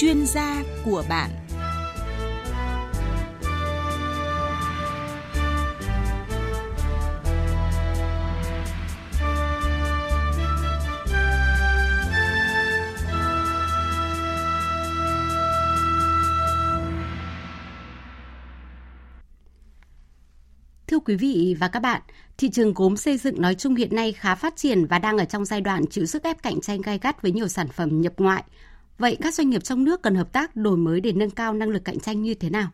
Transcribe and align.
chuyên 0.00 0.26
gia 0.26 0.62
của 0.84 1.04
bạn 1.08 1.30
Thưa 20.86 20.98
quý 20.98 21.16
vị 21.16 21.56
và 21.60 21.68
các 21.68 21.80
bạn, 21.80 22.02
thị 22.38 22.50
trường 22.50 22.74
gốm 22.74 22.96
xây 22.96 23.16
dựng 23.16 23.40
nói 23.40 23.54
chung 23.54 23.74
hiện 23.74 23.94
nay 23.94 24.12
khá 24.12 24.34
phát 24.34 24.56
triển 24.56 24.86
và 24.86 24.98
đang 24.98 25.18
ở 25.18 25.24
trong 25.24 25.44
giai 25.44 25.60
đoạn 25.60 25.86
chịu 25.86 26.06
sức 26.06 26.22
ép 26.22 26.42
cạnh 26.42 26.60
tranh 26.60 26.80
gay 26.80 26.98
gắt 27.02 27.22
với 27.22 27.32
nhiều 27.32 27.48
sản 27.48 27.68
phẩm 27.68 28.00
nhập 28.00 28.12
ngoại. 28.16 28.44
Vậy 29.00 29.16
các 29.20 29.34
doanh 29.34 29.50
nghiệp 29.50 29.64
trong 29.64 29.84
nước 29.84 30.02
cần 30.02 30.14
hợp 30.14 30.32
tác 30.32 30.56
đổi 30.56 30.76
mới 30.76 31.00
để 31.00 31.12
nâng 31.12 31.30
cao 31.30 31.54
năng 31.54 31.68
lực 31.68 31.84
cạnh 31.84 32.00
tranh 32.00 32.22
như 32.22 32.34
thế 32.34 32.50
nào? 32.50 32.68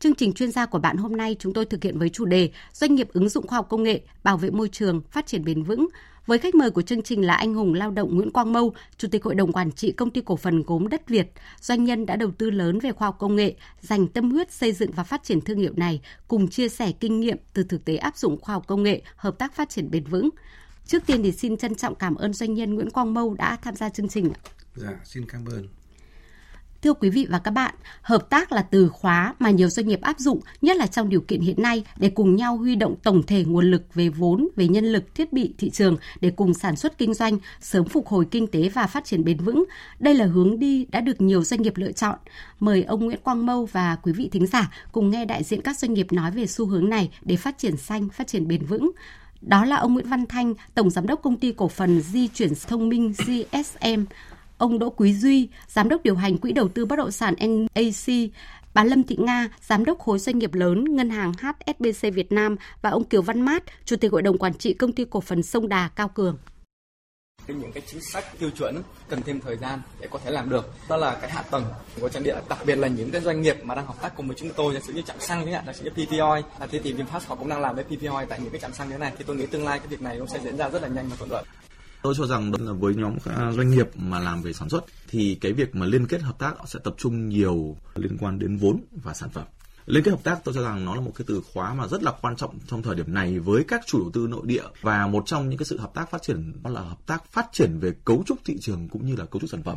Chương 0.00 0.14
trình 0.14 0.32
chuyên 0.32 0.50
gia 0.50 0.66
của 0.66 0.78
bạn 0.78 0.96
hôm 0.96 1.16
nay 1.16 1.36
chúng 1.38 1.52
tôi 1.52 1.64
thực 1.64 1.84
hiện 1.84 1.98
với 1.98 2.08
chủ 2.08 2.24
đề 2.24 2.50
Doanh 2.72 2.94
nghiệp 2.94 3.08
ứng 3.12 3.28
dụng 3.28 3.46
khoa 3.46 3.56
học 3.56 3.66
công 3.68 3.82
nghệ, 3.82 4.00
bảo 4.22 4.36
vệ 4.36 4.50
môi 4.50 4.68
trường, 4.68 5.00
phát 5.10 5.26
triển 5.26 5.44
bền 5.44 5.62
vững 5.62 5.88
với 6.26 6.38
khách 6.38 6.54
mời 6.54 6.70
của 6.70 6.82
chương 6.82 7.02
trình 7.02 7.26
là 7.26 7.34
anh 7.34 7.54
hùng 7.54 7.74
lao 7.74 7.90
động 7.90 8.16
Nguyễn 8.16 8.30
Quang 8.30 8.52
Mâu, 8.52 8.74
Chủ 8.96 9.08
tịch 9.08 9.24
Hội 9.24 9.34
đồng 9.34 9.52
Quản 9.52 9.72
trị 9.72 9.92
Công 9.92 10.10
ty 10.10 10.20
Cổ 10.20 10.36
phần 10.36 10.62
Gốm 10.62 10.88
Đất 10.88 11.08
Việt, 11.08 11.32
doanh 11.60 11.84
nhân 11.84 12.06
đã 12.06 12.16
đầu 12.16 12.30
tư 12.38 12.50
lớn 12.50 12.78
về 12.78 12.92
khoa 12.92 13.08
học 13.08 13.16
công 13.18 13.36
nghệ, 13.36 13.54
dành 13.80 14.06
tâm 14.06 14.30
huyết 14.30 14.52
xây 14.52 14.72
dựng 14.72 14.90
và 14.90 15.04
phát 15.04 15.22
triển 15.22 15.40
thương 15.40 15.58
hiệu 15.58 15.72
này, 15.76 16.00
cùng 16.28 16.48
chia 16.48 16.68
sẻ 16.68 16.92
kinh 16.92 17.20
nghiệm 17.20 17.36
từ 17.52 17.62
thực 17.62 17.84
tế 17.84 17.96
áp 17.96 18.16
dụng 18.16 18.40
khoa 18.40 18.54
học 18.54 18.64
công 18.66 18.82
nghệ, 18.82 19.02
hợp 19.16 19.38
tác 19.38 19.54
phát 19.54 19.70
triển 19.70 19.90
bền 19.90 20.04
vững. 20.04 20.30
Trước 20.86 21.06
tiên 21.06 21.22
thì 21.22 21.32
xin 21.32 21.56
trân 21.56 21.74
trọng 21.74 21.94
cảm 21.94 22.14
ơn 22.14 22.32
doanh 22.32 22.54
nhân 22.54 22.74
Nguyễn 22.74 22.90
Quang 22.90 23.14
Mâu 23.14 23.34
đã 23.34 23.56
tham 23.62 23.74
gia 23.74 23.88
chương 23.88 24.08
trình. 24.08 24.30
Dạ, 24.78 24.96
xin 25.04 25.24
cảm 25.26 25.44
ơn. 25.44 25.68
Thưa 26.82 26.92
quý 26.92 27.10
vị 27.10 27.26
và 27.30 27.38
các 27.38 27.50
bạn, 27.50 27.74
hợp 28.02 28.30
tác 28.30 28.52
là 28.52 28.62
từ 28.62 28.88
khóa 28.88 29.34
mà 29.38 29.50
nhiều 29.50 29.68
doanh 29.68 29.88
nghiệp 29.88 30.00
áp 30.02 30.18
dụng, 30.18 30.40
nhất 30.62 30.76
là 30.76 30.86
trong 30.86 31.08
điều 31.08 31.20
kiện 31.20 31.40
hiện 31.40 31.62
nay 31.62 31.84
để 31.96 32.10
cùng 32.10 32.36
nhau 32.36 32.56
huy 32.56 32.76
động 32.76 32.96
tổng 33.02 33.22
thể 33.22 33.44
nguồn 33.44 33.70
lực 33.70 33.94
về 33.94 34.08
vốn, 34.08 34.48
về 34.56 34.68
nhân 34.68 34.84
lực, 34.84 35.14
thiết 35.14 35.32
bị, 35.32 35.54
thị 35.58 35.70
trường 35.70 35.96
để 36.20 36.30
cùng 36.30 36.54
sản 36.54 36.76
xuất 36.76 36.98
kinh 36.98 37.14
doanh, 37.14 37.38
sớm 37.60 37.84
phục 37.84 38.06
hồi 38.06 38.26
kinh 38.30 38.46
tế 38.46 38.68
và 38.68 38.86
phát 38.86 39.04
triển 39.04 39.24
bền 39.24 39.38
vững. 39.38 39.64
Đây 39.98 40.14
là 40.14 40.26
hướng 40.26 40.58
đi 40.58 40.84
đã 40.84 41.00
được 41.00 41.20
nhiều 41.20 41.44
doanh 41.44 41.62
nghiệp 41.62 41.76
lựa 41.76 41.92
chọn. 41.92 42.18
Mời 42.60 42.82
ông 42.82 43.04
Nguyễn 43.04 43.20
Quang 43.22 43.46
Mâu 43.46 43.66
và 43.66 43.96
quý 44.02 44.12
vị 44.12 44.28
thính 44.32 44.46
giả 44.46 44.70
cùng 44.92 45.10
nghe 45.10 45.24
đại 45.24 45.44
diện 45.44 45.62
các 45.62 45.78
doanh 45.78 45.94
nghiệp 45.94 46.12
nói 46.12 46.30
về 46.30 46.46
xu 46.46 46.66
hướng 46.66 46.88
này 46.88 47.10
để 47.22 47.36
phát 47.36 47.58
triển 47.58 47.76
xanh, 47.76 48.08
phát 48.08 48.26
triển 48.26 48.48
bền 48.48 48.64
vững. 48.64 48.90
Đó 49.40 49.64
là 49.64 49.76
ông 49.76 49.94
Nguyễn 49.94 50.08
Văn 50.08 50.26
Thanh, 50.26 50.54
Tổng 50.74 50.90
Giám 50.90 51.06
đốc 51.06 51.22
Công 51.22 51.36
ty 51.36 51.52
Cổ 51.52 51.68
phần 51.68 52.00
Di 52.00 52.28
chuyển 52.28 52.52
Thông 52.68 52.88
minh 52.88 53.12
GSM, 53.12 54.04
ông 54.58 54.78
Đỗ 54.78 54.90
Quý 54.90 55.14
Duy, 55.14 55.48
Giám 55.68 55.88
đốc 55.88 56.02
điều 56.02 56.14
hành 56.14 56.38
Quỹ 56.38 56.52
đầu 56.52 56.68
tư 56.68 56.86
bất 56.86 56.96
động 56.96 57.10
sản 57.10 57.34
NAC, 57.38 58.30
bà 58.74 58.84
Lâm 58.84 59.02
Thị 59.02 59.16
Nga, 59.18 59.48
Giám 59.60 59.84
đốc 59.84 59.98
khối 59.98 60.18
doanh 60.18 60.38
nghiệp 60.38 60.54
lớn 60.54 60.96
Ngân 60.96 61.10
hàng 61.10 61.32
HSBC 61.32 62.14
Việt 62.14 62.32
Nam 62.32 62.56
và 62.82 62.90
ông 62.90 63.04
Kiều 63.04 63.22
Văn 63.22 63.40
Mát, 63.40 63.62
Chủ 63.84 63.96
tịch 63.96 64.12
Hội 64.12 64.22
đồng 64.22 64.38
Quản 64.38 64.54
trị 64.54 64.74
Công 64.74 64.92
ty 64.92 65.04
Cổ 65.10 65.20
phần 65.20 65.42
Sông 65.42 65.68
Đà 65.68 65.88
Cao 65.88 66.08
Cường. 66.08 66.38
Những 67.48 67.72
cái 67.72 67.82
chính 67.86 68.00
sách 68.00 68.24
tiêu 68.38 68.50
chuẩn 68.50 68.82
cần 69.08 69.22
thêm 69.22 69.40
thời 69.40 69.56
gian 69.56 69.80
để 70.00 70.08
có 70.10 70.18
thể 70.24 70.30
làm 70.30 70.50
được. 70.50 70.74
Đó 70.88 70.96
là 70.96 71.18
cái 71.20 71.30
hạ 71.30 71.42
tầng 71.42 71.64
của 72.00 72.08
trang 72.08 72.22
địa 72.22 72.36
đặc 72.48 72.58
biệt 72.66 72.78
là 72.78 72.88
những 72.88 73.10
cái 73.10 73.20
doanh 73.20 73.42
nghiệp 73.42 73.56
mà 73.62 73.74
đang 73.74 73.86
hợp 73.86 74.02
tác 74.02 74.16
cùng 74.16 74.26
với 74.28 74.36
chúng 74.40 74.50
tôi 74.56 74.74
giả 74.74 74.80
sử 74.80 74.92
như 74.92 75.02
trạm 75.02 75.20
xăng 75.20 75.44
chẳng 75.44 75.54
hạn 75.54 75.64
giả 75.66 75.72
sử 75.72 75.84
như 75.84 75.90
PPOI 75.90 76.42
à, 76.58 76.66
thì 76.70 76.80
thì 76.84 76.92
VinFast 76.94 77.20
họ 77.26 77.34
cũng 77.34 77.48
đang 77.48 77.60
làm 77.60 77.74
với 77.74 77.84
PPOI 77.84 78.26
tại 78.28 78.40
những 78.40 78.50
cái 78.50 78.60
trạm 78.60 78.72
xăng 78.72 78.88
như 78.88 78.92
thế 78.92 78.98
này. 78.98 79.12
Thì 79.18 79.24
tôi 79.26 79.36
nghĩ 79.36 79.46
tương 79.46 79.64
lai 79.64 79.78
cái 79.78 79.88
việc 79.88 80.02
này 80.02 80.18
cũng 80.18 80.28
sẽ 80.28 80.38
diễn 80.44 80.56
ra 80.56 80.70
rất 80.70 80.82
là 80.82 80.88
nhanh 80.88 81.08
và 81.08 81.16
thuận 81.16 81.30
lợi. 81.30 81.44
Tôi 82.02 82.14
cho 82.16 82.26
rằng 82.26 82.52
là 82.58 82.72
với 82.72 82.94
nhóm 82.94 83.16
à, 83.24 83.52
doanh 83.52 83.70
nghiệp 83.70 83.88
mà 83.96 84.18
làm 84.18 84.42
về 84.42 84.52
sản 84.52 84.68
xuất, 84.68 84.84
thì 85.08 85.34
cái 85.34 85.52
việc 85.52 85.74
mà 85.74 85.86
liên 85.86 86.06
kết 86.06 86.22
hợp 86.22 86.38
tác 86.38 86.54
sẽ 86.66 86.78
tập 86.84 86.94
trung 86.98 87.28
nhiều 87.28 87.76
liên 87.94 88.16
quan 88.20 88.38
đến 88.38 88.56
vốn 88.56 88.80
và 89.02 89.14
sản 89.14 89.30
phẩm. 89.30 89.44
Liên 89.86 90.04
kết 90.04 90.10
hợp 90.10 90.24
tác 90.24 90.44
tôi 90.44 90.54
cho 90.54 90.62
rằng 90.62 90.84
nó 90.84 90.94
là 90.94 91.00
một 91.00 91.12
cái 91.14 91.24
từ 91.28 91.42
khóa 91.52 91.74
mà 91.74 91.88
rất 91.88 92.02
là 92.02 92.12
quan 92.22 92.36
trọng 92.36 92.58
trong 92.66 92.82
thời 92.82 92.94
điểm 92.94 93.14
này 93.14 93.38
với 93.38 93.64
các 93.68 93.80
chủ 93.86 93.98
đầu 93.98 94.10
tư 94.14 94.26
nội 94.30 94.42
địa 94.44 94.64
và 94.80 95.06
một 95.06 95.22
trong 95.26 95.48
những 95.48 95.58
cái 95.58 95.66
sự 95.66 95.78
hợp 95.78 95.94
tác 95.94 96.10
phát 96.10 96.22
triển, 96.22 96.62
đó 96.62 96.70
là 96.70 96.80
hợp 96.80 97.06
tác 97.06 97.32
phát 97.32 97.46
triển 97.52 97.78
về 97.78 97.92
cấu 98.04 98.22
trúc 98.26 98.38
thị 98.44 98.56
trường 98.60 98.88
cũng 98.88 99.06
như 99.06 99.16
là 99.16 99.24
cấu 99.24 99.40
trúc 99.40 99.50
sản 99.50 99.62
phẩm 99.62 99.76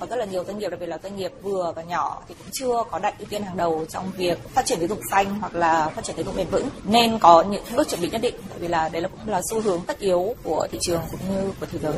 có 0.00 0.06
rất 0.06 0.16
là 0.16 0.24
nhiều 0.24 0.44
doanh 0.44 0.58
nghiệp, 0.58 0.68
đặc 0.68 0.80
biệt 0.80 0.86
là 0.86 0.98
doanh 1.02 1.16
nghiệp 1.16 1.32
vừa 1.42 1.72
và 1.76 1.82
nhỏ 1.82 2.22
thì 2.28 2.34
cũng 2.38 2.46
chưa 2.52 2.84
có 2.90 2.98
đặt 2.98 3.18
ưu 3.18 3.26
tiên 3.30 3.42
hàng 3.42 3.56
đầu 3.56 3.84
trong 3.88 4.12
việc 4.16 4.38
phát 4.48 4.66
triển 4.66 4.78
tín 4.80 4.88
dụng 4.88 5.00
xanh 5.10 5.40
hoặc 5.40 5.54
là 5.54 5.88
phát 5.88 6.04
triển 6.04 6.16
tín 6.16 6.26
dụng 6.26 6.36
bền 6.36 6.46
vững. 6.48 6.68
Nên 6.84 7.18
có 7.18 7.42
những 7.42 7.64
bước 7.76 7.88
chuẩn 7.88 8.00
bị 8.00 8.10
nhất 8.10 8.20
định, 8.20 8.34
bởi 8.50 8.58
vì 8.58 8.68
là 8.68 8.88
đấy 8.88 9.02
là 9.02 9.08
cũng 9.08 9.28
là 9.28 9.40
xu 9.50 9.60
hướng 9.60 9.80
tất 9.86 9.98
yếu 9.98 10.34
của 10.44 10.66
thị 10.72 10.78
trường 10.82 11.00
cũng 11.10 11.20
như 11.30 11.50
của 11.60 11.66
thế 11.72 11.78
giới. 11.78 11.94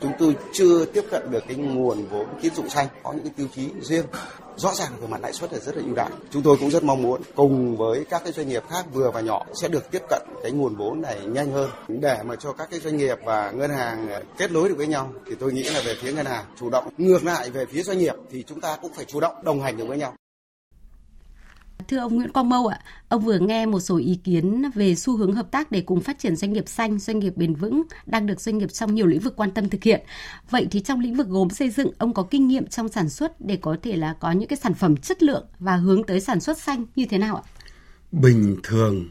Chúng 0.00 0.12
tôi 0.18 0.36
chưa 0.52 0.84
tiếp 0.84 1.04
cận 1.10 1.30
được 1.30 1.44
cái 1.48 1.56
nguồn 1.56 2.06
vốn 2.06 2.26
tín 2.42 2.54
dụng 2.54 2.68
xanh, 2.68 2.86
có 3.02 3.12
những 3.12 3.24
cái 3.24 3.32
tiêu 3.36 3.46
chí 3.54 3.68
riêng 3.80 4.06
rõ 4.58 4.74
ràng 4.74 4.92
về 5.00 5.06
mặt 5.06 5.20
lãi 5.22 5.32
suất 5.32 5.52
là 5.52 5.58
rất 5.58 5.76
là 5.76 5.82
ưu 5.86 5.94
đãi. 5.94 6.10
Chúng 6.30 6.42
tôi 6.42 6.56
cũng 6.60 6.70
rất 6.70 6.84
mong 6.84 7.02
muốn 7.02 7.22
cùng 7.34 7.76
với 7.76 8.04
các 8.10 8.22
cái 8.24 8.32
doanh 8.32 8.48
nghiệp 8.48 8.62
khác 8.70 8.84
vừa 8.92 9.10
và 9.10 9.20
nhỏ 9.20 9.46
sẽ 9.62 9.68
được 9.68 9.90
tiếp 9.90 10.02
cận 10.10 10.22
cái 10.42 10.52
nguồn 10.52 10.76
vốn 10.76 11.00
này 11.00 11.20
nhanh 11.26 11.52
hơn. 11.52 11.70
Để 11.88 12.18
mà 12.24 12.36
cho 12.36 12.52
các 12.52 12.68
cái 12.70 12.80
doanh 12.80 12.96
nghiệp 12.96 13.18
và 13.24 13.50
ngân 13.50 13.70
hàng 13.70 14.08
ờ, 14.08 14.22
kết 14.38 14.52
nối 14.52 14.68
được 14.68 14.74
với 14.78 14.86
nhau 14.86 15.12
thì 15.26 15.34
tôi 15.40 15.52
nghĩ 15.52 15.62
là 15.62 15.80
về 15.84 15.94
phía 16.02 16.12
ngân 16.12 16.26
hàng 16.26 16.44
chủ 16.60 16.70
động. 16.70 16.88
Ngược 16.98 17.24
lại 17.24 17.50
về 17.50 17.66
phía 17.66 17.82
doanh 17.82 17.98
nghiệp 17.98 18.14
thì 18.30 18.44
chúng 18.46 18.60
ta 18.60 18.76
cũng 18.82 18.92
phải 18.92 19.04
chủ 19.04 19.20
động 19.20 19.34
đồng 19.44 19.62
hành 19.62 19.76
được 19.76 19.84
với 19.88 19.98
nhau. 19.98 20.14
Thưa 21.88 21.98
ông 21.98 22.16
Nguyễn 22.16 22.32
Quang 22.32 22.48
Mâu 22.48 22.66
ạ, 22.66 22.80
ông 23.08 23.24
vừa 23.24 23.38
nghe 23.38 23.66
một 23.66 23.80
số 23.80 23.96
ý 23.96 24.20
kiến 24.24 24.70
về 24.74 24.94
xu 24.94 25.16
hướng 25.16 25.32
hợp 25.32 25.50
tác 25.50 25.70
để 25.70 25.80
cùng 25.80 26.00
phát 26.00 26.18
triển 26.18 26.36
doanh 26.36 26.52
nghiệp 26.52 26.68
xanh, 26.68 26.98
doanh 26.98 27.18
nghiệp 27.18 27.36
bền 27.36 27.54
vững 27.54 27.82
đang 28.06 28.26
được 28.26 28.40
doanh 28.40 28.58
nghiệp 28.58 28.72
trong 28.72 28.94
nhiều 28.94 29.06
lĩnh 29.06 29.20
vực 29.20 29.36
quan 29.36 29.50
tâm 29.50 29.68
thực 29.68 29.82
hiện. 29.82 30.00
Vậy 30.50 30.66
thì 30.70 30.80
trong 30.80 31.00
lĩnh 31.00 31.14
vực 31.14 31.28
gốm 31.28 31.50
xây 31.50 31.70
dựng, 31.70 31.90
ông 31.98 32.14
có 32.14 32.22
kinh 32.22 32.48
nghiệm 32.48 32.66
trong 32.66 32.88
sản 32.88 33.08
xuất 33.08 33.40
để 33.40 33.58
có 33.62 33.76
thể 33.82 33.96
là 33.96 34.14
có 34.20 34.32
những 34.32 34.48
cái 34.48 34.56
sản 34.56 34.74
phẩm 34.74 34.96
chất 34.96 35.22
lượng 35.22 35.46
và 35.58 35.76
hướng 35.76 36.04
tới 36.04 36.20
sản 36.20 36.40
xuất 36.40 36.58
xanh 36.58 36.86
như 36.96 37.06
thế 37.10 37.18
nào 37.18 37.36
ạ? 37.36 37.42
Bình 38.12 38.56
thường 38.62 39.08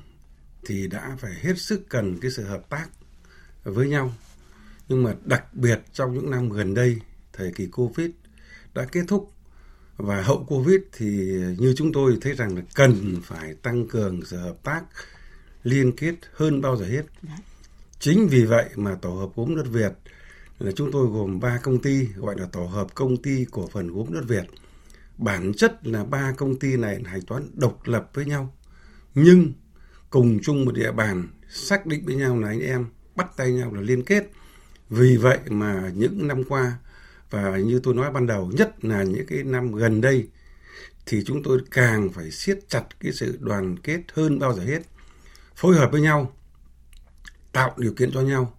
thì 0.65 0.87
đã 0.87 1.15
phải 1.19 1.31
hết 1.41 1.57
sức 1.57 1.89
cần 1.89 2.19
cái 2.21 2.31
sự 2.31 2.43
hợp 2.43 2.69
tác 2.69 2.87
với 3.63 3.89
nhau. 3.89 4.13
Nhưng 4.89 5.03
mà 5.03 5.13
đặc 5.25 5.53
biệt 5.53 5.81
trong 5.93 6.13
những 6.13 6.31
năm 6.31 6.49
gần 6.49 6.73
đây, 6.73 6.97
thời 7.33 7.51
kỳ 7.51 7.65
Covid 7.65 8.09
đã 8.73 8.85
kết 8.91 9.03
thúc 9.07 9.31
và 9.97 10.21
hậu 10.21 10.45
Covid 10.47 10.79
thì 10.97 11.07
như 11.57 11.73
chúng 11.77 11.91
tôi 11.93 12.17
thấy 12.21 12.33
rằng 12.33 12.55
là 12.55 12.61
cần 12.75 13.21
phải 13.23 13.53
tăng 13.53 13.87
cường 13.87 14.25
sự 14.25 14.37
hợp 14.37 14.57
tác 14.63 14.81
liên 15.63 15.91
kết 15.91 16.15
hơn 16.33 16.61
bao 16.61 16.77
giờ 16.77 16.85
hết. 16.85 17.03
Chính 17.99 18.27
vì 18.27 18.45
vậy 18.45 18.69
mà 18.75 18.95
tổ 19.01 19.09
hợp 19.09 19.29
gốm 19.35 19.55
đất 19.55 19.67
Việt 19.71 19.91
là 20.59 20.71
chúng 20.71 20.91
tôi 20.91 21.07
gồm 21.07 21.39
ba 21.39 21.59
công 21.63 21.81
ty 21.81 22.07
gọi 22.15 22.35
là 22.39 22.45
tổ 22.51 22.65
hợp 22.65 22.95
công 22.95 23.17
ty 23.17 23.45
cổ 23.51 23.67
phần 23.67 23.87
gốm 23.87 24.13
đất 24.13 24.23
Việt. 24.27 24.43
Bản 25.17 25.53
chất 25.53 25.87
là 25.87 26.03
ba 26.03 26.33
công 26.37 26.59
ty 26.59 26.77
này 26.77 27.03
hành 27.05 27.21
toán 27.21 27.49
độc 27.53 27.79
lập 27.85 28.09
với 28.13 28.25
nhau 28.25 28.53
nhưng 29.15 29.53
cùng 30.09 30.39
chung 30.43 30.65
một 30.65 30.71
địa 30.71 30.91
bàn 30.91 31.27
xác 31.49 31.85
định 31.85 32.05
với 32.05 32.15
nhau 32.15 32.39
là 32.39 32.47
anh 32.47 32.59
em 32.59 32.85
bắt 33.15 33.37
tay 33.37 33.51
nhau 33.51 33.73
là 33.73 33.81
liên 33.81 34.03
kết. 34.03 34.31
Vì 34.89 35.17
vậy 35.17 35.39
mà 35.49 35.91
những 35.95 36.27
năm 36.27 36.43
qua 36.43 36.77
và 37.29 37.57
như 37.57 37.79
tôi 37.83 37.93
nói 37.93 38.11
ban 38.11 38.27
đầu, 38.27 38.51
nhất 38.53 38.85
là 38.85 39.03
những 39.03 39.25
cái 39.25 39.43
năm 39.43 39.71
gần 39.71 40.01
đây, 40.01 40.27
thì 41.05 41.23
chúng 41.25 41.43
tôi 41.43 41.59
càng 41.71 42.09
phải 42.09 42.31
siết 42.31 42.59
chặt 42.69 42.83
cái 42.99 43.11
sự 43.11 43.37
đoàn 43.41 43.79
kết 43.79 44.01
hơn 44.13 44.39
bao 44.39 44.53
giờ 44.53 44.63
hết. 44.63 44.79
Phối 45.55 45.75
hợp 45.75 45.91
với 45.91 46.01
nhau, 46.01 46.33
tạo 47.51 47.73
điều 47.77 47.93
kiện 47.93 48.11
cho 48.11 48.21
nhau, 48.21 48.57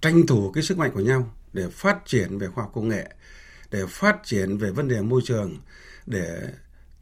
tranh 0.00 0.26
thủ 0.26 0.52
cái 0.52 0.62
sức 0.62 0.78
mạnh 0.78 0.90
của 0.94 1.00
nhau 1.00 1.34
để 1.52 1.68
phát 1.70 1.98
triển 2.06 2.38
về 2.38 2.46
khoa 2.46 2.64
học 2.64 2.72
công 2.74 2.88
nghệ, 2.88 3.10
để 3.70 3.86
phát 3.88 4.16
triển 4.24 4.58
về 4.58 4.70
vấn 4.70 4.88
đề 4.88 5.02
môi 5.02 5.20
trường, 5.24 5.58
để 6.06 6.42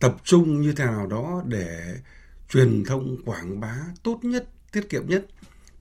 tập 0.00 0.16
trung 0.24 0.60
như 0.60 0.72
thế 0.72 0.84
nào 0.84 1.06
đó 1.06 1.42
để 1.46 1.94
truyền 2.48 2.84
thông, 2.84 3.24
quảng 3.24 3.60
bá 3.60 3.76
tốt 4.02 4.20
nhất, 4.22 4.48
tiết 4.72 4.88
kiệm 4.88 5.06
nhất. 5.06 5.26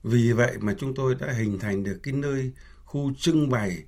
Vì 0.02 0.32
vậy 0.32 0.56
mà 0.60 0.74
chúng 0.78 0.94
tôi 0.94 1.14
đã 1.14 1.32
hình 1.32 1.58
thành 1.58 1.84
được 1.84 1.98
cái 2.02 2.14
nơi 2.14 2.52
khu 2.84 3.12
trưng 3.18 3.50
bày 3.50 3.84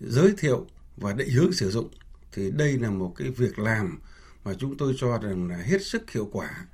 giới 0.00 0.34
thiệu 0.38 0.66
và 0.96 1.12
định 1.12 1.30
hướng 1.30 1.52
sử 1.52 1.70
dụng, 1.70 1.88
thì 2.32 2.50
đây 2.50 2.78
là 2.78 2.90
một 2.90 3.12
cái 3.16 3.30
việc 3.30 3.58
làm 3.58 4.00
mà 4.44 4.54
chúng 4.54 4.76
tôi 4.76 4.94
cho 4.98 5.18
rằng 5.18 5.48
là 5.48 5.56
hết 5.56 5.82
sức 5.82 6.10
hiệu 6.10 6.28
quả. 6.32 6.66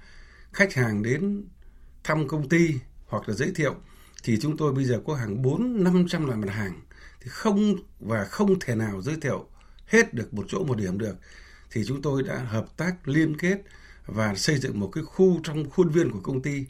Khách 0.52 0.74
hàng 0.74 1.02
đến 1.02 1.44
thăm 2.04 2.28
công 2.28 2.48
ty 2.48 2.74
hoặc 3.06 3.28
là 3.28 3.34
giới 3.34 3.52
thiệu, 3.54 3.74
thì 4.22 4.38
chúng 4.40 4.56
tôi 4.56 4.72
bây 4.72 4.84
giờ 4.84 5.00
có 5.06 5.14
hàng 5.14 5.42
4 5.42 5.84
500 5.84 6.26
loại 6.26 6.38
mặt 6.38 6.52
hàng, 6.52 6.80
thì 7.20 7.28
không 7.28 7.76
và 8.00 8.24
không 8.24 8.60
thể 8.60 8.74
nào 8.74 9.02
giới 9.02 9.16
thiệu 9.20 9.48
hết 9.86 10.14
được 10.14 10.34
một 10.34 10.44
chỗ 10.48 10.64
một 10.64 10.78
điểm 10.78 10.98
được. 10.98 11.16
Thì 11.70 11.84
chúng 11.86 12.02
tôi 12.02 12.22
đã 12.22 12.38
hợp 12.38 12.76
tác, 12.76 13.08
liên 13.08 13.36
kết 13.36 13.62
và 14.06 14.34
xây 14.34 14.58
dựng 14.58 14.80
một 14.80 14.88
cái 14.88 15.04
khu 15.04 15.40
trong 15.44 15.70
khuôn 15.70 15.88
viên 15.88 16.10
của 16.10 16.20
công 16.20 16.42
ty. 16.42 16.64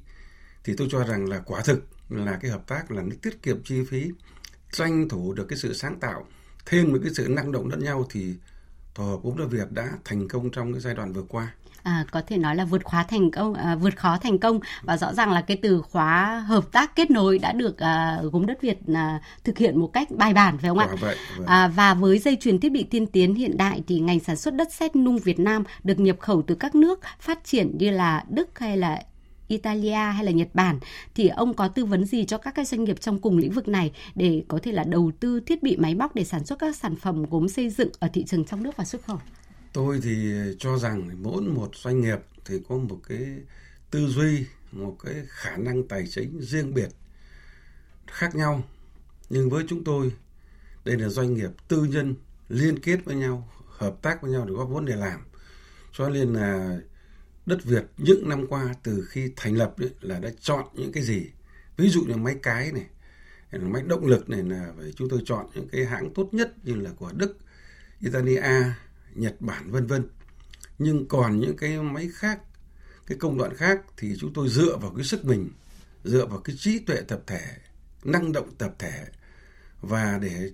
Thì 0.65 0.75
tôi 0.77 0.89
cho 0.91 1.05
rằng 1.05 1.29
là 1.29 1.39
quả 1.39 1.63
thực 1.63 1.87
là 2.09 2.39
cái 2.43 2.51
hợp 2.51 2.67
tác 2.67 2.91
là 2.91 3.03
nó 3.03 3.17
tiết 3.23 3.43
kiệm 3.43 3.63
chi 3.65 3.85
phí, 3.85 4.11
tranh 4.73 5.09
thủ 5.09 5.33
được 5.33 5.47
cái 5.49 5.59
sự 5.59 5.75
sáng 5.75 6.01
tạo 6.01 6.27
thêm 6.67 6.93
một 6.93 6.99
cái 7.03 7.13
sự 7.15 7.29
năng 7.29 7.53
động 7.53 7.69
lẫn 7.69 7.85
nhau 7.85 8.07
thì 8.11 8.35
tổ 8.95 9.05
hợp 9.05 9.19
gốm 9.23 9.37
đất 9.39 9.47
Việt 9.51 9.73
đã 9.73 9.89
thành 10.05 10.29
công 10.29 10.51
trong 10.51 10.73
cái 10.73 10.81
giai 10.81 10.95
đoạn 10.95 11.13
vừa 11.13 11.23
qua. 11.23 11.53
À, 11.83 12.05
có 12.11 12.23
thể 12.27 12.39
nói 12.39 12.57
là 12.57 12.65
vượt 12.65 12.85
khóa 12.85 13.05
thành 13.05 13.31
công, 13.31 13.55
à, 13.55 13.77
vượt 13.77 13.97
khó 13.97 14.19
thành 14.19 14.39
công 14.39 14.61
và 14.83 14.97
rõ 14.97 15.15
ràng 15.15 15.33
là 15.33 15.41
cái 15.41 15.57
từ 15.63 15.83
khóa 15.83 16.45
hợp 16.47 16.73
tác 16.73 16.97
kết 16.97 17.11
nối 17.11 17.39
đã 17.39 17.53
được 17.53 17.79
à, 17.79 18.19
gốm 18.33 18.47
đất 18.47 18.63
Việt 18.63 18.79
à, 18.95 19.21
thực 19.45 19.59
hiện 19.59 19.81
một 19.81 19.91
cách 19.93 20.09
bài 20.11 20.35
bản 20.35 20.59
phải 20.59 20.69
không 20.69 20.79
ạ? 20.79 20.89
Vậy, 21.01 21.17
vậy. 21.37 21.47
À, 21.47 21.69
và 21.69 21.95
với 21.95 22.19
dây 22.19 22.37
chuyền 22.41 22.61
thiết 22.61 22.73
bị 22.73 22.83
tiên 22.85 23.07
tiến 23.07 23.35
hiện 23.35 23.57
đại 23.57 23.83
thì 23.87 24.01
ngành 24.01 24.21
sản 24.21 24.37
xuất 24.37 24.55
đất 24.55 24.73
sét 24.73 24.97
nung 24.97 25.19
Việt 25.19 25.39
Nam 25.39 25.65
được 25.85 26.01
nhập 26.01 26.17
khẩu 26.21 26.43
từ 26.47 26.55
các 26.55 26.75
nước 26.75 27.01
phát 27.21 27.45
triển 27.45 27.79
như 27.79 27.91
là 27.91 28.25
Đức 28.29 28.59
hay 28.59 28.77
là 28.77 29.03
Italia 29.49 30.13
hay 30.13 30.25
là 30.25 30.31
Nhật 30.31 30.49
Bản 30.55 30.79
thì 31.15 31.29
ông 31.29 31.55
có 31.55 31.69
tư 31.69 31.85
vấn 31.85 32.05
gì 32.05 32.25
cho 32.25 32.39
các 32.39 32.55
cái 32.55 32.65
doanh 32.65 32.85
nghiệp 32.85 33.01
trong 33.01 33.21
cùng 33.21 33.39
lĩnh 33.39 33.53
vực 33.53 33.69
này 33.69 33.93
để 34.15 34.45
có 34.49 34.59
thể 34.63 34.73
là 34.73 34.85
đầu 34.85 35.13
tư 35.21 35.41
thiết 35.41 35.63
bị 35.63 35.77
máy 35.77 35.95
móc 35.95 36.15
để 36.15 36.25
sản 36.25 36.45
xuất 36.45 36.59
các 36.59 36.77
sản 36.77 36.97
phẩm 36.97 37.25
gốm 37.31 37.49
xây 37.49 37.71
dựng 37.71 37.91
ở 37.99 38.09
thị 38.13 38.25
trường 38.25 38.45
trong 38.45 38.63
nước 38.63 38.77
và 38.77 38.85
xuất 38.85 39.05
khẩu? 39.05 39.21
Tôi 39.73 40.01
thì 40.03 40.33
cho 40.59 40.79
rằng 40.79 41.11
mỗi 41.23 41.43
một 41.43 41.71
doanh 41.75 42.01
nghiệp 42.01 42.19
thì 42.45 42.55
có 42.69 42.77
một 42.77 43.01
cái 43.09 43.27
tư 43.91 44.07
duy, 44.07 44.45
một 44.73 44.97
cái 45.05 45.15
khả 45.29 45.57
năng 45.57 45.89
tài 45.89 46.07
chính 46.11 46.41
riêng 46.41 46.75
biệt 46.75 46.89
khác 48.07 48.35
nhau. 48.35 48.63
Nhưng 49.31 49.51
với 49.51 49.65
chúng 49.69 49.85
tôi, 49.85 50.13
đây 50.85 50.97
là 50.99 51.09
doanh 51.09 51.35
nghiệp 51.35 51.51
tư 51.69 51.85
nhân 51.85 52.15
liên 52.49 52.79
kết 52.79 52.99
với 53.05 53.17
nhau, 53.17 53.49
hợp 53.69 54.03
tác 54.03 54.23
với 54.23 54.31
nhau 54.31 54.45
để 54.45 54.53
góp 54.53 54.69
vốn 54.69 54.85
để 54.85 54.97
làm. 54.97 55.21
Cho 55.93 56.09
nên 56.09 56.33
là 56.33 56.79
đất 57.47 57.65
Việt 57.65 57.85
những 57.99 58.29
năm 58.29 58.47
qua 58.47 58.75
từ 58.83 59.07
khi 59.09 59.33
thành 59.37 59.57
lập 59.57 59.75
ấy, 59.79 59.91
là 60.01 60.19
đã 60.19 60.31
chọn 60.41 60.65
những 60.75 60.93
cái 60.93 61.03
gì 61.03 61.27
ví 61.77 61.89
dụ 61.89 62.03
như 62.03 62.17
máy 62.17 62.37
cái 62.43 62.73
này 62.73 62.87
máy 63.61 63.83
động 63.87 64.07
lực 64.07 64.31
này 64.31 64.43
là 64.43 64.73
phải 64.79 64.93
chúng 64.97 65.09
tôi 65.09 65.23
chọn 65.25 65.47
những 65.55 65.69
cái 65.69 65.85
hãng 65.85 66.15
tốt 66.15 66.29
nhất 66.33 66.55
như 66.65 66.75
là 66.75 66.91
của 66.97 67.11
Đức, 67.13 67.37
Italia, 68.01 68.43
Nhật 69.15 69.41
Bản 69.41 69.71
vân 69.71 69.87
vân. 69.87 70.09
Nhưng 70.79 71.09
còn 71.09 71.41
những 71.41 71.57
cái 71.57 71.79
máy 71.79 72.09
khác, 72.15 72.41
cái 73.07 73.19
công 73.19 73.39
đoạn 73.39 73.57
khác 73.57 73.81
thì 73.97 74.17
chúng 74.19 74.33
tôi 74.33 74.49
dựa 74.49 74.77
vào 74.77 74.93
cái 74.97 75.05
sức 75.05 75.25
mình, 75.25 75.51
dựa 76.05 76.27
vào 76.27 76.39
cái 76.39 76.57
trí 76.59 76.79
tuệ 76.79 76.97
tập 77.09 77.23
thể, 77.27 77.43
năng 78.05 78.33
động 78.33 78.51
tập 78.59 78.75
thể 78.79 79.05
và 79.81 80.19
để 80.23 80.51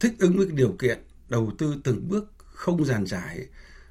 thích 0.00 0.14
ứng 0.18 0.36
với 0.36 0.46
cái 0.46 0.56
điều 0.56 0.76
kiện 0.78 0.98
đầu 1.28 1.52
tư 1.58 1.74
từng 1.84 2.08
bước 2.08 2.32
không 2.38 2.84
giàn 2.84 3.06
trải 3.06 3.46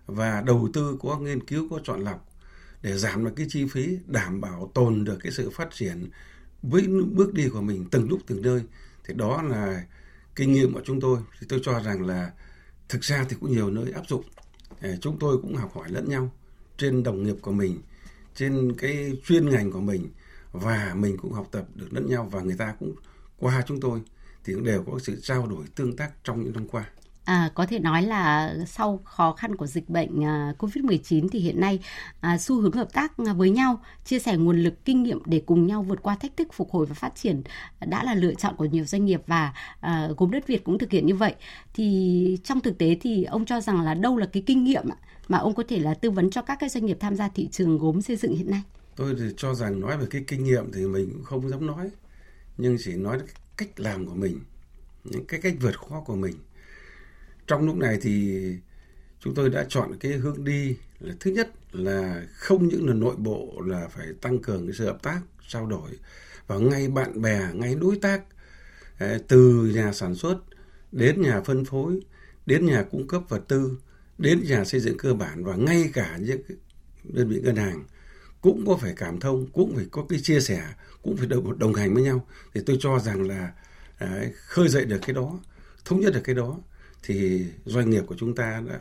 và 0.08 0.42
đầu 0.42 0.70
tư 0.74 0.98
có 1.02 1.18
nghiên 1.18 1.46
cứu, 1.46 1.70
có 1.70 1.80
chọn 1.84 2.04
lọc 2.04 2.30
để 2.82 2.98
giảm 2.98 3.26
được 3.26 3.32
cái 3.36 3.46
chi 3.50 3.66
phí, 3.72 3.98
đảm 4.06 4.42
bảo 4.42 4.72
tồn 4.74 5.04
được 5.04 5.18
cái 5.24 5.32
sự 5.32 5.50
phát 5.50 5.68
triển 5.72 6.10
với 6.64 6.88
bước 6.88 7.34
đi 7.34 7.50
của 7.50 7.62
mình 7.62 7.86
từng 7.92 8.10
lúc 8.10 8.20
từng 8.28 8.42
nơi. 8.42 8.62
Thì 9.06 9.14
đó 9.14 9.42
là 9.42 9.84
kinh 10.36 10.54
nghiệm 10.54 10.74
của 10.74 10.82
chúng 10.86 11.02
tôi. 11.02 11.20
Thì 11.40 11.48
tôi 11.50 11.60
cho 11.64 11.80
rằng 11.80 12.06
là 12.06 12.32
thực 12.90 13.02
ra 13.02 13.26
thì 13.30 13.36
cũng 13.40 13.52
nhiều 13.52 13.70
nơi 13.70 13.92
áp 13.92 14.08
dụng. 14.08 14.24
Ờ, 14.82 14.96
chúng 15.02 15.20
tôi 15.20 15.38
cũng 15.42 15.56
học 15.56 15.72
hỏi 15.76 15.90
lẫn 15.92 16.10
nhau 16.10 16.32
trên 16.78 17.04
đồng 17.04 17.24
nghiệp 17.24 17.36
của 17.42 17.52
mình, 17.52 17.82
trên 18.36 18.74
cái 18.78 19.18
chuyên 19.26 19.50
ngành 19.50 19.72
của 19.72 19.82
mình 19.82 20.08
và 20.52 20.94
mình 20.96 21.18
cũng 21.18 21.34
học 21.34 21.48
tập 21.52 21.66
được 21.76 21.88
lẫn 21.92 22.10
nhau 22.10 22.30
và 22.32 22.42
người 22.42 22.58
ta 22.58 22.76
cũng 22.80 22.96
qua 23.38 23.64
chúng 23.68 23.80
tôi 23.80 24.02
thì 24.44 24.54
cũng 24.54 24.64
đều 24.64 24.84
có 24.84 25.00
sự 25.00 25.20
trao 25.22 25.48
đổi 25.48 25.66
tương 25.76 25.96
tác 25.96 26.12
trong 26.24 26.44
những 26.44 26.54
năm 26.54 26.68
qua. 26.68 26.90
À, 27.28 27.52
có 27.56 27.66
thể 27.66 27.80
nói 27.80 28.02
là 28.04 28.56
sau 28.68 29.00
khó 29.06 29.34
khăn 29.34 29.56
của 29.56 29.68
dịch 29.68 29.90
bệnh 29.90 30.24
à, 30.24 30.54
COVID-19 30.58 31.28
thì 31.32 31.40
hiện 31.40 31.60
nay 31.60 31.80
à, 32.22 32.38
xu 32.38 32.62
hướng 32.62 32.72
hợp 32.72 32.94
tác 32.94 33.18
à, 33.18 33.34
với 33.34 33.50
nhau, 33.50 33.80
chia 34.06 34.20
sẻ 34.20 34.38
nguồn 34.38 34.60
lực 34.64 34.86
kinh 34.86 35.04
nghiệm 35.04 35.20
để 35.26 35.42
cùng 35.46 35.68
nhau 35.68 35.84
vượt 35.84 36.00
qua 36.02 36.16
thách 36.16 36.38
thức 36.38 36.48
phục 36.54 36.72
hồi 36.72 36.86
và 36.86 36.94
phát 36.94 37.16
triển 37.16 37.42
đã 37.86 38.04
là 38.04 38.16
lựa 38.16 38.34
chọn 38.34 38.56
của 38.58 38.66
nhiều 38.66 38.86
doanh 38.86 39.06
nghiệp 39.06 39.22
và 39.28 39.54
à, 39.80 40.10
gốm 40.18 40.32
đất 40.32 40.48
Việt 40.48 40.64
cũng 40.64 40.78
thực 40.78 40.92
hiện 40.92 41.06
như 41.06 41.16
vậy. 41.16 41.36
Thì 41.74 42.38
trong 42.44 42.62
thực 42.62 42.78
tế 42.78 42.98
thì 43.02 43.24
ông 43.24 43.46
cho 43.46 43.62
rằng 43.62 43.82
là 43.82 43.94
đâu 43.94 44.18
là 44.18 44.26
cái 44.26 44.44
kinh 44.46 44.64
nghiệm 44.64 44.86
mà 45.28 45.38
ông 45.38 45.56
có 45.56 45.64
thể 45.68 45.80
là 45.80 45.94
tư 45.94 46.12
vấn 46.12 46.30
cho 46.30 46.42
các 46.42 46.58
cái 46.60 46.70
doanh 46.70 46.86
nghiệp 46.86 46.98
tham 47.00 47.16
gia 47.16 47.30
thị 47.30 47.48
trường 47.52 47.78
gốm 47.78 48.02
xây 48.02 48.16
dựng 48.16 48.36
hiện 48.36 48.52
nay? 48.52 48.62
Tôi 48.96 49.16
thì 49.20 49.26
cho 49.38 49.54
rằng 49.54 49.80
nói 49.80 49.98
về 49.98 50.06
cái 50.10 50.24
kinh 50.28 50.44
nghiệm 50.44 50.72
thì 50.72 50.86
mình 50.86 51.10
cũng 51.14 51.24
không 51.24 51.50
dám 51.50 51.66
nói, 51.66 51.90
nhưng 52.58 52.78
chỉ 52.80 52.96
nói 52.96 53.20
cách 53.58 53.80
làm 53.80 54.06
của 54.06 54.16
mình, 54.16 54.40
những 55.04 55.26
cái 55.26 55.42
cách 55.42 55.54
vượt 55.62 55.80
khó 55.80 56.02
của 56.06 56.16
mình 56.16 56.34
trong 57.48 57.66
lúc 57.66 57.76
này 57.76 57.98
thì 58.02 58.42
chúng 59.20 59.36
tôi 59.36 59.50
đã 59.50 59.66
chọn 59.70 59.92
cái 60.00 60.12
hướng 60.12 60.44
đi 60.44 60.78
là 61.00 61.14
thứ 61.20 61.32
nhất 61.32 61.50
là 61.72 62.26
không 62.34 62.68
những 62.68 62.88
là 62.88 62.94
nội 62.94 63.16
bộ 63.18 63.62
là 63.66 63.88
phải 63.88 64.08
tăng 64.22 64.40
cường 64.40 64.68
cái 64.68 64.76
sự 64.78 64.86
hợp 64.86 65.02
tác 65.04 65.22
trao 65.48 65.66
đổi 65.66 65.92
và 66.48 66.58
ngay 66.58 66.88
bạn 66.88 67.22
bè 67.22 67.42
ngay 67.54 67.76
đối 67.76 67.96
tác 67.96 68.22
từ 69.28 69.72
nhà 69.76 69.94
sản 69.94 70.16
xuất 70.16 70.38
đến 70.92 71.22
nhà 71.22 71.42
phân 71.42 71.66
phối 71.66 72.00
đến 72.46 72.66
nhà 72.66 72.84
cung 72.92 73.08
cấp 73.08 73.22
vật 73.30 73.42
tư 73.48 73.78
đến 74.18 74.44
nhà 74.44 74.66
xây 74.66 74.82
dựng 74.82 74.98
cơ 74.98 75.14
bản 75.14 75.44
và 75.44 75.56
ngay 75.56 75.90
cả 75.94 76.18
những 76.22 76.42
đơn 77.04 77.30
vị 77.30 77.40
ngân 77.44 77.56
hàng 77.56 77.84
cũng 78.42 78.66
có 78.68 78.78
phải 78.78 78.94
cảm 78.98 79.20
thông 79.20 79.48
cũng 79.54 79.76
phải 79.76 79.86
có 79.92 80.06
cái 80.10 80.20
chia 80.20 80.40
sẻ 80.40 80.64
cũng 81.02 81.18
phải 81.18 81.28
đồng, 81.28 81.60
đồng 81.60 81.74
hành 81.74 81.94
với 81.94 82.04
nhau. 82.04 82.26
Thì 82.54 82.62
tôi 82.66 82.78
cho 82.80 83.00
rằng 83.00 83.28
là 83.28 83.52
đấy, 84.00 84.32
khơi 84.34 84.68
dậy 84.68 84.86
được 84.86 85.00
cái 85.02 85.14
đó 85.14 85.40
thống 85.86 86.00
nhất 86.00 86.14
được 86.14 86.22
cái 86.24 86.36
đó 86.36 86.60
thì 87.04 87.46
doanh 87.66 87.90
nghiệp 87.90 88.04
của 88.08 88.16
chúng 88.18 88.36
ta 88.36 88.62
đã 88.70 88.80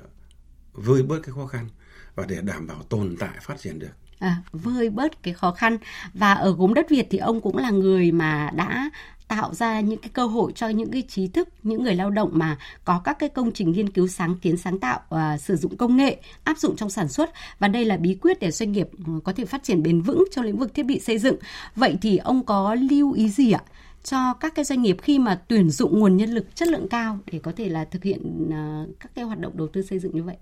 vơi 0.72 1.02
bớt 1.02 1.20
cái 1.22 1.32
khó 1.34 1.46
khăn 1.46 1.68
và 2.14 2.24
để 2.28 2.40
đảm 2.42 2.66
bảo 2.66 2.82
tồn 2.82 3.16
tại 3.18 3.38
phát 3.42 3.58
triển 3.60 3.78
được. 3.78 3.92
À, 4.18 4.36
vơi 4.52 4.90
bớt 4.90 5.22
cái 5.22 5.34
khó 5.34 5.52
khăn 5.52 5.78
và 6.14 6.34
ở 6.34 6.52
gốm 6.52 6.74
đất 6.74 6.86
Việt 6.90 7.06
thì 7.10 7.18
ông 7.18 7.40
cũng 7.40 7.56
là 7.56 7.70
người 7.70 8.12
mà 8.12 8.50
đã 8.54 8.90
tạo 9.28 9.54
ra 9.54 9.80
những 9.80 10.00
cái 10.00 10.10
cơ 10.12 10.26
hội 10.26 10.52
cho 10.52 10.68
những 10.68 10.90
cái 10.90 11.02
trí 11.08 11.28
thức, 11.28 11.48
những 11.62 11.84
người 11.84 11.94
lao 11.94 12.10
động 12.10 12.30
mà 12.32 12.58
có 12.84 13.00
các 13.04 13.18
cái 13.18 13.28
công 13.28 13.52
trình 13.52 13.72
nghiên 13.72 13.90
cứu 13.90 14.08
sáng 14.08 14.36
kiến 14.36 14.56
sáng 14.56 14.78
tạo 14.78 15.00
uh, 15.14 15.40
sử 15.40 15.56
dụng 15.56 15.76
công 15.76 15.96
nghệ 15.96 16.16
áp 16.44 16.58
dụng 16.58 16.76
trong 16.76 16.90
sản 16.90 17.08
xuất 17.08 17.30
và 17.58 17.68
đây 17.68 17.84
là 17.84 17.96
bí 17.96 18.14
quyết 18.14 18.40
để 18.40 18.50
doanh 18.50 18.72
nghiệp 18.72 18.88
ừ, 19.06 19.12
có 19.24 19.32
thể 19.32 19.44
phát 19.44 19.62
triển 19.62 19.82
bền 19.82 20.00
vững 20.00 20.24
trong 20.30 20.44
lĩnh 20.44 20.58
vực 20.58 20.74
thiết 20.74 20.82
bị 20.82 21.00
xây 21.00 21.18
dựng. 21.18 21.36
Vậy 21.76 21.96
thì 22.02 22.16
ông 22.16 22.44
có 22.44 22.74
lưu 22.74 23.12
ý 23.12 23.28
gì 23.28 23.52
ạ? 23.52 23.62
Cho 24.06 24.34
các 24.34 24.54
cái 24.54 24.64
doanh 24.64 24.82
nghiệp 24.82 24.96
khi 25.02 25.18
mà 25.18 25.42
tuyển 25.48 25.70
dụng 25.70 25.98
nguồn 25.98 26.16
nhân 26.16 26.30
lực 26.30 26.54
chất 26.54 26.68
lượng 26.68 26.88
cao 26.88 27.18
để 27.32 27.38
có 27.38 27.52
thể 27.56 27.68
là 27.68 27.84
thực 27.84 28.04
hiện 28.04 28.50
à, 28.52 28.84
các 29.00 29.10
cái 29.14 29.24
hoạt 29.24 29.40
động 29.40 29.56
đầu 29.56 29.68
tư 29.68 29.82
xây 29.82 29.98
dựng 29.98 30.14
như 30.14 30.22
vậy? 30.22 30.36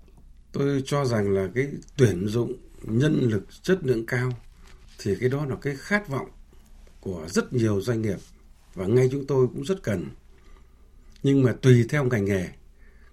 Tôi 0.51 0.83
cho 0.85 1.05
rằng 1.05 1.31
là 1.31 1.49
cái 1.55 1.67
tuyển 1.97 2.27
dụng 2.27 2.53
nhân 2.81 3.19
lực 3.19 3.63
chất 3.63 3.79
lượng 3.83 4.05
cao 4.05 4.31
thì 4.99 5.15
cái 5.19 5.29
đó 5.29 5.45
là 5.45 5.55
cái 5.55 5.75
khát 5.75 6.09
vọng 6.09 6.27
của 7.01 7.25
rất 7.29 7.53
nhiều 7.53 7.81
doanh 7.81 8.01
nghiệp 8.01 8.17
và 8.73 8.87
ngay 8.87 9.09
chúng 9.11 9.25
tôi 9.27 9.47
cũng 9.47 9.63
rất 9.63 9.83
cần. 9.83 10.05
Nhưng 11.23 11.43
mà 11.43 11.53
tùy 11.61 11.85
theo 11.89 12.03
ngành 12.03 12.25
nghề, 12.25 12.47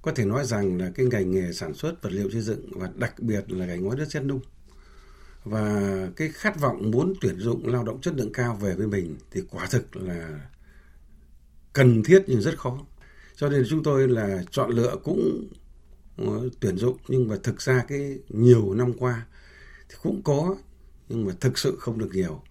có 0.02 0.12
thể 0.12 0.24
nói 0.24 0.44
rằng 0.44 0.78
là 0.78 0.90
cái 0.94 1.06
ngành 1.06 1.30
nghề 1.30 1.52
sản 1.52 1.74
xuất 1.74 2.02
vật 2.02 2.12
liệu 2.12 2.30
xây 2.30 2.40
dựng 2.40 2.78
và 2.78 2.90
đặc 2.94 3.14
biệt 3.18 3.52
là 3.52 3.66
ngành 3.66 3.84
hóa 3.84 3.96
đất 3.96 4.10
xét 4.10 4.22
nung 4.22 4.40
và 5.44 6.08
cái 6.16 6.28
khát 6.28 6.60
vọng 6.60 6.90
muốn 6.90 7.14
tuyển 7.20 7.38
dụng 7.38 7.66
lao 7.66 7.84
động 7.84 8.00
chất 8.00 8.14
lượng 8.16 8.32
cao 8.32 8.54
về 8.54 8.74
với 8.74 8.86
mình 8.86 9.16
thì 9.30 9.42
quả 9.50 9.66
thực 9.70 9.96
là 9.96 10.40
cần 11.72 12.02
thiết 12.02 12.24
nhưng 12.26 12.40
rất 12.40 12.58
khó. 12.58 12.78
Cho 13.36 13.48
nên 13.48 13.64
chúng 13.68 13.82
tôi 13.82 14.08
là 14.08 14.42
chọn 14.50 14.70
lựa 14.70 14.96
cũng 15.04 15.48
ờ, 16.16 16.48
tuyển 16.60 16.76
dụng 16.76 16.96
nhưng 17.08 17.28
mà 17.28 17.36
thực 17.42 17.62
ra 17.62 17.84
cái 17.88 18.18
nhiều 18.28 18.74
năm 18.74 18.92
qua 18.98 19.26
thì 19.88 19.96
cũng 20.02 20.22
có 20.24 20.56
nhưng 21.08 21.26
mà 21.26 21.32
thực 21.40 21.58
sự 21.58 21.76
không 21.78 21.98
được 21.98 22.10
nhiều. 22.12 22.42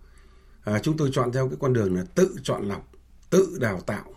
À, 0.63 0.79
chúng 0.79 0.97
tôi 0.97 1.09
chọn 1.13 1.31
theo 1.31 1.49
cái 1.49 1.57
con 1.59 1.73
đường 1.73 1.95
là 1.95 2.05
tự 2.15 2.35
chọn 2.43 2.67
lọc 2.67 2.91
tự 3.29 3.57
đào 3.59 3.81
tạo 3.81 4.13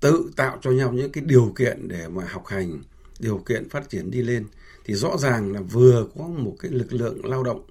tự 0.00 0.30
tạo 0.36 0.58
cho 0.60 0.70
nhau 0.70 0.92
những 0.92 1.12
cái 1.12 1.24
điều 1.24 1.52
kiện 1.56 1.88
để 1.88 2.08
mà 2.08 2.24
học 2.28 2.46
hành 2.46 2.82
điều 3.20 3.38
kiện 3.38 3.68
phát 3.68 3.90
triển 3.90 4.10
đi 4.10 4.22
lên 4.22 4.46
thì 4.88 4.94
rõ 4.94 5.16
ràng 5.18 5.52
là 5.52 5.60
vừa 5.60 6.06
có 6.18 6.24
một 6.26 6.56
cái 6.60 6.70
lực 6.70 6.92
lượng 6.92 7.24
lao 7.24 7.42
động, 7.42 7.66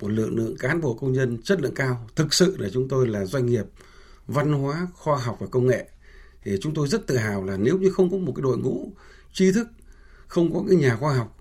một 0.00 0.08
lượng 0.08 0.36
lượng 0.36 0.56
cán 0.58 0.80
bộ 0.80 0.94
công 0.94 1.12
nhân 1.12 1.38
chất 1.42 1.60
lượng 1.60 1.74
cao. 1.74 2.08
Thực 2.16 2.34
sự 2.34 2.56
là 2.58 2.68
chúng 2.72 2.88
tôi 2.88 3.08
là 3.08 3.24
doanh 3.24 3.46
nghiệp 3.46 3.64
văn 4.26 4.52
hóa, 4.52 4.88
khoa 4.94 5.18
học 5.18 5.36
và 5.40 5.46
công 5.46 5.66
nghệ. 5.66 5.88
Thì 6.42 6.56
chúng 6.60 6.74
tôi 6.74 6.88
rất 6.88 7.06
tự 7.06 7.16
hào 7.16 7.44
là 7.44 7.56
nếu 7.56 7.78
như 7.78 7.90
không 7.90 8.10
có 8.10 8.16
một 8.16 8.32
cái 8.36 8.42
đội 8.42 8.58
ngũ 8.58 8.92
tri 9.32 9.52
thức, 9.52 9.68
không 10.26 10.54
có 10.54 10.64
cái 10.68 10.76
nhà 10.76 10.96
khoa 10.96 11.14
học, 11.14 11.36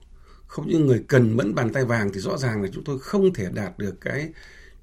không 0.48 0.68
những 0.68 0.86
người 0.86 1.04
cần 1.08 1.38
mẫn 1.38 1.56
bàn 1.56 1.74
tay 1.74 1.86
vàng 1.86 2.12
thì 2.14 2.20
rõ 2.20 2.38
ràng 2.38 2.62
là 2.62 2.70
chúng 2.74 2.84
tôi 2.84 3.00
không 3.00 3.34
thể 3.34 3.50
đạt 3.54 3.78
được 3.78 4.02
cái 4.02 4.30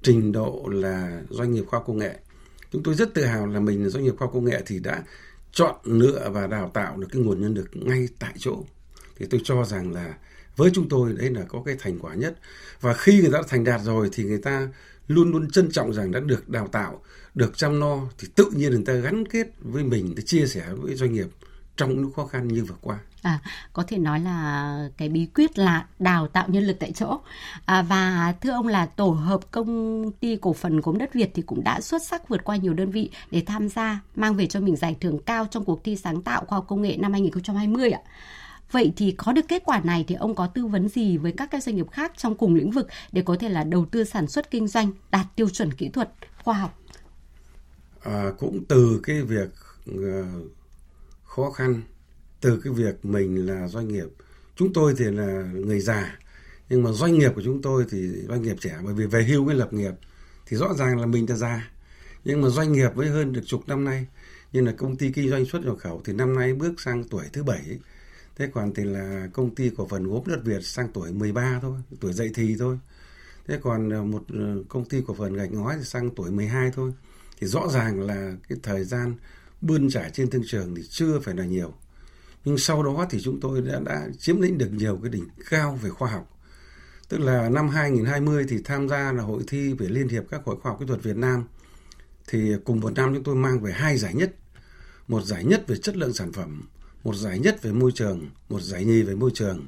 trình 0.01 0.31
độ 0.31 0.67
là 0.71 1.21
doanh 1.29 1.51
nghiệp 1.51 1.63
khoa 1.67 1.83
công 1.83 1.97
nghệ. 1.97 2.19
Chúng 2.71 2.83
tôi 2.83 2.95
rất 2.95 3.13
tự 3.13 3.25
hào 3.25 3.47
là 3.47 3.59
mình 3.59 3.83
là 3.83 3.89
doanh 3.89 4.03
nghiệp 4.03 4.15
khoa 4.17 4.27
công 4.33 4.45
nghệ 4.45 4.61
thì 4.65 4.79
đã 4.79 5.03
chọn, 5.51 5.75
lựa 5.83 6.29
và 6.29 6.47
đào 6.47 6.71
tạo 6.73 6.97
được 6.97 7.07
cái 7.11 7.21
nguồn 7.21 7.41
nhân 7.41 7.53
lực 7.53 7.69
ngay 7.73 8.07
tại 8.19 8.33
chỗ. 8.37 8.63
Thì 9.15 9.25
tôi 9.29 9.41
cho 9.43 9.65
rằng 9.65 9.93
là 9.93 10.13
với 10.55 10.71
chúng 10.73 10.89
tôi 10.89 11.13
đấy 11.13 11.29
là 11.29 11.41
có 11.47 11.61
cái 11.65 11.75
thành 11.79 11.99
quả 11.99 12.13
nhất 12.13 12.35
và 12.81 12.93
khi 12.93 13.21
người 13.21 13.31
ta 13.31 13.39
thành 13.49 13.63
đạt 13.63 13.81
rồi 13.81 14.09
thì 14.13 14.23
người 14.23 14.41
ta 14.41 14.67
luôn 15.07 15.31
luôn 15.31 15.51
trân 15.51 15.71
trọng 15.71 15.93
rằng 15.93 16.11
đã 16.11 16.19
được 16.19 16.49
đào 16.49 16.67
tạo 16.67 17.01
được 17.35 17.57
chăm 17.57 17.79
no 17.79 17.97
thì 18.17 18.27
tự 18.35 18.51
nhiên 18.55 18.71
người 18.71 18.83
ta 18.85 18.93
gắn 18.93 19.27
kết 19.27 19.47
với 19.59 19.83
mình 19.83 20.13
để 20.15 20.23
chia 20.25 20.45
sẻ 20.47 20.63
với 20.73 20.95
doanh 20.95 21.13
nghiệp 21.13 21.27
trong 21.77 21.89
những 21.89 22.11
khó 22.13 22.25
khăn 22.25 22.47
như 22.47 22.63
vừa 22.63 22.75
qua. 22.81 22.99
À, 23.21 23.39
có 23.73 23.83
thể 23.87 23.97
nói 23.97 24.19
là 24.19 24.89
cái 24.97 25.09
bí 25.09 25.25
quyết 25.25 25.59
là 25.59 25.85
đào 25.99 26.27
tạo 26.27 26.45
nhân 26.47 26.63
lực 26.63 26.77
tại 26.79 26.91
chỗ 26.91 27.19
à, 27.65 27.81
và 27.81 28.33
thưa 28.41 28.51
ông 28.51 28.67
là 28.67 28.85
tổ 28.85 29.09
hợp 29.09 29.51
công 29.51 30.11
ty 30.11 30.35
cổ 30.41 30.53
phần 30.53 30.81
gốm 30.81 30.97
đất 30.97 31.13
Việt 31.13 31.31
thì 31.33 31.41
cũng 31.41 31.63
đã 31.63 31.81
xuất 31.81 32.03
sắc 32.03 32.29
vượt 32.29 32.43
qua 32.43 32.55
nhiều 32.55 32.73
đơn 32.73 32.91
vị 32.91 33.09
để 33.31 33.43
tham 33.45 33.69
gia 33.69 33.99
mang 34.15 34.35
về 34.35 34.45
cho 34.47 34.59
mình 34.59 34.75
giải 34.75 34.95
thưởng 35.01 35.19
cao 35.25 35.47
trong 35.51 35.65
cuộc 35.65 35.83
thi 35.83 35.95
sáng 35.95 36.21
tạo 36.21 36.45
khoa 36.47 36.57
học 36.57 36.65
công 36.67 36.81
nghệ 36.81 36.97
năm 36.99 37.11
2020 37.11 37.91
ạ. 37.91 38.01
Vậy 38.71 38.93
thì 38.95 39.11
có 39.17 39.31
được 39.31 39.47
kết 39.47 39.63
quả 39.65 39.81
này 39.83 40.05
thì 40.07 40.15
ông 40.15 40.35
có 40.35 40.47
tư 40.47 40.65
vấn 40.65 40.89
gì 40.89 41.17
với 41.17 41.33
các 41.37 41.51
cái 41.51 41.61
doanh 41.61 41.75
nghiệp 41.75 41.91
khác 41.91 42.11
trong 42.17 42.37
cùng 42.37 42.55
lĩnh 42.55 42.71
vực 42.71 42.87
để 43.11 43.21
có 43.25 43.37
thể 43.39 43.49
là 43.49 43.63
đầu 43.63 43.85
tư 43.85 44.03
sản 44.03 44.27
xuất 44.27 44.51
kinh 44.51 44.67
doanh 44.67 44.91
đạt 45.11 45.25
tiêu 45.35 45.49
chuẩn 45.49 45.73
kỹ 45.73 45.89
thuật, 45.89 46.09
khoa 46.43 46.53
học? 46.53 46.79
À, 48.03 48.31
cũng 48.39 48.63
từ 48.67 48.99
cái 49.03 49.21
việc 49.21 49.49
uh, 49.91 49.97
khó 51.23 51.51
khăn, 51.51 51.81
từ 52.41 52.61
cái 52.63 52.73
việc 52.73 53.05
mình 53.05 53.45
là 53.45 53.67
doanh 53.67 53.87
nghiệp, 53.87 54.07
chúng 54.55 54.73
tôi 54.73 54.93
thì 54.97 55.05
là 55.05 55.43
người 55.53 55.79
già, 55.79 56.17
nhưng 56.69 56.83
mà 56.83 56.91
doanh 56.91 57.13
nghiệp 57.13 57.31
của 57.35 57.41
chúng 57.45 57.61
tôi 57.61 57.85
thì 57.89 57.97
doanh 58.27 58.41
nghiệp 58.41 58.55
trẻ 58.59 58.75
bởi 58.83 58.93
vì 58.93 59.05
về 59.05 59.23
hưu 59.23 59.45
mới 59.45 59.55
lập 59.55 59.73
nghiệp 59.73 59.93
thì 60.45 60.57
rõ 60.57 60.73
ràng 60.73 60.99
là 60.99 61.05
mình 61.05 61.25
đã 61.25 61.35
già 61.35 61.69
nhưng 62.25 62.41
mà 62.41 62.49
doanh 62.49 62.71
nghiệp 62.71 62.89
với 62.95 63.09
hơn 63.09 63.33
được 63.33 63.41
chục 63.45 63.67
năm 63.67 63.83
nay 63.83 64.07
như 64.53 64.61
là 64.61 64.71
công 64.71 64.95
ty 64.95 65.11
kinh 65.11 65.29
doanh 65.29 65.45
xuất 65.45 65.65
nhập 65.65 65.75
khẩu 65.79 66.01
thì 66.05 66.13
năm 66.13 66.35
nay 66.35 66.53
bước 66.53 66.81
sang 66.81 67.03
tuổi 67.03 67.23
thứ 67.33 67.43
bảy 67.43 67.79
thế 68.35 68.47
còn 68.53 68.73
thì 68.73 68.83
là 68.83 69.27
công 69.33 69.55
ty 69.55 69.71
cổ 69.77 69.87
phần 69.87 70.03
gốm 70.03 70.23
đất 70.27 70.39
Việt 70.43 70.65
sang 70.65 70.87
tuổi 70.93 71.11
13 71.11 71.59
thôi 71.61 71.79
tuổi 71.99 72.13
dậy 72.13 72.31
thì 72.33 72.55
thôi. 72.59 72.77
Thế 73.47 73.59
còn 73.61 73.89
ờ, 73.89 74.03
một 74.03 74.23
ờ, 74.33 74.63
công 74.69 74.85
ty 74.85 75.01
cổ 75.07 75.13
phần 75.13 75.33
gạch 75.33 75.51
ngói 75.51 75.75
thì 75.77 75.83
sang 75.83 76.09
tuổi 76.15 76.31
12 76.31 76.71
thôi. 76.71 76.91
Thì 77.39 77.47
rõ 77.47 77.67
ràng 77.73 78.01
là 78.01 78.33
cái 78.49 78.57
thời 78.63 78.83
gian 78.83 79.15
bươn 79.61 79.89
trải 79.89 80.09
trên 80.13 80.29
thương 80.29 80.43
trường 80.47 80.75
thì 80.75 80.83
chưa 80.89 81.19
phải 81.19 81.35
là 81.35 81.45
nhiều. 81.45 81.73
Nhưng 82.45 82.57
sau 82.57 82.83
đó 82.83 83.05
thì 83.09 83.19
chúng 83.21 83.39
tôi 83.39 83.61
đã, 83.61 83.79
đã 83.79 84.07
chiếm 84.19 84.41
lĩnh 84.41 84.57
được 84.57 84.69
nhiều 84.71 84.99
cái 85.03 85.11
đỉnh 85.11 85.27
cao 85.49 85.79
về 85.81 85.89
khoa 85.89 86.11
học. 86.11 86.31
Tức 87.09 87.17
là 87.17 87.49
năm 87.49 87.69
2020 87.69 88.45
thì 88.49 88.61
tham 88.63 88.89
gia 88.89 89.11
là 89.11 89.23
hội 89.23 89.43
thi 89.47 89.73
về 89.73 89.87
Liên 89.87 90.07
hiệp 90.07 90.23
các 90.29 90.41
hội 90.45 90.55
khoa 90.61 90.71
học 90.71 90.79
kỹ 90.79 90.85
thuật 90.85 91.03
Việt 91.03 91.17
Nam. 91.17 91.43
Thì 92.27 92.53
cùng 92.65 92.79
một 92.79 92.93
năm 92.95 93.13
chúng 93.13 93.23
tôi 93.23 93.35
mang 93.35 93.59
về 93.59 93.71
hai 93.71 93.97
giải 93.97 94.13
nhất. 94.13 94.35
Một 95.07 95.23
giải 95.23 95.43
nhất 95.45 95.67
về 95.67 95.77
chất 95.77 95.97
lượng 95.97 96.13
sản 96.13 96.31
phẩm 96.31 96.67
một 97.05 97.15
giải 97.15 97.39
nhất 97.39 97.61
về 97.61 97.71
môi 97.71 97.91
trường 97.95 98.29
một 98.49 98.61
giải 98.61 98.85
nhì 98.85 99.03
về 99.03 99.15
môi 99.15 99.31
trường. 99.33 99.67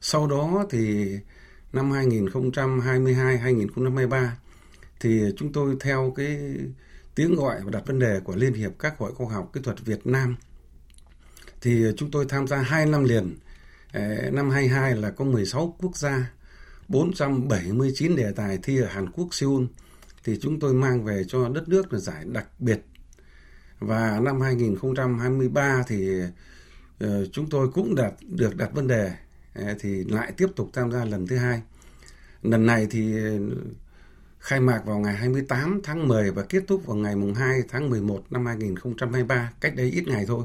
Sau 0.00 0.26
đó 0.26 0.66
thì 0.70 1.08
năm 1.72 1.90
2022 1.90 3.38
2023 3.38 4.36
thì 5.00 5.20
chúng 5.36 5.52
tôi 5.52 5.76
theo 5.80 6.12
cái 6.16 6.38
tiếng 7.14 7.34
gọi 7.34 7.60
và 7.64 7.70
đặt 7.70 7.86
vấn 7.86 7.98
đề 7.98 8.20
của 8.24 8.36
Liên 8.36 8.54
hiệp 8.54 8.72
các 8.78 8.98
hội 8.98 9.14
khoa 9.14 9.34
học 9.34 9.50
kỹ 9.52 9.60
thuật 9.64 9.80
Việt 9.80 10.06
Nam 10.06 10.36
thì 11.60 11.84
chúng 11.96 12.10
tôi 12.10 12.26
tham 12.28 12.46
gia 12.46 12.56
hai 12.56 12.86
năm 12.86 13.04
liền. 13.04 13.38
Năm 14.32 14.50
22 14.50 14.96
là 14.96 15.10
có 15.10 15.24
16 15.24 15.76
quốc 15.78 15.96
gia 15.96 16.32
479 16.88 18.16
đề 18.16 18.32
tài 18.36 18.58
thi 18.62 18.80
ở 18.80 18.86
Hàn 18.86 19.10
Quốc 19.10 19.34
Seoul. 19.34 19.64
Thì 20.24 20.38
chúng 20.40 20.60
tôi 20.60 20.74
mang 20.74 21.04
về 21.04 21.24
cho 21.28 21.48
đất 21.48 21.68
nước 21.68 21.92
là 21.92 21.98
giải 21.98 22.24
đặc 22.24 22.46
biệt. 22.58 22.80
Và 23.78 24.20
năm 24.20 24.40
2023 24.40 25.82
thì 25.86 26.20
uh, 26.20 26.24
Ờ, 27.02 27.26
chúng 27.26 27.50
tôi 27.50 27.68
cũng 27.68 27.94
đặt 27.94 28.12
được 28.28 28.56
đặt 28.56 28.72
vấn 28.72 28.88
đề 28.88 29.12
ờ, 29.54 29.74
thì 29.80 30.04
lại 30.04 30.32
tiếp 30.36 30.46
tục 30.56 30.70
tham 30.72 30.92
gia 30.92 31.04
lần 31.04 31.26
thứ 31.26 31.36
hai. 31.36 31.62
Lần 32.42 32.66
này 32.66 32.86
thì 32.90 33.16
ờ, 33.16 33.38
khai 34.38 34.60
mạc 34.60 34.82
vào 34.86 34.98
ngày 34.98 35.14
28 35.14 35.80
tháng 35.84 36.08
10 36.08 36.30
và 36.30 36.42
kết 36.48 36.62
thúc 36.68 36.86
vào 36.86 36.96
ngày 36.96 37.16
mùng 37.16 37.34
2 37.34 37.62
tháng 37.68 37.90
11 37.90 38.24
năm 38.30 38.46
2023, 38.46 39.52
cách 39.60 39.76
đây 39.76 39.90
ít 39.90 40.08
ngày 40.08 40.24
thôi. 40.26 40.44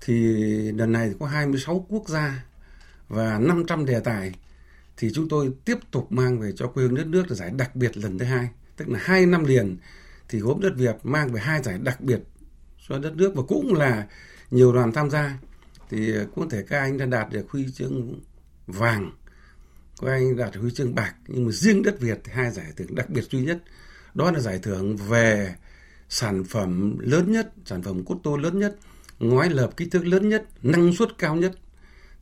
Thì 0.00 0.14
lần 0.72 0.92
này 0.92 1.14
có 1.20 1.26
26 1.26 1.86
quốc 1.88 2.08
gia 2.08 2.44
và 3.08 3.38
500 3.38 3.86
đề 3.86 4.00
tài 4.00 4.34
thì 4.96 5.10
chúng 5.14 5.28
tôi 5.28 5.52
tiếp 5.64 5.78
tục 5.90 6.12
mang 6.12 6.40
về 6.40 6.52
cho 6.56 6.66
quê 6.66 6.84
hương 6.84 6.94
đất 6.94 7.06
nước 7.06 7.24
là 7.28 7.34
giải 7.34 7.50
đặc 7.50 7.76
biệt 7.76 7.96
lần 7.96 8.18
thứ 8.18 8.24
hai 8.24 8.48
tức 8.76 8.88
là 8.88 8.98
hai 9.02 9.26
năm 9.26 9.44
liền 9.44 9.76
thì 10.28 10.38
gốm 10.38 10.60
đất 10.60 10.72
Việt 10.76 10.96
mang 11.02 11.32
về 11.32 11.40
hai 11.40 11.62
giải 11.62 11.78
đặc 11.82 12.00
biệt 12.00 12.20
cho 12.88 12.98
đất 12.98 13.16
nước 13.16 13.32
và 13.34 13.42
cũng 13.48 13.74
là 13.74 14.06
nhiều 14.50 14.72
đoàn 14.72 14.92
tham 14.92 15.10
gia 15.10 15.38
thì 15.90 16.12
có 16.36 16.46
thể 16.50 16.62
các 16.62 16.78
anh 16.78 16.98
đã 16.98 17.06
đạt 17.06 17.30
được 17.30 17.50
huy 17.50 17.66
chương 17.74 18.20
vàng 18.66 19.12
các 20.00 20.10
anh 20.10 20.36
đạt 20.36 20.56
huy 20.56 20.70
chương 20.70 20.94
bạc 20.94 21.14
nhưng 21.28 21.46
mà 21.46 21.52
riêng 21.52 21.82
đất 21.82 22.00
Việt 22.00 22.20
thì 22.24 22.32
hai 22.34 22.50
giải 22.50 22.72
thưởng 22.76 22.94
đặc 22.94 23.10
biệt 23.10 23.24
duy 23.30 23.40
nhất 23.40 23.58
đó 24.14 24.30
là 24.30 24.40
giải 24.40 24.58
thưởng 24.62 24.96
về 24.96 25.54
sản 26.08 26.44
phẩm 26.44 26.98
lớn 26.98 27.32
nhất 27.32 27.52
sản 27.64 27.82
phẩm 27.82 28.04
cốt 28.04 28.20
tô 28.22 28.36
lớn 28.36 28.58
nhất 28.58 28.76
ngói 29.18 29.50
lợp 29.50 29.76
kích 29.76 29.88
thước 29.90 30.06
lớn 30.06 30.28
nhất 30.28 30.44
năng 30.62 30.92
suất 30.92 31.18
cao 31.18 31.36
nhất 31.36 31.52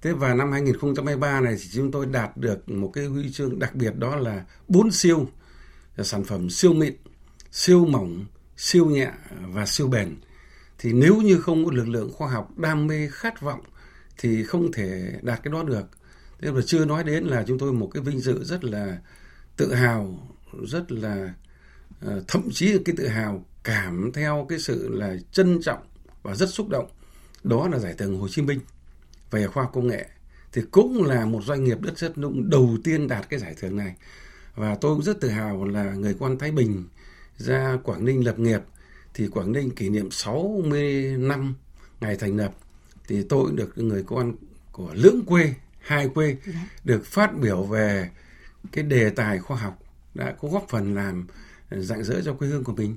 Thế 0.02 0.12
và 0.12 0.34
năm 0.34 0.52
2023 0.52 1.40
này 1.40 1.56
thì 1.58 1.68
chúng 1.72 1.90
tôi 1.90 2.06
đạt 2.06 2.36
được 2.36 2.68
một 2.68 2.90
cái 2.94 3.04
huy 3.04 3.32
chương 3.32 3.58
đặc 3.58 3.74
biệt 3.74 3.96
đó 3.96 4.16
là 4.16 4.44
bốn 4.68 4.90
siêu 4.90 5.28
sản 5.98 6.24
phẩm 6.24 6.50
siêu 6.50 6.72
mịn, 6.72 6.94
siêu 7.52 7.84
mỏng, 7.84 8.26
siêu 8.56 8.86
nhẹ 8.86 9.10
và 9.40 9.66
siêu 9.66 9.88
bền. 9.88 10.16
Thì 10.78 10.92
nếu 10.92 11.16
như 11.16 11.40
không 11.40 11.64
có 11.64 11.70
lực 11.74 11.88
lượng 11.88 12.12
khoa 12.12 12.30
học 12.30 12.58
đam 12.58 12.86
mê 12.86 13.08
khát 13.12 13.40
vọng 13.40 13.60
thì 14.18 14.44
không 14.44 14.72
thể 14.72 15.12
đạt 15.22 15.42
cái 15.42 15.52
đó 15.52 15.62
được. 15.62 15.84
Thế 16.40 16.50
mà 16.52 16.60
chưa 16.66 16.84
nói 16.84 17.04
đến 17.04 17.24
là 17.24 17.44
chúng 17.46 17.58
tôi 17.58 17.72
một 17.72 17.90
cái 17.94 18.02
vinh 18.02 18.20
dự 18.20 18.44
rất 18.44 18.64
là 18.64 18.98
tự 19.56 19.74
hào, 19.74 20.18
rất 20.66 20.92
là 20.92 21.34
ờ, 22.00 22.24
thậm 22.28 22.48
chí 22.52 22.72
là 22.72 22.78
cái 22.84 22.94
tự 22.98 23.08
hào 23.08 23.44
cảm 23.64 24.10
theo 24.14 24.46
cái 24.48 24.58
sự 24.58 24.88
là 24.88 25.16
trân 25.32 25.60
trọng 25.62 25.82
và 26.22 26.34
rất 26.34 26.48
xúc 26.48 26.68
động. 26.68 26.88
Đó 27.44 27.68
là 27.68 27.78
giải 27.78 27.94
thưởng 27.98 28.20
Hồ 28.20 28.28
Chí 28.28 28.42
Minh 28.42 28.60
về 29.30 29.46
khoa 29.46 29.68
công 29.72 29.86
nghệ 29.86 30.08
thì 30.52 30.62
cũng 30.70 31.04
là 31.04 31.24
một 31.24 31.40
doanh 31.44 31.64
nghiệp 31.64 31.80
đất 31.80 31.98
rất 31.98 32.18
nung 32.18 32.50
đầu 32.50 32.76
tiên 32.84 33.08
đạt 33.08 33.28
cái 33.28 33.40
giải 33.40 33.54
thưởng 33.60 33.76
này 33.76 33.94
và 34.54 34.74
tôi 34.80 34.94
cũng 34.94 35.04
rất 35.04 35.20
tự 35.20 35.28
hào 35.28 35.64
là 35.64 35.94
người 35.94 36.14
con 36.20 36.38
Thái 36.38 36.50
Bình 36.50 36.84
ra 37.36 37.78
Quảng 37.84 38.04
Ninh 38.04 38.26
lập 38.26 38.38
nghiệp 38.38 38.60
thì 39.14 39.28
Quảng 39.28 39.52
Ninh 39.52 39.70
kỷ 39.70 39.88
niệm 39.88 40.10
60 40.10 41.16
năm 41.18 41.54
ngày 42.00 42.16
thành 42.16 42.36
lập 42.36 42.52
thì 43.08 43.22
tôi 43.28 43.52
được 43.54 43.78
người 43.78 44.02
con 44.06 44.32
của 44.72 44.90
lưỡng 44.94 45.22
quê 45.26 45.54
hai 45.80 46.08
quê 46.08 46.36
dạ. 46.46 46.68
được 46.84 47.06
phát 47.06 47.38
biểu 47.38 47.62
về 47.62 48.10
cái 48.72 48.84
đề 48.84 49.10
tài 49.10 49.38
khoa 49.38 49.56
học 49.56 49.78
đã 50.14 50.34
có 50.40 50.48
góp 50.48 50.66
phần 50.68 50.94
làm 50.94 51.26
dạng 51.70 52.04
dỡ 52.04 52.20
cho 52.24 52.34
quê 52.34 52.48
hương 52.48 52.64
của 52.64 52.72
mình 52.72 52.96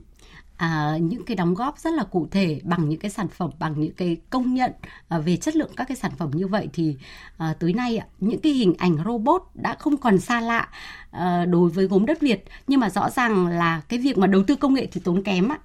à, 0.61 0.97
những 1.01 1.25
cái 1.25 1.35
đóng 1.35 1.53
góp 1.53 1.79
rất 1.79 1.93
là 1.93 2.03
cụ 2.03 2.27
thể 2.31 2.59
bằng 2.63 2.89
những 2.89 2.99
cái 2.99 3.11
sản 3.11 3.27
phẩm 3.27 3.49
bằng 3.59 3.79
những 3.79 3.93
cái 3.93 4.17
công 4.29 4.53
nhận 4.53 4.71
à, 5.07 5.19
về 5.19 5.37
chất 5.37 5.55
lượng 5.55 5.71
các 5.75 5.87
cái 5.87 5.97
sản 5.97 6.11
phẩm 6.17 6.31
như 6.33 6.47
vậy 6.47 6.69
thì 6.73 6.97
à, 7.37 7.53
tới 7.59 7.73
nay 7.73 7.97
à, 7.97 8.05
những 8.19 8.41
cái 8.41 8.51
hình 8.51 8.73
ảnh 8.77 8.97
robot 9.05 9.43
đã 9.53 9.75
không 9.79 9.97
còn 9.97 10.19
xa 10.19 10.41
lạ 10.41 10.69
à, 11.11 11.45
đối 11.45 11.69
với 11.69 11.87
gốm 11.87 12.05
đất 12.05 12.21
Việt 12.21 12.43
nhưng 12.67 12.79
mà 12.79 12.89
rõ 12.89 13.09
ràng 13.09 13.47
là 13.47 13.81
cái 13.89 13.99
việc 13.99 14.17
mà 14.17 14.27
đầu 14.27 14.43
tư 14.47 14.55
công 14.55 14.73
nghệ 14.73 14.87
thì 14.91 15.01
tốn 15.03 15.23
kém 15.23 15.51
ạ. 15.51 15.59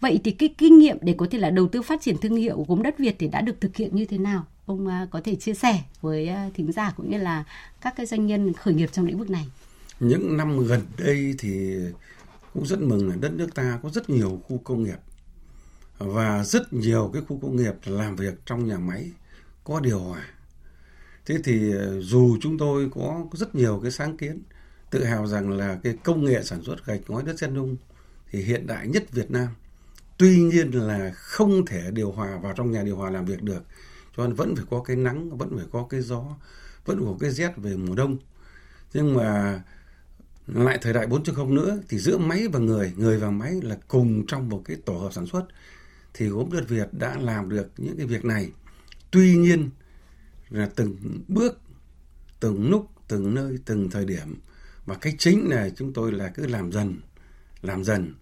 Vậy 0.00 0.20
thì 0.24 0.30
cái 0.30 0.54
kinh 0.58 0.78
nghiệm 0.78 0.98
để 1.00 1.14
có 1.18 1.26
thể 1.30 1.38
là 1.38 1.50
đầu 1.50 1.68
tư 1.68 1.82
phát 1.82 2.02
triển 2.02 2.18
thương 2.18 2.36
hiệu 2.36 2.64
gốm 2.68 2.82
đất 2.82 2.98
Việt 2.98 3.16
thì 3.18 3.28
đã 3.28 3.40
được 3.40 3.60
thực 3.60 3.76
hiện 3.76 3.96
như 3.96 4.04
thế 4.04 4.18
nào? 4.18 4.46
Ông 4.66 4.86
à, 4.86 5.06
có 5.10 5.20
thể 5.24 5.34
chia 5.34 5.54
sẻ 5.54 5.82
với 6.00 6.28
à, 6.28 6.50
thính 6.54 6.72
giả 6.72 6.92
cũng 6.96 7.10
như 7.10 7.18
là 7.18 7.44
các 7.80 7.94
cái 7.96 8.06
doanh 8.06 8.26
nhân 8.26 8.52
khởi 8.52 8.74
nghiệp 8.74 8.88
trong 8.92 9.06
lĩnh 9.06 9.18
vực 9.18 9.30
này. 9.30 9.46
Những 10.00 10.36
năm 10.36 10.66
gần 10.66 10.80
đây 10.98 11.34
thì 11.38 11.76
cũng 12.54 12.66
rất 12.66 12.80
mừng 12.80 13.08
là 13.08 13.16
đất 13.20 13.32
nước 13.32 13.54
ta 13.54 13.78
có 13.82 13.90
rất 13.90 14.10
nhiều 14.10 14.42
khu 14.48 14.58
công 14.58 14.82
nghiệp 14.82 14.98
và 15.98 16.44
rất 16.44 16.72
nhiều 16.72 17.10
cái 17.12 17.22
khu 17.28 17.38
công 17.42 17.56
nghiệp 17.56 17.74
làm 17.84 18.16
việc 18.16 18.34
trong 18.46 18.68
nhà 18.68 18.78
máy 18.78 19.10
có 19.64 19.80
điều 19.80 19.98
hòa. 19.98 20.26
Thế 21.26 21.38
thì 21.44 21.72
à, 21.72 21.86
dù 22.00 22.36
chúng 22.40 22.58
tôi 22.58 22.90
có 22.94 23.24
rất 23.32 23.54
nhiều 23.54 23.80
cái 23.82 23.90
sáng 23.90 24.16
kiến, 24.16 24.42
tự 24.90 25.04
hào 25.04 25.26
rằng 25.26 25.50
là 25.50 25.78
cái 25.82 25.96
công 26.04 26.24
nghệ 26.24 26.42
sản 26.42 26.62
xuất 26.62 26.86
gạch 26.86 27.00
ngói 27.08 27.22
đất 27.22 27.38
sét 27.38 27.50
nung 27.50 27.76
thì 28.30 28.42
hiện 28.42 28.66
đại 28.66 28.88
nhất 28.88 29.12
Việt 29.12 29.30
Nam. 29.30 29.48
Tuy 30.20 30.40
nhiên 30.40 30.70
là 30.70 31.12
không 31.14 31.66
thể 31.66 31.90
điều 31.90 32.12
hòa 32.12 32.38
vào 32.38 32.52
trong 32.56 32.70
nhà 32.70 32.82
điều 32.82 32.96
hòa 32.96 33.10
làm 33.10 33.24
việc 33.24 33.42
được. 33.42 33.64
Cho 34.16 34.26
nên 34.26 34.34
vẫn 34.36 34.56
phải 34.56 34.64
có 34.70 34.82
cái 34.82 34.96
nắng, 34.96 35.38
vẫn 35.38 35.56
phải 35.56 35.66
có 35.72 35.86
cái 35.90 36.00
gió, 36.00 36.24
vẫn 36.84 37.04
có 37.04 37.16
cái 37.20 37.30
rét 37.30 37.52
về 37.56 37.76
mùa 37.76 37.94
đông. 37.94 38.18
Nhưng 38.92 39.14
mà 39.14 39.62
lại 40.46 40.78
thời 40.82 40.92
đại 40.92 41.06
4.0 41.06 41.54
nữa 41.54 41.78
thì 41.88 41.98
giữa 41.98 42.18
máy 42.18 42.48
và 42.48 42.58
người, 42.58 42.92
người 42.96 43.18
và 43.18 43.30
máy 43.30 43.60
là 43.62 43.78
cùng 43.88 44.26
trong 44.26 44.48
một 44.48 44.62
cái 44.64 44.76
tổ 44.84 44.92
hợp 44.92 45.12
sản 45.12 45.26
xuất 45.26 45.44
thì 46.14 46.26
gốm 46.26 46.52
đất 46.52 46.68
Việt 46.68 46.88
đã 46.92 47.16
làm 47.20 47.48
được 47.48 47.70
những 47.76 47.96
cái 47.96 48.06
việc 48.06 48.24
này. 48.24 48.50
Tuy 49.10 49.36
nhiên 49.36 49.70
là 50.50 50.70
từng 50.76 50.96
bước, 51.28 51.60
từng 52.40 52.70
lúc, 52.70 52.88
từng 53.08 53.34
nơi, 53.34 53.58
từng 53.64 53.90
thời 53.90 54.04
điểm 54.04 54.40
và 54.86 54.94
cái 54.94 55.14
chính 55.18 55.48
là 55.48 55.68
chúng 55.76 55.92
tôi 55.92 56.12
là 56.12 56.28
cứ 56.28 56.46
làm 56.46 56.72
dần, 56.72 57.00
làm 57.62 57.84
dần 57.84 58.14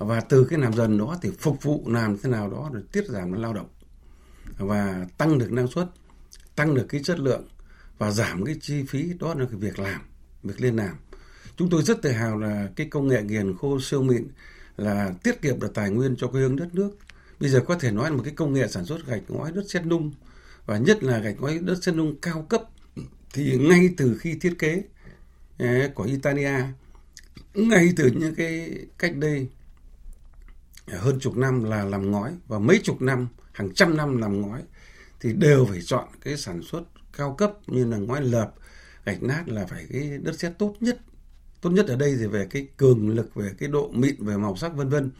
và 0.00 0.20
từ 0.20 0.44
cái 0.44 0.58
làm 0.58 0.72
dần 0.72 0.98
đó 0.98 1.16
thì 1.22 1.30
phục 1.38 1.62
vụ 1.62 1.84
làm 1.86 2.18
thế 2.18 2.30
nào 2.30 2.50
đó 2.50 2.70
để 2.74 2.80
tiết 2.92 3.04
giảm 3.08 3.32
lao 3.32 3.52
động 3.52 3.68
và 4.58 5.06
tăng 5.18 5.38
được 5.38 5.52
năng 5.52 5.68
suất, 5.68 5.86
tăng 6.56 6.74
được 6.74 6.86
cái 6.88 7.00
chất 7.04 7.18
lượng 7.18 7.48
và 7.98 8.10
giảm 8.10 8.44
cái 8.44 8.56
chi 8.60 8.84
phí 8.88 9.12
đó 9.20 9.34
là 9.34 9.46
cái 9.50 9.58
việc 9.60 9.78
làm, 9.78 10.00
việc 10.42 10.60
liên 10.60 10.76
làm 10.76 10.96
Chúng 11.56 11.70
tôi 11.70 11.82
rất 11.82 12.02
tự 12.02 12.10
hào 12.10 12.38
là 12.38 12.68
cái 12.76 12.86
công 12.90 13.08
nghệ 13.08 13.22
nghiền 13.22 13.56
khô 13.56 13.80
siêu 13.80 14.02
mịn 14.02 14.28
là 14.76 15.14
tiết 15.22 15.42
kiệm 15.42 15.60
được 15.60 15.74
tài 15.74 15.90
nguyên 15.90 16.16
cho 16.16 16.26
quê 16.26 16.40
hương 16.40 16.56
đất 16.56 16.74
nước. 16.74 16.90
Bây 17.40 17.50
giờ 17.50 17.64
có 17.66 17.74
thể 17.74 17.90
nói 17.90 18.10
là 18.10 18.16
một 18.16 18.22
cái 18.24 18.34
công 18.36 18.52
nghệ 18.52 18.68
sản 18.68 18.84
xuất 18.84 19.06
gạch 19.06 19.22
ngói 19.28 19.52
đất 19.52 19.64
sét 19.68 19.86
nung 19.86 20.12
và 20.66 20.78
nhất 20.78 21.02
là 21.02 21.18
gạch 21.18 21.40
ngói 21.40 21.58
đất 21.58 21.84
sét 21.84 21.94
nung 21.94 22.20
cao 22.20 22.46
cấp 22.48 22.62
thì 23.32 23.58
ngay 23.58 23.90
từ 23.96 24.18
khi 24.20 24.34
thiết 24.34 24.54
kế 24.58 24.82
eh, 25.58 25.94
của 25.94 26.04
Italia 26.04 26.52
ngay 27.54 27.92
từ 27.96 28.10
những 28.14 28.34
cái 28.34 28.78
cách 28.98 29.16
đây 29.16 29.48
hơn 30.98 31.20
chục 31.20 31.36
năm 31.36 31.64
là 31.64 31.84
làm 31.84 32.10
ngói 32.10 32.32
và 32.48 32.58
mấy 32.58 32.80
chục 32.84 33.02
năm, 33.02 33.28
hàng 33.52 33.74
trăm 33.74 33.96
năm 33.96 34.16
làm 34.16 34.40
ngói 34.40 34.62
thì 35.20 35.32
đều 35.32 35.64
phải 35.64 35.82
chọn 35.82 36.08
cái 36.20 36.36
sản 36.36 36.62
xuất 36.62 36.82
cao 37.16 37.34
cấp 37.38 37.52
như 37.66 37.84
là 37.84 37.96
ngói 37.96 38.24
lợp, 38.24 38.54
gạch 39.04 39.22
nát 39.22 39.42
là 39.46 39.66
phải 39.66 39.86
cái 39.92 40.18
đất 40.22 40.38
sét 40.38 40.52
tốt 40.58 40.74
nhất. 40.80 41.00
Tốt 41.60 41.70
nhất 41.70 41.86
ở 41.88 41.96
đây 41.96 42.16
thì 42.18 42.26
về 42.26 42.46
cái 42.50 42.68
cường 42.76 43.08
lực, 43.08 43.34
về 43.34 43.50
cái 43.58 43.68
độ 43.68 43.90
mịn, 43.92 44.24
về 44.24 44.36
màu 44.36 44.56
sắc, 44.56 44.74
vân 44.74 44.88
vân. 44.88 45.10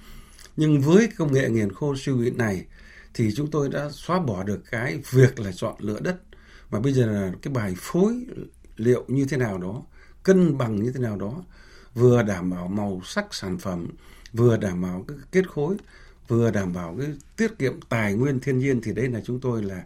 Nhưng 0.57 0.81
với 0.81 1.09
công 1.19 1.33
nghệ 1.33 1.51
nghiền 1.51 1.73
khô 1.73 1.97
siêu 1.97 2.17
mịn 2.17 2.39
này 2.39 2.67
thì 3.15 3.35
chúng 3.37 3.51
tôi 3.51 3.69
đã 3.69 3.91
xóa 3.93 4.21
bỏ 4.21 4.45
được 4.45 4.61
cái 4.71 5.01
việc 5.11 5.41
là 5.41 5.53
chọn 5.53 5.75
lựa 5.79 6.01
đất. 6.01 6.17
Mà 6.71 6.81
bây 6.81 6.93
giờ 6.93 7.07
là 7.07 7.33
cái 7.43 7.55
bài 7.55 7.75
phối 7.79 8.27
liệu 8.77 9.05
như 9.09 9.25
thế 9.25 9.37
nào 9.37 9.59
đó, 9.59 9.83
cân 10.23 10.59
bằng 10.59 10.83
như 10.83 10.93
thế 10.93 11.01
nào 11.01 11.17
đó, 11.17 11.45
vừa 11.95 12.23
đảm 12.23 12.51
bảo 12.51 12.69
màu 12.69 13.01
sắc 13.05 13.35
sản 13.35 13.59
phẩm 13.59 13.87
vừa 14.33 14.57
đảm 14.57 14.83
bảo 14.83 15.05
cái 15.09 15.19
kết 15.33 15.49
khối 15.49 15.77
vừa 16.29 16.51
đảm 16.51 16.73
bảo 16.73 16.97
cái 16.99 17.09
tiết 17.37 17.59
kiệm 17.59 17.81
tài 17.89 18.15
nguyên 18.15 18.41
thiên 18.41 18.59
nhiên 18.59 18.81
thì 18.81 18.93
đấy 18.93 19.09
là 19.09 19.21
chúng 19.25 19.41
tôi 19.41 19.63
là 19.63 19.83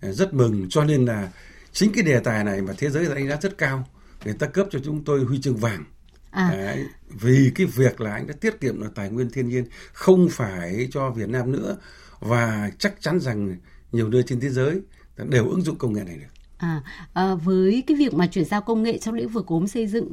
à, 0.00 0.12
rất 0.12 0.34
mừng 0.34 0.66
cho 0.70 0.84
nên 0.84 1.04
là 1.04 1.32
chính 1.72 1.92
cái 1.92 2.04
đề 2.04 2.20
tài 2.20 2.44
này 2.44 2.62
mà 2.62 2.72
thế 2.78 2.90
giới 2.90 3.06
đánh 3.14 3.28
giá 3.28 3.36
rất 3.42 3.58
cao 3.58 3.88
người 4.24 4.34
ta 4.34 4.46
cấp 4.46 4.66
cho 4.70 4.78
chúng 4.84 5.04
tôi 5.04 5.24
huy 5.24 5.40
chương 5.40 5.56
vàng 5.56 5.84
À. 6.34 6.50
Đấy, 6.52 6.84
vì 7.08 7.52
cái 7.54 7.66
việc 7.66 8.00
là 8.00 8.12
anh 8.12 8.26
đã 8.26 8.34
tiết 8.40 8.60
kiệm 8.60 8.80
được 8.80 8.94
tài 8.94 9.10
nguyên 9.10 9.30
thiên 9.30 9.48
nhiên 9.48 9.64
không 9.92 10.28
phải 10.28 10.88
cho 10.92 11.10
Việt 11.10 11.28
Nam 11.28 11.52
nữa 11.52 11.76
và 12.20 12.70
chắc 12.78 12.94
chắn 13.00 13.20
rằng 13.20 13.56
nhiều 13.92 14.08
nơi 14.08 14.22
trên 14.26 14.40
thế 14.40 14.50
giới 14.50 14.80
đều 15.16 15.48
ứng 15.48 15.62
dụng 15.62 15.78
công 15.78 15.92
nghệ 15.92 16.04
này 16.04 16.16
được. 16.16 16.33
À, 16.64 16.82
à, 17.12 17.34
với 17.34 17.84
cái 17.86 17.96
việc 17.96 18.14
mà 18.14 18.26
chuyển 18.26 18.44
giao 18.44 18.60
công 18.60 18.82
nghệ 18.82 18.98
trong 18.98 19.14
lĩnh 19.14 19.28
vực 19.28 19.46
gốm 19.46 19.66
xây 19.66 19.86
dựng 19.86 20.08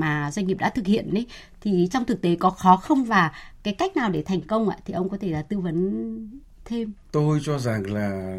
mà 0.00 0.30
doanh 0.30 0.46
nghiệp 0.46 0.56
đã 0.58 0.70
thực 0.70 0.86
hiện 0.86 1.14
đấy 1.14 1.26
thì 1.60 1.88
trong 1.92 2.04
thực 2.04 2.22
tế 2.22 2.36
có 2.40 2.50
khó 2.50 2.76
không 2.76 3.04
và 3.04 3.32
cái 3.62 3.74
cách 3.74 3.96
nào 3.96 4.10
để 4.10 4.22
thành 4.22 4.40
công 4.40 4.68
ạ 4.68 4.76
thì 4.84 4.94
ông 4.94 5.08
có 5.08 5.16
thể 5.20 5.30
là 5.30 5.42
tư 5.42 5.58
vấn 5.58 6.30
thêm. 6.64 6.92
Tôi 7.12 7.40
cho 7.42 7.58
rằng 7.58 7.92
là 7.92 8.38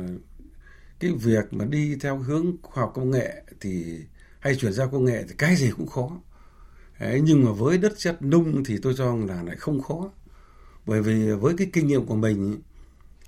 cái 0.99 1.11
việc 1.11 1.53
mà 1.53 1.65
đi 1.65 1.95
theo 2.01 2.17
hướng 2.17 2.55
khoa 2.61 2.83
học 2.83 2.91
công 2.95 3.11
nghệ 3.11 3.43
thì 3.61 3.99
hay 4.39 4.55
chuyển 4.55 4.73
giao 4.73 4.89
công 4.89 5.05
nghệ 5.05 5.23
thì 5.27 5.35
cái 5.37 5.55
gì 5.55 5.71
cũng 5.77 5.87
khó. 5.87 6.09
Đấy, 6.99 7.21
nhưng 7.23 7.45
mà 7.45 7.51
với 7.51 7.77
đất 7.77 7.93
chất 7.97 8.21
nung 8.21 8.63
thì 8.63 8.77
tôi 8.81 8.93
cho 8.97 9.15
là 9.15 9.43
lại 9.43 9.55
không 9.55 9.81
khó. 9.81 10.09
Bởi 10.85 11.01
vì 11.01 11.31
với 11.31 11.53
cái 11.57 11.69
kinh 11.73 11.87
nghiệm 11.87 12.05
của 12.05 12.15
mình 12.15 12.61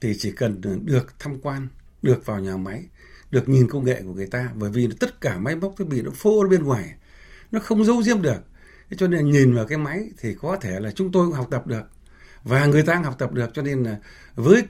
thì 0.01 0.13
chỉ 0.19 0.31
cần 0.31 0.61
được 0.85 1.19
tham 1.19 1.39
quan, 1.41 1.67
được 2.01 2.25
vào 2.25 2.39
nhà 2.39 2.57
máy 2.57 2.83
được 3.31 3.49
nhìn 3.49 3.67
công 3.69 3.85
nghệ 3.85 4.01
của 4.05 4.13
người 4.13 4.27
ta, 4.27 4.49
bởi 4.55 4.69
vì 4.69 4.89
tất 4.99 5.21
cả 5.21 5.37
máy 5.37 5.55
móc 5.55 5.73
thiết 5.77 5.85
bị 5.87 6.01
nó 6.01 6.11
phô 6.11 6.47
bên 6.49 6.63
ngoài, 6.63 6.93
nó 7.51 7.59
không 7.59 7.85
giấu 7.85 8.03
diếm 8.03 8.21
được. 8.21 8.41
Cho 8.97 9.07
nên 9.07 9.31
nhìn 9.31 9.55
vào 9.55 9.65
cái 9.65 9.77
máy 9.77 10.09
thì 10.17 10.35
có 10.41 10.57
thể 10.61 10.79
là 10.79 10.91
chúng 10.91 11.11
tôi 11.11 11.27
cũng 11.27 11.35
học 11.35 11.47
tập 11.51 11.67
được, 11.67 11.83
và 12.43 12.65
người 12.65 12.83
ta 12.83 12.95
cũng 12.95 13.03
học 13.03 13.15
tập 13.19 13.33
được. 13.33 13.49
Cho 13.53 13.61
nên 13.61 13.83
là 13.83 13.97
với 14.35 14.63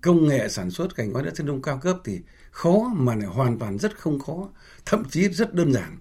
công 0.00 0.28
nghệ 0.28 0.48
sản 0.48 0.70
xuất 0.70 0.96
cảnh 0.96 1.12
quan 1.12 1.24
đất 1.24 1.34
chân 1.34 1.46
đông 1.46 1.62
cao 1.62 1.78
cấp 1.78 1.96
thì 2.04 2.20
khó 2.50 2.92
mà 2.94 3.14
lại 3.14 3.26
hoàn 3.26 3.58
toàn 3.58 3.78
rất 3.78 3.98
không 3.98 4.18
khó, 4.18 4.48
thậm 4.86 5.04
chí 5.10 5.28
rất 5.28 5.54
đơn 5.54 5.72
giản. 5.72 5.96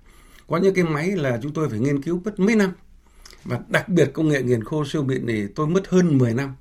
Có 0.48 0.58
những 0.58 0.74
cái 0.74 0.84
máy 0.84 1.12
là 1.12 1.40
chúng 1.44 1.54
tôi 1.54 1.70
phải 1.70 1.80
nghiên 1.80 2.02
cứu 2.02 2.22
mất 2.26 2.40
mấy 2.40 2.56
năm. 2.56 2.72
Và 3.44 3.60
đặc 3.68 3.90
biệt 3.90 4.12
công 4.14 4.30
nghệ 4.30 4.44
nghiền 4.44 4.64
khô 4.64 4.86
siêu 4.86 5.04
mịn 5.04 5.26
này 5.26 5.48
tôi 5.56 5.68
mất 5.68 5.88
hơn 5.88 6.18
10 6.18 6.34
năm. 6.34 6.56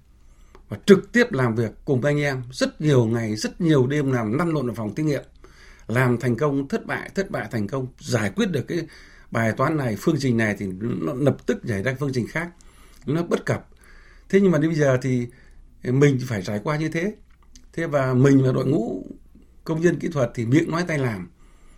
Và 0.68 0.78
trực 0.86 1.12
tiếp 1.12 1.32
làm 1.32 1.54
việc 1.54 1.70
cùng 1.84 2.04
anh 2.04 2.20
em 2.20 2.42
rất 2.52 2.80
nhiều 2.80 3.04
ngày, 3.04 3.36
rất 3.36 3.60
nhiều 3.60 3.86
đêm 3.86 4.12
làm 4.12 4.32
lăn 4.32 4.48
lộn 4.48 4.70
ở 4.70 4.74
phòng 4.74 4.94
thí 4.94 5.02
nghiệm 5.02 5.22
làm 5.86 6.18
thành 6.18 6.36
công, 6.36 6.68
thất 6.68 6.86
bại 6.86 7.10
thất 7.14 7.30
bại 7.30 7.48
thành 7.50 7.66
công, 7.66 7.86
giải 7.98 8.30
quyết 8.36 8.50
được 8.50 8.68
cái 8.68 8.86
bài 9.30 9.52
toán 9.52 9.76
này, 9.76 9.96
phương 10.00 10.16
trình 10.18 10.36
này 10.36 10.56
thì 10.58 10.66
nó 10.80 11.14
lập 11.14 11.36
tức 11.46 11.64
nhảy 11.64 11.82
ra 11.82 11.94
phương 12.00 12.10
trình 12.14 12.26
khác, 12.26 12.50
nó 13.06 13.22
bất 13.22 13.46
cập. 13.46 13.68
Thế 14.28 14.40
nhưng 14.40 14.50
mà 14.50 14.58
đến 14.58 14.70
bây 14.70 14.78
giờ 14.78 14.98
thì 15.02 15.26
mình 15.82 16.18
phải 16.26 16.42
trải 16.42 16.60
qua 16.64 16.76
như 16.76 16.88
thế. 16.88 17.14
Thế 17.72 17.86
và 17.86 18.14
mình 18.14 18.44
là 18.44 18.52
đội 18.52 18.66
ngũ 18.66 19.06
công 19.64 19.80
nhân 19.80 19.98
kỹ 19.98 20.08
thuật 20.08 20.30
thì 20.34 20.46
miệng 20.46 20.70
nói 20.70 20.84
tay 20.88 20.98
làm. 20.98 21.28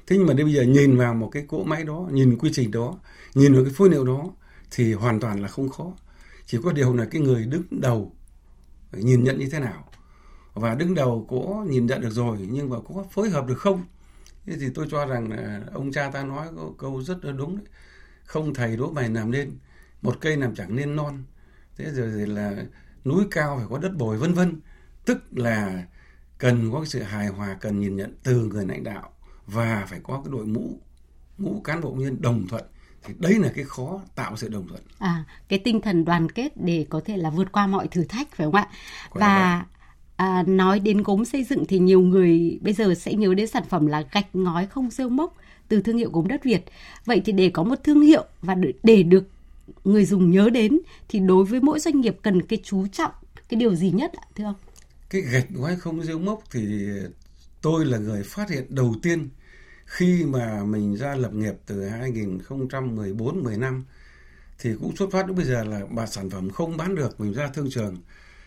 Thế 0.06 0.16
nhưng 0.18 0.26
mà 0.26 0.34
đến 0.34 0.46
bây 0.46 0.54
giờ 0.54 0.62
nhìn 0.62 0.96
vào 0.96 1.14
một 1.14 1.28
cái 1.32 1.44
cỗ 1.48 1.64
máy 1.64 1.84
đó, 1.84 2.08
nhìn 2.12 2.38
quy 2.38 2.50
trình 2.52 2.70
đó, 2.70 2.98
nhìn 3.34 3.54
vào 3.54 3.64
cái 3.64 3.72
phối 3.76 3.90
liệu 3.90 4.04
đó 4.04 4.30
thì 4.70 4.92
hoàn 4.92 5.20
toàn 5.20 5.42
là 5.42 5.48
không 5.48 5.68
khó. 5.68 5.92
Chỉ 6.46 6.58
có 6.62 6.72
điều 6.72 6.94
là 6.94 7.04
cái 7.04 7.22
người 7.22 7.46
đứng 7.46 7.62
đầu 7.70 8.12
nhìn 8.92 9.24
nhận 9.24 9.38
như 9.38 9.48
thế 9.50 9.60
nào. 9.60 9.84
Và 10.54 10.74
đứng 10.74 10.94
đầu 10.94 11.26
có 11.30 11.64
nhìn 11.68 11.86
nhận 11.86 12.00
được 12.00 12.10
rồi 12.10 12.38
nhưng 12.50 12.68
mà 12.68 12.76
có 12.88 13.04
phối 13.10 13.30
hợp 13.30 13.46
được 13.46 13.58
không? 13.58 13.84
Thế 14.46 14.56
thì 14.60 14.66
tôi 14.74 14.86
cho 14.90 15.06
rằng 15.06 15.30
là 15.30 15.60
ông 15.72 15.92
cha 15.92 16.10
ta 16.10 16.22
nói 16.22 16.48
có 16.56 16.70
câu 16.78 17.02
rất 17.02 17.24
là 17.24 17.32
đúng 17.32 17.56
đấy. 17.56 17.66
Không 18.24 18.54
thầy 18.54 18.76
đố 18.76 18.90
mày 18.90 19.08
làm 19.08 19.30
nên 19.30 19.58
một 20.02 20.16
cây 20.20 20.36
làm 20.36 20.54
chẳng 20.54 20.76
nên 20.76 20.96
non. 20.96 21.24
Thế 21.76 21.90
rồi 21.90 22.12
thì 22.16 22.26
là 22.26 22.56
núi 23.04 23.24
cao 23.30 23.56
phải 23.56 23.66
có 23.70 23.78
đất 23.78 23.96
bồi 23.96 24.18
vân 24.18 24.34
vân. 24.34 24.60
Tức 25.04 25.18
là 25.30 25.82
cần 26.38 26.70
có 26.72 26.84
sự 26.84 27.02
hài 27.02 27.26
hòa 27.26 27.56
cần 27.60 27.80
nhìn 27.80 27.96
nhận 27.96 28.14
từ 28.22 28.44
người 28.44 28.66
lãnh 28.66 28.84
đạo 28.84 29.12
và 29.46 29.86
phải 29.88 30.00
có 30.02 30.22
cái 30.24 30.32
đội 30.32 30.46
ngũ 30.46 30.80
ngũ 31.38 31.60
cán 31.60 31.80
bộ 31.80 31.90
nhân 31.90 32.22
đồng 32.22 32.46
thuận. 32.48 32.64
Thì 33.04 33.14
đấy 33.18 33.38
là 33.38 33.52
cái 33.54 33.64
khó 33.64 34.00
tạo 34.14 34.36
sự 34.36 34.48
đồng 34.48 34.68
thuận. 34.68 34.82
À 34.98 35.24
cái 35.48 35.58
tinh 35.58 35.80
thần 35.80 36.04
đoàn 36.04 36.30
kết 36.30 36.52
để 36.56 36.86
có 36.90 37.00
thể 37.04 37.16
là 37.16 37.30
vượt 37.30 37.52
qua 37.52 37.66
mọi 37.66 37.88
thử 37.88 38.04
thách 38.04 38.28
phải 38.30 38.46
không 38.46 38.54
ạ? 38.54 38.68
Quả 39.10 39.20
và 39.20 39.66
À, 40.16 40.44
nói 40.46 40.80
đến 40.80 41.02
gốm 41.02 41.24
xây 41.24 41.44
dựng 41.44 41.64
thì 41.66 41.78
nhiều 41.78 42.00
người 42.00 42.58
bây 42.62 42.72
giờ 42.72 42.94
sẽ 42.94 43.14
nhớ 43.14 43.34
đến 43.34 43.46
sản 43.46 43.62
phẩm 43.68 43.86
là 43.86 44.04
gạch 44.12 44.26
ngói 44.32 44.66
không 44.66 44.90
rêu 44.90 45.08
mốc 45.08 45.36
từ 45.68 45.82
thương 45.82 45.98
hiệu 45.98 46.10
gốm 46.12 46.28
đất 46.28 46.44
Việt. 46.44 46.64
Vậy 47.04 47.22
thì 47.24 47.32
để 47.32 47.50
có 47.50 47.62
một 47.62 47.84
thương 47.84 48.00
hiệu 48.00 48.24
và 48.42 48.56
để 48.82 49.02
được 49.02 49.24
người 49.84 50.04
dùng 50.04 50.30
nhớ 50.30 50.50
đến 50.50 50.78
thì 51.08 51.18
đối 51.18 51.44
với 51.44 51.60
mỗi 51.60 51.80
doanh 51.80 52.00
nghiệp 52.00 52.16
cần 52.22 52.42
cái 52.42 52.60
chú 52.64 52.86
trọng 52.86 53.10
cái 53.48 53.60
điều 53.60 53.74
gì 53.74 53.90
nhất 53.90 54.12
ạ 54.12 54.24
thưa 54.34 54.44
ông? 54.44 54.54
Cái 55.10 55.20
gạch 55.20 55.46
ngói 55.50 55.76
không 55.76 56.02
rêu 56.02 56.18
mốc 56.18 56.42
thì 56.50 56.88
tôi 57.62 57.84
là 57.84 57.98
người 57.98 58.22
phát 58.22 58.50
hiện 58.50 58.64
đầu 58.68 58.94
tiên 59.02 59.28
khi 59.84 60.24
mà 60.24 60.64
mình 60.64 60.96
ra 60.96 61.14
lập 61.14 61.32
nghiệp 61.32 61.54
từ 61.66 61.88
2014 61.88 63.42
15 63.42 63.84
thì 64.58 64.70
cũng 64.80 64.96
xuất 64.96 65.10
phát 65.12 65.26
đến 65.26 65.36
bây 65.36 65.44
giờ 65.44 65.64
là 65.64 65.80
bà 65.90 66.06
sản 66.06 66.30
phẩm 66.30 66.50
không 66.50 66.76
bán 66.76 66.94
được 66.94 67.20
mình 67.20 67.32
ra 67.32 67.48
thương 67.54 67.70
trường 67.70 67.96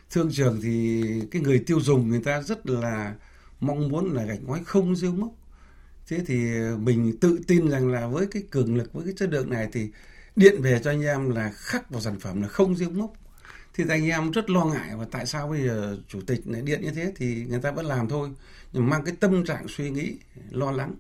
thương 0.10 0.32
trường 0.32 0.60
thì 0.62 1.04
cái 1.32 1.42
người 1.42 1.60
tiêu 1.60 1.80
dùng 1.82 2.10
người 2.10 2.22
ta 2.24 2.42
rất 2.42 2.66
là 2.66 3.16
mong 3.60 3.90
muốn 3.90 4.14
là 4.14 4.24
gạch 4.24 4.44
ngói 4.44 4.62
không 4.66 4.96
rêu 4.96 5.12
mốc. 5.12 5.32
Thế 6.08 6.20
thì 6.28 6.36
mình 6.78 7.18
tự 7.22 7.40
tin 7.48 7.70
rằng 7.70 7.92
là 7.92 8.08
với 8.08 8.28
cái 8.32 8.44
cường 8.52 8.76
lực, 8.76 8.94
với 8.94 9.06
cái 9.06 9.14
chất 9.18 9.30
lượng 9.30 9.50
này 9.50 9.68
thì 9.72 9.90
điện 10.36 10.62
về 10.62 10.80
cho 10.84 10.92
anh 10.92 11.02
em 11.02 11.30
là 11.30 11.52
khắc 11.56 11.90
vào 11.90 12.02
sản 12.02 12.20
phẩm 12.20 12.42
là 12.42 12.48
không 12.48 12.76
rêu 12.76 12.90
mốc. 12.90 13.14
Thì 13.74 13.84
anh 13.90 14.10
em 14.10 14.32
rất 14.32 14.50
lo 14.50 14.66
ngại 14.66 14.96
và 14.96 15.06
tại 15.12 15.26
sao 15.26 15.48
bây 15.48 15.64
giờ 15.64 15.98
chủ 16.08 16.22
tịch 16.28 16.42
lại 16.46 16.62
điện 16.62 16.82
như 16.82 16.92
thế 16.92 17.14
thì 17.16 17.46
người 17.50 17.60
ta 17.60 17.72
vẫn 17.72 17.86
làm 17.86 18.10
thôi. 18.10 18.30
Nhưng 18.74 18.90
mang 18.90 19.04
cái 19.04 19.16
tâm 19.20 19.46
trạng 19.46 19.68
suy 19.68 19.90
nghĩ, 19.90 20.18
lo 20.50 20.72
lắng. 20.72 20.96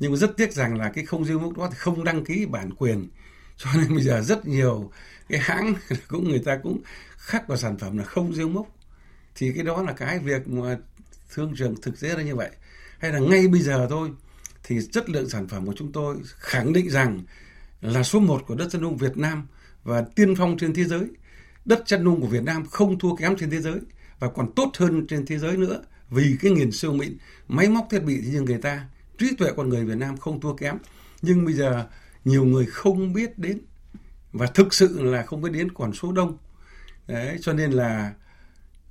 Nhưng 0.00 0.10
mà 0.10 0.16
rất 0.16 0.36
tiếc 0.36 0.52
rằng 0.52 0.78
là 0.78 0.88
cái 0.88 1.04
không 1.04 1.24
rêu 1.24 1.38
mốc 1.38 1.58
đó 1.58 1.68
thì 1.70 1.76
không 1.78 2.04
đăng 2.04 2.24
ký 2.24 2.46
bản 2.46 2.74
quyền. 2.74 3.08
Cho 3.56 3.70
nên 3.74 3.94
bây 3.94 4.04
giờ 4.04 4.22
rất 4.22 4.46
nhiều 4.46 4.90
cái 5.28 5.38
hãng 5.38 5.74
cũng 6.08 6.28
người 6.28 6.42
ta 6.44 6.58
cũng 6.62 6.80
khắc 7.16 7.48
vào 7.48 7.58
sản 7.58 7.78
phẩm 7.78 7.98
là 7.98 8.04
không 8.04 8.34
rêu 8.34 8.48
mốc 8.48 8.66
thì 9.34 9.52
cái 9.52 9.64
đó 9.64 9.82
là 9.82 9.92
cái 9.92 10.18
việc 10.18 10.48
mà 10.48 10.78
thương 11.34 11.54
trường 11.56 11.80
thực 11.82 12.00
tế 12.00 12.08
là 12.08 12.22
như 12.22 12.36
vậy 12.36 12.50
hay 12.98 13.12
là 13.12 13.18
ngay 13.18 13.48
bây 13.48 13.60
giờ 13.60 13.86
thôi 13.90 14.10
thì 14.64 14.78
chất 14.92 15.10
lượng 15.10 15.28
sản 15.28 15.48
phẩm 15.48 15.66
của 15.66 15.74
chúng 15.76 15.92
tôi 15.92 16.16
khẳng 16.24 16.72
định 16.72 16.90
rằng 16.90 17.22
là 17.80 18.02
số 18.02 18.20
một 18.20 18.42
của 18.46 18.54
đất 18.54 18.68
chân 18.70 18.82
nung 18.82 18.96
Việt 18.96 19.16
Nam 19.16 19.46
và 19.84 20.04
tiên 20.16 20.34
phong 20.36 20.58
trên 20.58 20.74
thế 20.74 20.84
giới. 20.84 21.06
Đất 21.64 21.82
chân 21.86 22.04
nung 22.04 22.20
của 22.20 22.26
Việt 22.26 22.42
Nam 22.42 22.66
không 22.66 22.98
thua 22.98 23.16
kém 23.16 23.36
trên 23.36 23.50
thế 23.50 23.60
giới 23.60 23.80
và 24.18 24.28
còn 24.28 24.52
tốt 24.56 24.70
hơn 24.78 25.06
trên 25.06 25.26
thế 25.26 25.38
giới 25.38 25.56
nữa 25.56 25.82
vì 26.10 26.36
cái 26.40 26.50
nghiền 26.50 26.72
siêu 26.72 26.92
mịn, 26.92 27.16
máy 27.48 27.68
móc 27.68 27.86
thiết 27.90 28.00
bị 28.00 28.20
thì 28.24 28.28
như 28.30 28.40
người 28.40 28.58
ta, 28.58 28.88
trí 29.18 29.36
tuệ 29.36 29.50
con 29.56 29.68
người 29.68 29.84
Việt 29.84 29.96
Nam 29.96 30.16
không 30.16 30.40
thua 30.40 30.54
kém. 30.54 30.76
Nhưng 31.22 31.44
bây 31.44 31.54
giờ 31.54 31.86
nhiều 32.24 32.44
người 32.44 32.66
không 32.66 33.12
biết 33.12 33.38
đến 33.38 33.58
và 34.38 34.46
thực 34.46 34.74
sự 34.74 35.02
là 35.02 35.22
không 35.22 35.42
có 35.42 35.48
đến 35.48 35.72
còn 35.72 35.92
số 35.92 36.12
đông. 36.12 36.36
Đấy, 37.06 37.38
cho 37.40 37.52
nên 37.52 37.70
là 37.70 38.14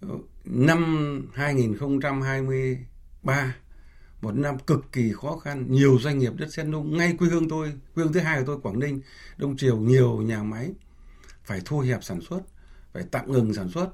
ờ, 0.01 0.09
năm 0.45 1.31
2023 1.33 3.55
một 4.21 4.35
năm 4.35 4.59
cực 4.59 4.91
kỳ 4.91 5.11
khó 5.21 5.37
khăn. 5.37 5.65
Nhiều 5.69 5.99
doanh 6.01 6.17
nghiệp 6.17 6.33
đất 6.35 6.53
sét 6.53 6.65
nung 6.65 6.97
ngay 6.97 7.15
quê 7.19 7.29
hương 7.29 7.49
tôi 7.49 7.73
quê 7.95 8.03
hương 8.03 8.13
thứ 8.13 8.19
hai 8.19 8.39
của 8.39 8.45
tôi 8.45 8.59
Quảng 8.61 8.79
Ninh 8.79 9.01
Đông 9.37 9.57
Triều 9.57 9.77
nhiều 9.77 10.21
nhà 10.21 10.43
máy 10.43 10.71
phải 11.43 11.61
thu 11.65 11.79
hẹp 11.79 12.03
sản 12.03 12.19
xuất 12.29 12.41
phải 12.93 13.03
tạm 13.11 13.31
ngừng 13.31 13.53
sản 13.53 13.69
xuất. 13.69 13.89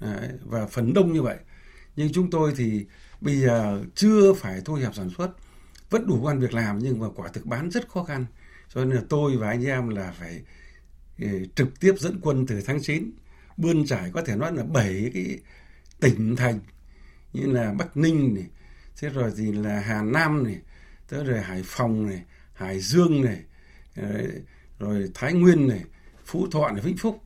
Đấy, 0.00 0.28
và 0.44 0.66
phần 0.66 0.94
đông 0.94 1.12
như 1.12 1.22
vậy. 1.22 1.36
Nhưng 1.96 2.12
chúng 2.12 2.30
tôi 2.30 2.54
thì 2.56 2.86
bây 3.20 3.40
giờ 3.40 3.82
chưa 3.94 4.32
phải 4.32 4.60
thu 4.64 4.74
hẹp 4.74 4.94
sản 4.94 5.10
xuất 5.10 5.30
vẫn 5.90 6.06
đủ 6.06 6.20
quan 6.22 6.40
việc 6.40 6.54
làm 6.54 6.78
nhưng 6.78 7.00
mà 7.00 7.06
quả 7.16 7.28
thực 7.28 7.46
bán 7.46 7.70
rất 7.70 7.88
khó 7.88 8.04
khăn. 8.04 8.26
Cho 8.74 8.84
nên 8.84 8.96
là 8.96 9.02
tôi 9.08 9.36
và 9.36 9.48
anh 9.48 9.66
em 9.66 9.88
là 9.88 10.14
phải 10.18 10.42
trực 11.54 11.80
tiếp 11.80 11.94
dẫn 11.98 12.20
quân 12.22 12.46
từ 12.46 12.62
tháng 12.66 12.82
9 12.82 13.10
bươn 13.56 13.86
trải 13.86 14.10
có 14.12 14.22
thể 14.22 14.36
nói 14.36 14.52
là 14.52 14.62
bảy 14.64 15.10
cái 15.14 15.38
tỉnh 16.00 16.36
thành 16.36 16.60
như 17.32 17.46
là 17.46 17.72
Bắc 17.72 17.96
Ninh 17.96 18.34
này, 18.34 18.46
thế 18.96 19.08
rồi 19.08 19.32
thì 19.36 19.52
là 19.52 19.80
Hà 19.80 20.02
Nam 20.02 20.44
này, 20.44 20.58
tới 21.08 21.24
rồi 21.24 21.40
Hải 21.40 21.62
Phòng 21.64 22.06
này, 22.06 22.22
Hải 22.54 22.80
Dương 22.80 23.24
này, 23.24 23.42
rồi 24.78 25.10
Thái 25.14 25.32
Nguyên 25.32 25.68
này, 25.68 25.84
Phú 26.24 26.46
Thọ 26.50 26.70
này, 26.70 26.82
Vĩnh 26.82 26.96
Phúc. 26.96 27.22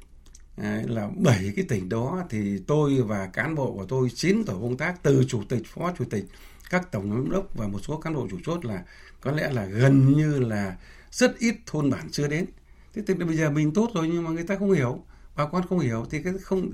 Đấy, 0.56 0.84
là 0.86 1.08
bảy 1.16 1.52
cái 1.56 1.64
tỉnh 1.68 1.88
đó 1.88 2.24
thì 2.30 2.58
tôi 2.66 3.02
và 3.02 3.26
cán 3.26 3.54
bộ 3.54 3.72
của 3.72 3.84
tôi 3.84 4.08
chín 4.14 4.44
tổ 4.44 4.60
công 4.60 4.76
tác 4.76 5.02
từ 5.02 5.24
chủ 5.28 5.42
tịch 5.48 5.62
phó 5.66 5.92
chủ 5.98 6.04
tịch 6.04 6.24
các 6.70 6.92
tổng 6.92 7.10
giám 7.10 7.30
đốc 7.30 7.54
và 7.54 7.68
một 7.68 7.78
số 7.78 7.96
cán 7.96 8.14
bộ 8.14 8.26
chủ 8.30 8.38
chốt 8.44 8.64
là 8.64 8.84
có 9.20 9.32
lẽ 9.32 9.50
là 9.52 9.64
gần 9.64 10.12
như 10.12 10.38
là 10.38 10.76
rất 11.10 11.38
ít 11.38 11.54
thôn 11.66 11.90
bản 11.90 12.08
chưa 12.10 12.28
đến 12.28 12.46
thế 12.94 13.02
tức 13.06 13.18
là 13.18 13.26
bây 13.26 13.36
giờ 13.36 13.50
mình 13.50 13.72
tốt 13.72 13.90
rồi 13.94 14.08
nhưng 14.08 14.24
mà 14.24 14.30
người 14.30 14.44
ta 14.44 14.56
không 14.56 14.72
hiểu 14.72 15.04
bà 15.36 15.46
con 15.46 15.66
không 15.68 15.78
hiểu 15.78 16.06
thì 16.10 16.22
cái 16.22 16.32
không 16.42 16.72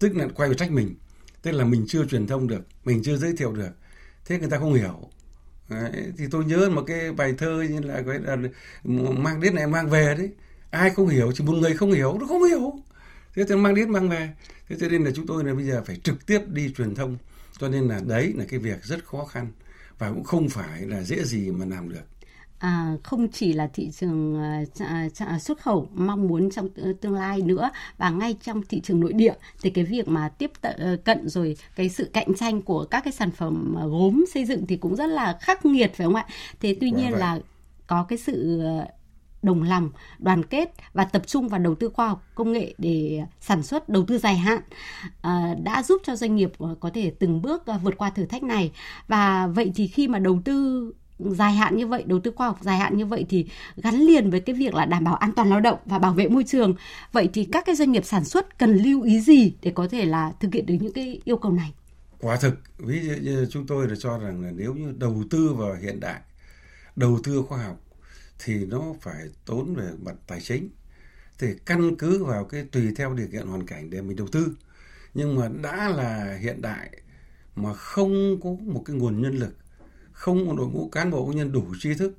tức 0.00 0.16
là 0.16 0.28
quay 0.34 0.48
về 0.48 0.54
trách 0.54 0.70
mình. 0.70 0.94
Tức 1.42 1.52
là 1.52 1.64
mình 1.64 1.84
chưa 1.88 2.04
truyền 2.04 2.26
thông 2.26 2.46
được 2.46 2.62
mình 2.84 3.02
chưa 3.02 3.16
giới 3.16 3.36
thiệu 3.36 3.52
được 3.52 3.70
thế 4.24 4.38
người 4.38 4.50
ta 4.50 4.58
không 4.58 4.74
hiểu. 4.74 5.10
Đấy, 5.68 5.92
thì 6.18 6.24
tôi 6.30 6.44
nhớ 6.44 6.70
một 6.70 6.84
cái 6.86 7.12
bài 7.12 7.34
thơ 7.38 7.62
như 7.70 7.80
là 7.80 8.02
cái 8.06 8.18
là 8.18 8.36
mang 9.18 9.40
đến 9.40 9.54
này 9.54 9.66
mang 9.66 9.90
về 9.90 10.14
đấy. 10.18 10.30
Ai 10.70 10.90
không 10.90 11.08
hiểu 11.08 11.32
chỉ 11.34 11.44
một 11.44 11.52
người 11.52 11.76
không 11.76 11.92
hiểu 11.92 12.18
nó 12.20 12.26
không 12.26 12.44
hiểu. 12.44 12.72
Thế 13.34 13.44
thì 13.48 13.56
mang 13.56 13.74
đến 13.74 13.90
mang 13.90 14.08
về 14.08 14.30
thế 14.68 14.76
cho 14.80 14.88
nên 14.88 15.04
là 15.04 15.10
chúng 15.14 15.26
tôi 15.26 15.44
là 15.44 15.54
bây 15.54 15.64
giờ 15.64 15.82
phải 15.86 15.96
trực 15.96 16.26
tiếp 16.26 16.40
đi 16.48 16.72
truyền 16.76 16.94
thông. 16.94 17.18
Cho 17.58 17.68
nên 17.68 17.88
là 17.88 18.00
đấy 18.06 18.32
là 18.36 18.44
cái 18.48 18.60
việc 18.60 18.84
rất 18.84 19.04
khó 19.04 19.24
khăn 19.24 19.52
và 19.98 20.10
cũng 20.10 20.24
không 20.24 20.48
phải 20.48 20.82
là 20.82 21.02
dễ 21.02 21.24
gì 21.24 21.50
mà 21.50 21.66
làm 21.66 21.88
được 21.88 22.04
à, 22.62 22.96
không 23.02 23.28
chỉ 23.28 23.52
là 23.52 23.66
thị 23.72 23.90
trường 23.90 24.42
uh, 24.82 25.42
xuất 25.42 25.60
khẩu 25.60 25.88
mong 25.94 26.28
muốn 26.28 26.50
trong 26.50 26.68
tương 27.00 27.14
lai 27.14 27.42
nữa 27.42 27.70
và 27.98 28.10
ngay 28.10 28.36
trong 28.42 28.62
thị 28.68 28.80
trường 28.80 29.00
nội 29.00 29.12
địa 29.12 29.34
thì 29.62 29.70
cái 29.70 29.84
việc 29.84 30.08
mà 30.08 30.28
tiếp 30.28 30.50
ờ, 30.60 30.96
cận 31.04 31.28
rồi 31.28 31.56
cái 31.76 31.88
sự 31.88 32.10
cạnh 32.12 32.34
tranh 32.34 32.62
của 32.62 32.84
các 32.84 33.04
cái 33.04 33.12
sản 33.12 33.30
phẩm 33.30 33.76
gốm 33.90 34.24
xây 34.34 34.44
dựng 34.44 34.66
thì 34.66 34.76
cũng 34.76 34.96
rất 34.96 35.06
là 35.06 35.38
khắc 35.40 35.64
nghiệt 35.64 35.92
phải 35.94 36.04
không 36.04 36.14
ạ? 36.14 36.26
Thế 36.60 36.76
tuy 36.80 36.90
nhiên 36.90 37.12
là 37.12 37.38
có 37.86 38.04
cái 38.08 38.18
sự 38.18 38.62
đồng 39.42 39.62
lòng, 39.62 39.90
đoàn 40.18 40.42
kết 40.42 40.74
và 40.92 41.04
tập 41.04 41.22
trung 41.26 41.48
vào 41.48 41.60
đầu 41.60 41.74
tư 41.74 41.88
khoa 41.88 42.08
học 42.08 42.22
công 42.34 42.52
nghệ 42.52 42.74
để 42.78 43.22
sản 43.40 43.62
xuất 43.62 43.88
đầu 43.88 44.04
tư 44.04 44.18
dài 44.18 44.36
hạn 44.36 44.60
à, 45.22 45.54
đã 45.62 45.82
giúp 45.82 46.02
cho 46.04 46.16
doanh 46.16 46.36
nghiệp 46.36 46.52
có 46.80 46.90
thể 46.94 47.12
từng 47.18 47.42
bước 47.42 47.62
vượt 47.82 47.98
qua 47.98 48.10
thử 48.10 48.26
thách 48.26 48.42
này 48.42 48.72
và 49.08 49.46
vậy 49.46 49.72
thì 49.74 49.86
khi 49.86 50.08
mà 50.08 50.18
đầu 50.18 50.40
tư 50.44 50.92
dài 51.18 51.52
hạn 51.52 51.76
như 51.76 51.86
vậy, 51.86 52.04
đầu 52.06 52.20
tư 52.20 52.32
khoa 52.36 52.46
học 52.46 52.58
dài 52.60 52.78
hạn 52.78 52.96
như 52.96 53.06
vậy 53.06 53.26
thì 53.28 53.46
gắn 53.76 53.94
liền 53.94 54.30
với 54.30 54.40
cái 54.40 54.54
việc 54.56 54.74
là 54.74 54.84
đảm 54.84 55.04
bảo 55.04 55.14
an 55.14 55.32
toàn 55.32 55.50
lao 55.50 55.60
động 55.60 55.78
và 55.84 55.98
bảo 55.98 56.12
vệ 56.12 56.28
môi 56.28 56.44
trường. 56.44 56.74
Vậy 57.12 57.28
thì 57.32 57.48
các 57.52 57.64
cái 57.66 57.74
doanh 57.74 57.92
nghiệp 57.92 58.04
sản 58.04 58.24
xuất 58.24 58.58
cần 58.58 58.76
lưu 58.76 59.02
ý 59.02 59.20
gì 59.20 59.54
để 59.62 59.72
có 59.74 59.88
thể 59.88 60.04
là 60.04 60.32
thực 60.40 60.54
hiện 60.54 60.66
được 60.66 60.74
những 60.80 60.92
cái 60.92 61.20
yêu 61.24 61.36
cầu 61.36 61.52
này? 61.52 61.72
Quả 62.20 62.36
thực, 62.36 62.54
ví 62.78 63.00
dụ 63.00 63.12
như 63.22 63.46
chúng 63.50 63.66
tôi 63.66 63.88
là 63.88 63.94
cho 63.98 64.18
rằng 64.18 64.42
là 64.42 64.50
nếu 64.56 64.74
như 64.74 64.94
đầu 64.98 65.22
tư 65.30 65.54
vào 65.54 65.74
hiện 65.74 66.00
đại, 66.00 66.20
đầu 66.96 67.18
tư 67.24 67.42
khoa 67.48 67.64
học 67.64 67.80
thì 68.44 68.64
nó 68.66 68.82
phải 69.00 69.22
tốn 69.44 69.74
về 69.74 69.90
mặt 70.02 70.14
tài 70.26 70.40
chính. 70.40 70.68
Thì 71.38 71.48
căn 71.66 71.96
cứ 71.96 72.24
vào 72.24 72.44
cái 72.44 72.64
tùy 72.72 72.82
theo 72.96 73.14
điều 73.14 73.26
kiện 73.32 73.46
hoàn 73.46 73.66
cảnh 73.66 73.90
để 73.90 74.02
mình 74.02 74.16
đầu 74.16 74.26
tư. 74.32 74.56
Nhưng 75.14 75.36
mà 75.36 75.48
đã 75.62 75.88
là 75.88 76.38
hiện 76.40 76.62
đại 76.62 76.90
mà 77.56 77.74
không 77.74 78.40
có 78.42 78.50
một 78.50 78.82
cái 78.86 78.96
nguồn 78.96 79.22
nhân 79.22 79.34
lực 79.34 79.56
không 80.12 80.48
có 80.48 80.54
đội 80.56 80.68
ngũ 80.68 80.88
cán 80.88 81.10
bộ 81.10 81.26
công 81.26 81.36
nhân 81.36 81.52
đủ 81.52 81.64
tri 81.80 81.94
thức 81.94 82.18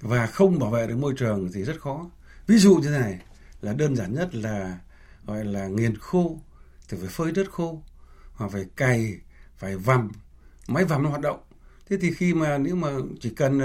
và 0.00 0.26
không 0.26 0.58
bảo 0.58 0.70
vệ 0.70 0.86
được 0.86 0.96
môi 0.96 1.14
trường 1.16 1.52
thì 1.52 1.62
rất 1.62 1.80
khó. 1.80 2.10
Ví 2.46 2.58
dụ 2.58 2.76
như 2.76 2.90
thế 2.90 2.98
này 2.98 3.18
là 3.60 3.72
đơn 3.72 3.96
giản 3.96 4.14
nhất 4.14 4.34
là 4.34 4.78
gọi 5.26 5.44
là 5.44 5.66
nghiền 5.68 5.98
khô 5.98 6.38
thì 6.88 6.96
phải 7.00 7.08
phơi 7.08 7.32
đất 7.32 7.50
khô 7.50 7.82
hoặc 8.34 8.52
phải 8.52 8.66
cày, 8.76 9.20
phải 9.56 9.76
vằm, 9.76 10.10
máy 10.68 10.84
vằm 10.84 11.02
nó 11.02 11.08
hoạt 11.08 11.20
động. 11.20 11.40
Thế 11.88 11.96
thì 12.00 12.10
khi 12.10 12.34
mà 12.34 12.58
nếu 12.58 12.76
mà 12.76 12.88
chỉ 13.20 13.30
cần 13.30 13.60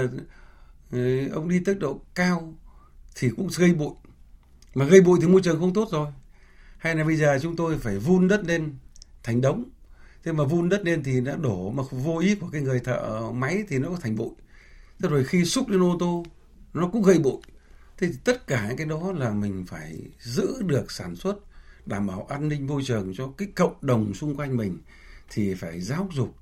ờ, 0.90 1.28
ông 1.32 1.48
đi 1.48 1.60
tốc 1.60 1.76
độ 1.80 2.00
cao 2.14 2.54
thì 3.14 3.30
cũng 3.36 3.48
gây 3.58 3.74
bụi. 3.74 3.94
Mà 4.74 4.84
gây 4.84 5.00
bụi 5.00 5.18
thì 5.22 5.28
môi 5.28 5.40
trường 5.42 5.60
không 5.60 5.72
tốt 5.72 5.88
rồi. 5.90 6.08
Hay 6.78 6.94
là 6.94 7.04
bây 7.04 7.16
giờ 7.16 7.38
chúng 7.42 7.56
tôi 7.56 7.78
phải 7.78 7.98
vun 7.98 8.28
đất 8.28 8.44
lên 8.44 8.74
thành 9.22 9.40
đống 9.40 9.64
thế 10.24 10.32
mà 10.32 10.44
vun 10.44 10.68
đất 10.68 10.84
lên 10.84 11.02
thì 11.02 11.20
đã 11.20 11.36
đổ, 11.36 11.70
mà 11.70 11.82
vô 11.90 12.18
ý 12.18 12.34
của 12.34 12.48
cái 12.52 12.62
người 12.62 12.80
thợ 12.80 13.30
máy 13.34 13.64
thì 13.68 13.78
nó 13.78 13.88
có 13.88 13.96
thành 14.00 14.16
bụi. 14.16 14.34
Thế 15.02 15.08
rồi 15.08 15.24
khi 15.24 15.44
xúc 15.44 15.68
lên 15.68 15.82
ô 15.82 15.96
tô, 16.00 16.24
nó 16.74 16.88
cũng 16.88 17.02
gây 17.02 17.18
bụi. 17.18 17.36
Thế 17.98 18.06
thì 18.06 18.14
tất 18.24 18.46
cả 18.46 18.68
những 18.68 18.76
cái 18.76 18.86
đó 18.86 19.12
là 19.12 19.30
mình 19.30 19.64
phải 19.66 19.98
giữ 20.20 20.62
được 20.62 20.90
sản 20.90 21.16
xuất, 21.16 21.36
đảm 21.86 22.06
bảo 22.06 22.26
an 22.30 22.48
ninh 22.48 22.66
môi 22.66 22.82
trường 22.84 23.12
cho 23.16 23.32
cái 23.36 23.48
cộng 23.54 23.74
đồng 23.80 24.14
xung 24.14 24.36
quanh 24.36 24.56
mình, 24.56 24.78
thì 25.30 25.54
phải 25.54 25.80
giáo 25.80 26.08
dục, 26.12 26.34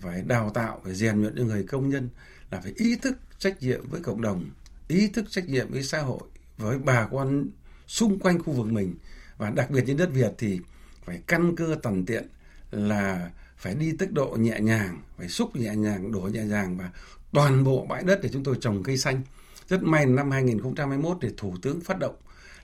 phải 0.00 0.22
đào 0.22 0.50
tạo, 0.50 0.80
phải 0.84 0.94
rèn 0.94 1.22
luyện 1.22 1.34
cho 1.36 1.44
người 1.44 1.62
công 1.62 1.88
nhân 1.88 2.08
là 2.50 2.60
phải 2.60 2.72
ý 2.76 2.96
thức 2.96 3.18
trách 3.38 3.62
nhiệm 3.62 3.88
với 3.88 4.00
cộng 4.00 4.22
đồng, 4.22 4.50
ý 4.88 5.08
thức 5.08 5.24
trách 5.30 5.48
nhiệm 5.48 5.72
với 5.72 5.82
xã 5.82 6.00
hội, 6.00 6.20
với 6.58 6.78
bà 6.78 7.06
con 7.06 7.46
xung 7.86 8.18
quanh 8.18 8.42
khu 8.42 8.52
vực 8.52 8.66
mình. 8.66 8.94
Và 9.38 9.50
đặc 9.50 9.70
biệt 9.70 9.84
trên 9.86 9.96
đất 9.96 10.10
Việt 10.12 10.32
thì 10.38 10.60
phải 11.04 11.22
căn 11.26 11.56
cơ 11.56 11.76
tần 11.82 12.06
tiện 12.06 12.28
là 12.74 13.30
phải 13.56 13.74
đi 13.74 13.92
tốc 13.92 14.08
độ 14.12 14.36
nhẹ 14.40 14.60
nhàng, 14.60 15.02
phải 15.18 15.28
xúc 15.28 15.56
nhẹ 15.56 15.74
nhàng, 15.76 16.12
đổ 16.12 16.20
nhẹ 16.20 16.44
nhàng 16.44 16.76
và 16.76 16.90
toàn 17.32 17.64
bộ 17.64 17.86
bãi 17.88 18.02
đất 18.02 18.20
để 18.22 18.28
chúng 18.32 18.44
tôi 18.44 18.56
trồng 18.60 18.82
cây 18.82 18.98
xanh. 18.98 19.22
Rất 19.68 19.82
may 19.82 20.06
năm 20.06 20.30
2021 20.30 21.16
thì 21.20 21.28
Thủ 21.36 21.54
tướng 21.62 21.80
phát 21.80 21.98
động 21.98 22.14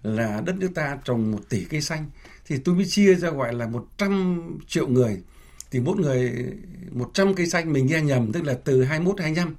là 0.03 0.43
đất 0.47 0.57
nước 0.57 0.71
ta 0.75 0.99
trồng 1.05 1.31
một 1.31 1.41
tỷ 1.49 1.65
cây 1.65 1.81
xanh. 1.81 2.11
Thì 2.47 2.59
tôi 2.59 2.75
mới 2.75 2.85
chia 2.85 3.15
ra 3.15 3.31
gọi 3.31 3.55
là 3.55 3.67
100 3.67 4.59
triệu 4.67 4.89
người. 4.89 5.23
Thì 5.71 5.81
mỗi 5.81 5.97
người 5.97 6.47
100 6.91 7.35
cây 7.35 7.47
xanh 7.47 7.73
mình 7.73 7.87
nghe 7.87 8.01
nhầm 8.01 8.33
tức 8.33 8.45
là 8.45 8.59
từ 8.65 8.85
21 8.85 9.21
25. 9.21 9.57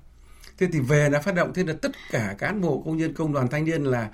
Thế 0.58 0.68
thì 0.74 0.80
về 0.80 1.10
đã 1.10 1.22
phát 1.22 1.36
động 1.36 1.52
thế 1.54 1.64
là 1.64 1.74
tất 1.82 1.92
cả 2.12 2.36
cán 2.38 2.62
bộ 2.62 2.82
công 2.86 2.98
nhân 2.98 3.14
công 3.14 3.34
đoàn 3.34 3.48
thanh 3.48 3.66
niên 3.66 3.84
là 3.84 4.10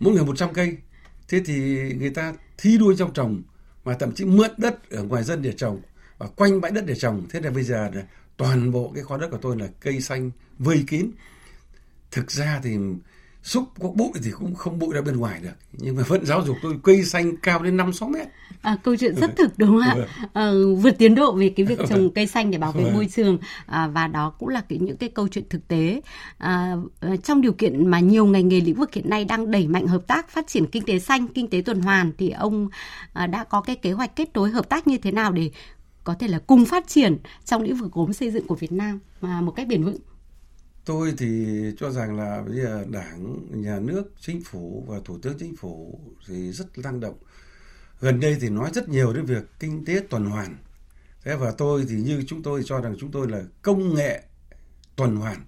mỗi 0.00 0.14
người 0.14 0.24
100 0.24 0.52
cây. 0.52 0.76
Thế 1.28 1.40
thì 1.46 1.54
người 1.94 2.10
ta 2.10 2.34
thi 2.58 2.78
đua 2.78 2.94
trong 2.94 3.12
trồng 3.12 3.42
mà 3.84 3.94
thậm 3.94 4.14
chí 4.14 4.24
mượn 4.24 4.50
đất 4.56 4.90
ở 4.90 5.02
ngoài 5.02 5.24
dân 5.24 5.42
để 5.42 5.52
trồng 5.52 5.80
và 6.18 6.26
quanh 6.26 6.60
bãi 6.60 6.72
đất 6.72 6.84
để 6.86 6.94
trồng. 6.94 7.26
Thế 7.30 7.40
là 7.40 7.50
bây 7.50 7.64
giờ 7.64 7.90
là 7.94 8.02
toàn 8.36 8.72
bộ 8.72 8.92
cái 8.94 9.04
kho 9.04 9.16
đất 9.16 9.28
của 9.30 9.38
tôi 9.42 9.56
là 9.56 9.68
cây 9.80 10.00
xanh 10.00 10.30
vây 10.58 10.84
kín. 10.86 11.10
Thực 12.10 12.30
ra 12.30 12.60
thì 12.64 12.78
xúc 13.44 13.64
có 13.80 13.88
bụi 13.88 14.10
thì 14.24 14.30
cũng 14.30 14.54
không 14.54 14.78
bụi 14.78 14.94
ra 14.94 15.00
bên 15.00 15.16
ngoài 15.16 15.40
được. 15.42 15.52
Nhưng 15.72 15.96
mà 15.96 16.02
vẫn 16.02 16.26
giáo 16.26 16.44
dục 16.46 16.56
tôi 16.62 16.74
cây 16.82 17.04
xanh 17.04 17.36
cao 17.36 17.62
đến 17.62 17.76
năm 17.76 17.92
sáu 17.92 18.08
mét. 18.08 18.28
À, 18.62 18.76
câu 18.82 18.96
chuyện 18.96 19.14
rất 19.14 19.36
thực 19.36 19.58
đúng 19.58 19.68
không 19.68 19.80
ạ? 19.80 20.06
À, 20.32 20.50
vượt 20.78 20.98
tiến 20.98 21.14
độ 21.14 21.32
về 21.32 21.52
cái 21.56 21.66
việc 21.66 21.78
trồng 21.88 22.10
cây 22.14 22.26
xanh 22.26 22.50
để 22.50 22.58
bảo 22.58 22.72
vệ 22.72 22.90
môi 22.94 23.08
trường. 23.14 23.38
À, 23.66 23.86
và 23.86 24.08
đó 24.08 24.30
cũng 24.38 24.48
là 24.48 24.60
cái 24.68 24.78
những 24.78 24.96
cái 24.96 25.08
câu 25.08 25.28
chuyện 25.28 25.44
thực 25.50 25.68
tế. 25.68 26.00
À, 26.38 26.76
trong 27.24 27.40
điều 27.40 27.52
kiện 27.52 27.90
mà 27.90 28.00
nhiều 28.00 28.26
ngành 28.26 28.48
nghề 28.48 28.60
lĩnh 28.60 28.74
vực 28.74 28.94
hiện 28.94 29.10
nay 29.10 29.24
đang 29.24 29.50
đẩy 29.50 29.68
mạnh 29.68 29.86
hợp 29.86 30.06
tác 30.06 30.30
phát 30.30 30.46
triển 30.46 30.66
kinh 30.66 30.84
tế 30.84 30.98
xanh 30.98 31.28
kinh 31.28 31.50
tế 31.50 31.62
tuần 31.62 31.80
hoàn 31.80 32.12
thì 32.18 32.30
ông 32.30 32.68
à, 33.12 33.26
đã 33.26 33.44
có 33.44 33.60
cái 33.60 33.76
kế 33.76 33.92
hoạch 33.92 34.16
kết 34.16 34.28
nối 34.34 34.50
hợp 34.50 34.68
tác 34.68 34.86
như 34.86 34.98
thế 34.98 35.12
nào 35.12 35.32
để 35.32 35.50
có 36.04 36.14
thể 36.14 36.28
là 36.28 36.38
cùng 36.46 36.64
phát 36.64 36.88
triển 36.88 37.18
trong 37.44 37.62
lĩnh 37.62 37.76
vực 37.76 37.92
gốm 37.92 38.12
xây 38.12 38.30
dựng 38.30 38.46
của 38.46 38.54
Việt 38.54 38.72
Nam 38.72 38.98
mà 39.20 39.40
một 39.40 39.52
cách 39.56 39.68
bền 39.68 39.84
vững 39.84 39.96
Tôi 40.84 41.14
thì 41.18 41.56
cho 41.78 41.90
rằng 41.90 42.16
là 42.16 42.42
bây 42.46 42.56
giờ 42.56 42.84
đảng, 42.90 43.36
nhà 43.50 43.78
nước, 43.78 44.04
chính 44.20 44.42
phủ 44.44 44.84
và 44.88 44.98
thủ 45.04 45.18
tướng 45.22 45.38
chính 45.38 45.56
phủ 45.56 46.00
thì 46.26 46.52
rất 46.52 46.78
năng 46.78 47.00
động. 47.00 47.16
Gần 48.00 48.20
đây 48.20 48.36
thì 48.40 48.48
nói 48.48 48.70
rất 48.74 48.88
nhiều 48.88 49.12
đến 49.12 49.24
việc 49.24 49.44
kinh 49.58 49.84
tế 49.84 50.00
tuần 50.10 50.24
hoàn. 50.24 50.56
Thế 51.22 51.36
và 51.36 51.50
tôi 51.58 51.86
thì 51.88 51.94
như 51.94 52.24
chúng 52.26 52.42
tôi 52.42 52.62
cho 52.64 52.80
rằng 52.80 52.96
chúng 53.00 53.10
tôi 53.10 53.28
là 53.28 53.42
công 53.62 53.94
nghệ 53.94 54.22
tuần 54.96 55.16
hoàn. 55.16 55.44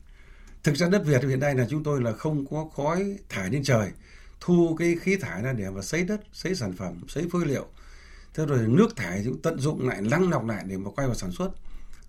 Thực 0.62 0.76
ra 0.76 0.88
đất 0.88 1.02
Việt 1.06 1.22
hiện 1.22 1.40
nay 1.40 1.54
là 1.54 1.66
chúng 1.70 1.84
tôi 1.84 2.02
là 2.02 2.12
không 2.12 2.46
có 2.46 2.70
khói 2.76 3.18
thải 3.28 3.50
lên 3.50 3.62
trời, 3.62 3.90
thu 4.40 4.76
cái 4.78 4.96
khí 5.00 5.16
thải 5.16 5.42
ra 5.42 5.52
để 5.52 5.70
mà 5.70 5.82
sấy 5.82 6.04
đất, 6.04 6.20
sấy 6.32 6.54
sản 6.54 6.72
phẩm, 6.72 7.00
sấy 7.08 7.26
phế 7.32 7.38
liệu. 7.46 7.66
Thế 8.34 8.46
rồi 8.46 8.68
nước 8.68 8.96
thải 8.96 9.22
cũng 9.24 9.42
tận 9.42 9.58
dụng 9.58 9.88
lại, 9.88 10.02
lắng 10.02 10.30
lọc 10.30 10.46
lại 10.46 10.64
để 10.66 10.76
mà 10.76 10.90
quay 10.90 11.06
vào 11.06 11.16
sản 11.16 11.32
xuất. 11.32 11.50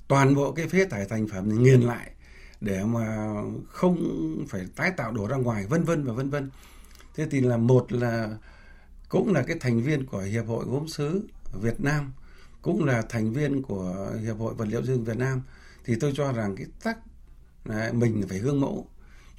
Toàn 0.07 0.35
bộ 0.35 0.51
cái 0.51 0.67
phế 0.67 0.85
thải 0.85 1.05
thành 1.05 1.27
phẩm 1.27 1.49
thì 1.51 1.57
nghiền 1.57 1.81
lại 1.81 2.11
để 2.61 2.83
mà 2.83 3.33
không 3.69 3.97
phải 4.49 4.67
tái 4.75 4.91
tạo 4.91 5.11
đổ 5.11 5.27
ra 5.27 5.37
ngoài 5.37 5.65
vân 5.65 5.83
vân 5.83 6.03
và 6.03 6.13
vân 6.13 6.29
vân. 6.29 6.49
Thế 7.15 7.27
thì 7.31 7.41
là 7.41 7.57
một 7.57 7.91
là 7.91 8.37
cũng 9.09 9.33
là 9.33 9.43
cái 9.43 9.57
thành 9.59 9.81
viên 9.81 10.05
của 10.05 10.19
hiệp 10.19 10.47
hội 10.47 10.65
gốm 10.65 10.87
sứ 10.87 11.27
Việt 11.61 11.81
Nam 11.81 12.11
cũng 12.61 12.85
là 12.85 13.01
thành 13.09 13.33
viên 13.33 13.61
của 13.61 14.11
hiệp 14.21 14.37
hội 14.37 14.53
vật 14.53 14.65
liệu 14.67 14.85
xây 14.85 14.95
dựng 14.95 15.05
Việt 15.05 15.17
Nam. 15.17 15.41
Thì 15.85 15.95
tôi 15.99 16.13
cho 16.15 16.33
rằng 16.33 16.55
cái 16.55 16.65
tác 16.83 16.97
này, 17.65 17.93
mình 17.93 18.23
phải 18.29 18.39
gương 18.39 18.61
mẫu. 18.61 18.87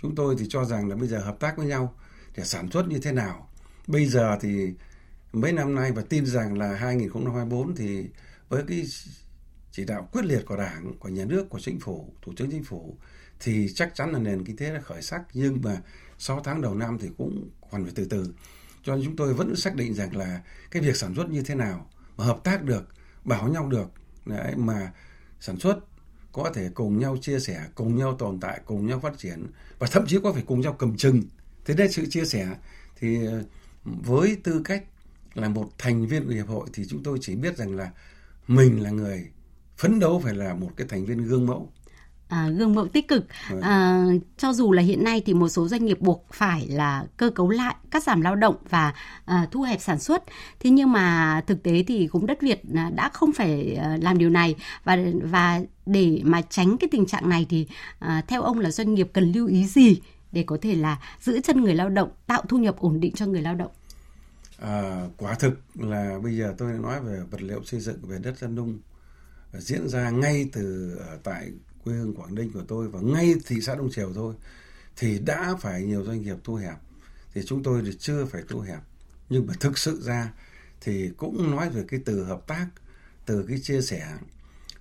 Chúng 0.02 0.14
tôi 0.14 0.36
thì 0.38 0.46
cho 0.48 0.64
rằng 0.64 0.88
là 0.88 0.96
bây 0.96 1.08
giờ 1.08 1.18
hợp 1.18 1.36
tác 1.40 1.56
với 1.56 1.66
nhau 1.66 1.94
để 2.36 2.44
sản 2.44 2.70
xuất 2.70 2.88
như 2.88 2.98
thế 2.98 3.12
nào. 3.12 3.48
Bây 3.86 4.06
giờ 4.06 4.38
thì 4.40 4.72
mấy 5.32 5.52
năm 5.52 5.74
nay 5.74 5.92
và 5.92 6.02
tin 6.08 6.26
rằng 6.26 6.58
là 6.58 6.74
2024 6.74 7.76
thì 7.76 8.06
với 8.48 8.64
cái 8.68 8.84
chỉ 9.78 9.84
đạo 9.84 10.08
quyết 10.12 10.24
liệt 10.24 10.46
của 10.46 10.56
Đảng, 10.56 10.92
của 10.98 11.08
nhà 11.08 11.24
nước, 11.24 11.50
của 11.50 11.60
chính 11.60 11.80
phủ, 11.80 12.12
thủ 12.22 12.32
tướng 12.36 12.50
chính 12.50 12.64
phủ 12.64 12.96
thì 13.40 13.68
chắc 13.74 13.94
chắn 13.94 14.12
là 14.12 14.18
nền 14.18 14.44
kinh 14.44 14.56
tế 14.56 14.74
đã 14.74 14.80
khởi 14.80 15.02
sắc 15.02 15.22
nhưng 15.34 15.60
mà 15.62 15.76
6 16.18 16.40
tháng 16.44 16.60
đầu 16.60 16.74
năm 16.74 16.98
thì 17.00 17.08
cũng 17.18 17.50
còn 17.70 17.84
phải 17.84 17.92
từ 17.94 18.04
từ. 18.04 18.34
Cho 18.82 18.96
nên 18.96 19.04
chúng 19.04 19.16
tôi 19.16 19.34
vẫn 19.34 19.56
xác 19.56 19.74
định 19.74 19.94
rằng 19.94 20.16
là 20.16 20.40
cái 20.70 20.82
việc 20.82 20.96
sản 20.96 21.14
xuất 21.14 21.30
như 21.30 21.42
thế 21.42 21.54
nào 21.54 21.90
mà 22.16 22.24
hợp 22.24 22.40
tác 22.44 22.62
được, 22.62 22.88
bảo 23.24 23.48
nhau 23.48 23.68
được 23.68 23.90
đấy, 24.26 24.54
mà 24.56 24.92
sản 25.40 25.58
xuất 25.58 25.78
có 26.32 26.50
thể 26.54 26.70
cùng 26.74 26.98
nhau 26.98 27.16
chia 27.20 27.40
sẻ, 27.40 27.66
cùng 27.74 27.96
nhau 27.96 28.16
tồn 28.18 28.40
tại, 28.40 28.60
cùng 28.64 28.86
nhau 28.86 29.00
phát 29.00 29.18
triển 29.18 29.46
và 29.78 29.86
thậm 29.90 30.06
chí 30.06 30.18
có 30.22 30.32
phải 30.32 30.42
cùng 30.46 30.60
nhau 30.60 30.72
cầm 30.72 30.96
chừng. 30.96 31.22
Thế 31.64 31.74
nên 31.74 31.92
sự 31.92 32.06
chia 32.10 32.24
sẻ 32.24 32.48
thì 32.96 33.26
ờ, 33.26 33.42
với 33.84 34.36
tư 34.44 34.60
cách 34.64 34.84
là 35.34 35.48
một 35.48 35.70
thành 35.78 36.06
viên 36.06 36.24
của 36.24 36.32
hiệp 36.32 36.48
hội 36.48 36.68
thì 36.72 36.84
chúng 36.88 37.02
tôi 37.02 37.18
chỉ 37.20 37.34
biết 37.36 37.56
rằng 37.56 37.76
là 37.76 37.90
mình 38.48 38.82
là 38.82 38.90
người 38.90 39.30
phấn 39.78 39.98
đấu 39.98 40.20
phải 40.24 40.34
là 40.34 40.54
một 40.54 40.70
cái 40.76 40.86
thành 40.90 41.04
viên 41.04 41.24
gương 41.24 41.46
mẫu. 41.46 41.72
À, 42.28 42.48
gương 42.48 42.74
mẫu 42.74 42.88
tích 42.88 43.08
cực. 43.08 43.26
Vâng. 43.50 43.60
à, 43.60 44.04
cho 44.36 44.52
dù 44.52 44.72
là 44.72 44.82
hiện 44.82 45.04
nay 45.04 45.22
thì 45.26 45.34
một 45.34 45.48
số 45.48 45.68
doanh 45.68 45.84
nghiệp 45.84 46.00
buộc 46.00 46.26
phải 46.32 46.66
là 46.68 47.06
cơ 47.16 47.30
cấu 47.30 47.50
lại 47.50 47.74
cắt 47.90 48.02
giảm 48.02 48.20
lao 48.20 48.36
động 48.36 48.56
và 48.70 48.94
à, 49.24 49.48
thu 49.50 49.62
hẹp 49.62 49.80
sản 49.80 49.98
xuất. 49.98 50.24
Thế 50.60 50.70
nhưng 50.70 50.92
mà 50.92 51.40
thực 51.46 51.62
tế 51.62 51.84
thì 51.86 52.06
cũng 52.06 52.26
đất 52.26 52.40
Việt 52.42 52.62
à, 52.74 52.90
đã 52.94 53.08
không 53.08 53.32
phải 53.32 53.74
à, 53.74 53.98
làm 54.02 54.18
điều 54.18 54.30
này. 54.30 54.54
Và 54.84 54.98
và 55.22 55.60
để 55.86 56.20
mà 56.24 56.42
tránh 56.42 56.76
cái 56.78 56.88
tình 56.92 57.06
trạng 57.06 57.28
này 57.28 57.46
thì 57.48 57.66
à, 57.98 58.22
theo 58.28 58.42
ông 58.42 58.58
là 58.58 58.70
doanh 58.70 58.94
nghiệp 58.94 59.10
cần 59.12 59.32
lưu 59.32 59.46
ý 59.46 59.66
gì 59.66 60.00
để 60.32 60.42
có 60.46 60.58
thể 60.62 60.74
là 60.74 60.98
giữ 61.20 61.40
chân 61.40 61.64
người 61.64 61.74
lao 61.74 61.88
động 61.88 62.10
tạo 62.26 62.42
thu 62.48 62.58
nhập 62.58 62.76
ổn 62.78 63.00
định 63.00 63.14
cho 63.14 63.26
người 63.26 63.42
lao 63.42 63.54
động? 63.54 63.70
À, 64.58 65.06
quả 65.16 65.34
thực 65.34 65.60
là 65.74 66.18
bây 66.22 66.36
giờ 66.36 66.54
tôi 66.58 66.72
nói 66.72 67.00
về 67.00 67.20
vật 67.30 67.42
liệu 67.42 67.64
xây 67.64 67.80
dựng 67.80 67.98
về 68.02 68.18
đất 68.22 68.38
dân 68.38 68.54
nung 68.54 68.78
diễn 69.52 69.88
ra 69.88 70.10
ngay 70.10 70.48
từ 70.52 70.96
ở 70.96 71.18
tại 71.22 71.50
quê 71.84 71.94
hương 71.94 72.14
Quảng 72.14 72.34
Ninh 72.34 72.52
của 72.52 72.64
tôi 72.68 72.88
và 72.88 73.00
ngay 73.00 73.34
thị 73.46 73.60
xã 73.60 73.74
Đông 73.74 73.90
Triều 73.90 74.12
thôi 74.14 74.34
thì 74.96 75.18
đã 75.18 75.56
phải 75.60 75.82
nhiều 75.82 76.04
doanh 76.04 76.22
nghiệp 76.22 76.36
thu 76.44 76.54
hẹp. 76.54 76.76
Thì 77.34 77.42
chúng 77.46 77.62
tôi 77.62 77.82
thì 77.84 77.92
chưa 77.98 78.24
phải 78.24 78.42
thu 78.48 78.60
hẹp. 78.60 78.80
Nhưng 79.28 79.46
mà 79.46 79.54
thực 79.60 79.78
sự 79.78 80.00
ra 80.02 80.32
thì 80.80 81.10
cũng 81.16 81.50
nói 81.50 81.70
về 81.70 81.84
cái 81.88 82.00
từ 82.04 82.24
hợp 82.24 82.46
tác 82.46 82.66
từ 83.26 83.44
cái 83.48 83.58
chia 83.62 83.80
sẻ 83.80 84.06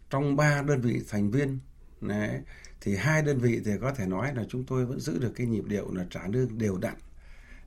trong 0.09 0.35
ba 0.35 0.61
đơn 0.61 0.81
vị 0.81 1.01
thành 1.09 1.31
viên 1.31 1.59
đấy, 2.01 2.41
thì 2.81 2.95
hai 2.95 3.21
đơn 3.21 3.39
vị 3.39 3.61
thì 3.65 3.71
có 3.81 3.93
thể 3.93 4.05
nói 4.05 4.35
là 4.35 4.43
chúng 4.49 4.63
tôi 4.63 4.85
vẫn 4.85 4.99
giữ 4.99 5.19
được 5.19 5.31
cái 5.35 5.47
nhịp 5.47 5.63
điệu 5.67 5.93
là 5.93 6.05
trả 6.09 6.27
lương 6.27 6.57
đều 6.57 6.77
đặn 6.77 6.95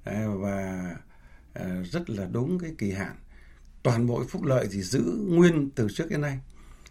Đấy, 0.05 0.29
và 0.29 0.97
ờ, 1.55 1.83
rất 1.83 2.11
là 2.11 2.27
đúng 2.33 2.59
cái 2.59 2.75
kỳ 2.79 2.93
hạn. 2.93 3.17
Toàn 3.83 4.07
bộ 4.07 4.25
phúc 4.29 4.43
lợi 4.45 4.69
thì 4.73 4.83
giữ 4.83 5.03
nguyên 5.29 5.71
từ 5.71 5.89
trước 5.95 6.11
đến 6.11 6.21
nay 6.21 6.39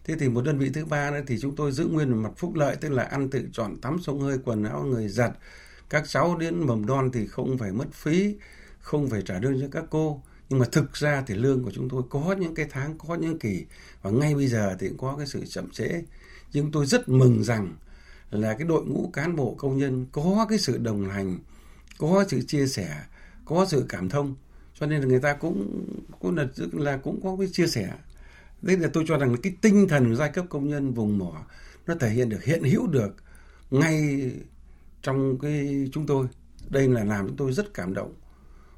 thế 0.10 0.16
thì 0.20 0.30
một 0.30 0.42
đơn 0.42 0.58
vị 0.58 0.70
thứ 0.74 0.86
ba 0.86 1.12
nữa 1.12 1.22
thì 1.28 1.40
chúng 1.40 1.56
tôi 1.56 1.72
giữ 1.72 1.86
nguyên 1.86 2.10
về 2.10 2.16
mặt 2.16 2.32
phúc 2.38 2.56
lợi, 2.56 2.76
tức 2.76 2.90
là 2.90 3.04
ăn 3.04 3.30
tự 3.30 3.50
chọn, 3.54 3.82
tắm 3.82 3.98
sông 4.02 4.22
hơi, 4.22 4.38
quần 4.44 4.64
áo 4.64 4.84
người 4.84 5.08
giặt. 5.08 5.32
Các 5.90 6.04
cháu 6.08 6.38
đến 6.38 6.68
mầm 6.68 6.86
non 6.86 7.10
thì 7.14 7.28
không 7.28 7.58
phải 7.58 7.72
mất 7.72 7.94
phí, 7.94 8.36
không 8.80 9.10
phải 9.10 9.22
trả 9.22 9.40
lương 9.40 9.62
cho 9.62 9.68
các 9.72 9.84
cô. 9.90 10.22
Nhưng 10.50 10.60
mà 10.60 10.66
thực 10.72 10.94
ra 10.94 11.24
thì 11.28 11.36
lương 11.36 11.64
của 11.64 11.72
chúng 11.72 11.90
tôi 11.90 12.04
có 12.10 12.36
những 12.40 12.56
cái 12.56 12.68
tháng, 12.70 12.98
có 12.98 13.16
những 13.16 13.40
kỳ. 13.40 13.66
Và 14.02 14.12
ngay 14.12 14.36
bây 14.36 14.48
giờ 14.48 14.76
thì 14.80 14.88
cũng 14.88 14.98
có 14.98 15.16
cái 15.18 15.28
sự 15.28 15.46
chậm 15.46 15.70
trễ. 15.72 16.04
Nhưng 16.54 16.72
tôi 16.72 16.86
rất 16.86 17.10
mừng 17.10 17.44
rằng 17.44 17.76
là 18.32 18.54
cái 18.54 18.68
đội 18.68 18.86
ngũ 18.86 19.10
cán 19.14 19.36
bộ 19.36 19.56
công 19.58 19.78
nhân 19.78 20.06
có 20.12 20.46
cái 20.50 20.58
sự 20.58 20.78
đồng 20.78 21.10
hành, 21.10 21.40
có 21.98 22.26
sự 22.30 22.42
chia 22.42 22.68
sẻ, 22.68 23.04
có 23.46 23.66
sự 23.70 23.86
cảm 23.90 24.10
thông. 24.10 24.36
Cho 24.80 24.86
nên 24.86 25.02
là 25.02 25.08
người 25.08 25.20
ta 25.20 25.34
cũng 25.34 25.86
cũng 26.20 26.38
là 26.38 26.48
là 26.72 26.98
cũng 26.98 27.20
có 27.24 27.36
cái 27.40 27.48
chia 27.52 27.68
sẻ 27.68 27.92
đấy 28.62 28.78
là 28.78 28.90
tôi 28.94 29.04
cho 29.08 29.18
rằng 29.18 29.36
cái 29.44 29.54
tinh 29.62 29.88
thần 29.88 30.10
của 30.10 30.16
giai 30.16 30.30
cấp 30.30 30.46
công 30.50 30.70
nhân 30.70 30.94
vùng 30.94 31.18
mỏ 31.18 31.46
nó 31.88 31.96
thể 31.96 32.10
hiện 32.10 32.30
được, 32.30 32.44
hiện 32.44 32.64
hữu 32.64 32.88
được 32.88 33.16
ngay 33.72 34.32
trong 35.02 35.40
cái 35.40 35.88
chúng 35.92 36.06
tôi. 36.06 36.28
Đây 36.70 36.88
là 36.88 37.04
làm 37.04 37.28
chúng 37.28 37.38
tôi 37.38 37.54
rất 37.54 37.74
cảm 37.74 37.94
động. 37.94 38.14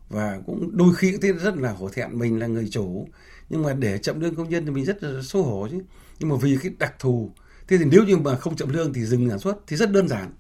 Và 0.10 0.40
cũng 0.46 0.78
đôi 0.78 0.96
khi 0.96 1.12
cũng 1.12 1.22
thấy 1.22 1.34
rất 1.34 1.58
là 1.58 1.72
hổ 1.72 1.90
thẹn, 1.90 2.20
mình 2.20 2.40
là 2.40 2.48
người 2.48 2.68
chủ, 2.72 3.08
nhưng 3.50 3.64
mà 3.64 3.74
để 3.74 3.98
chậm 3.98 4.20
lương 4.20 4.36
công 4.36 4.50
nhân 4.50 4.66
thì 4.66 4.72
mình 4.72 4.86
rất 4.86 5.04
là 5.04 5.22
xấu 5.24 5.44
hổ 5.44 5.68
chứ. 5.72 5.80
Nhưng 6.20 6.30
mà 6.30 6.36
vì 6.42 6.58
cái 6.64 6.72
đặc 6.80 6.94
thù, 7.00 7.32
thế 7.68 7.78
thì 7.78 7.86
nếu 7.86 8.04
như 8.04 8.18
mà 8.18 8.36
không 8.36 8.56
chậm 8.56 8.70
lương 8.70 8.94
thì 8.94 9.06
dừng 9.06 9.30
sản 9.30 9.40
xuất 9.40 9.58
thì 9.68 9.78
rất 9.78 9.92
đơn 9.92 10.08
giản. 10.08 10.32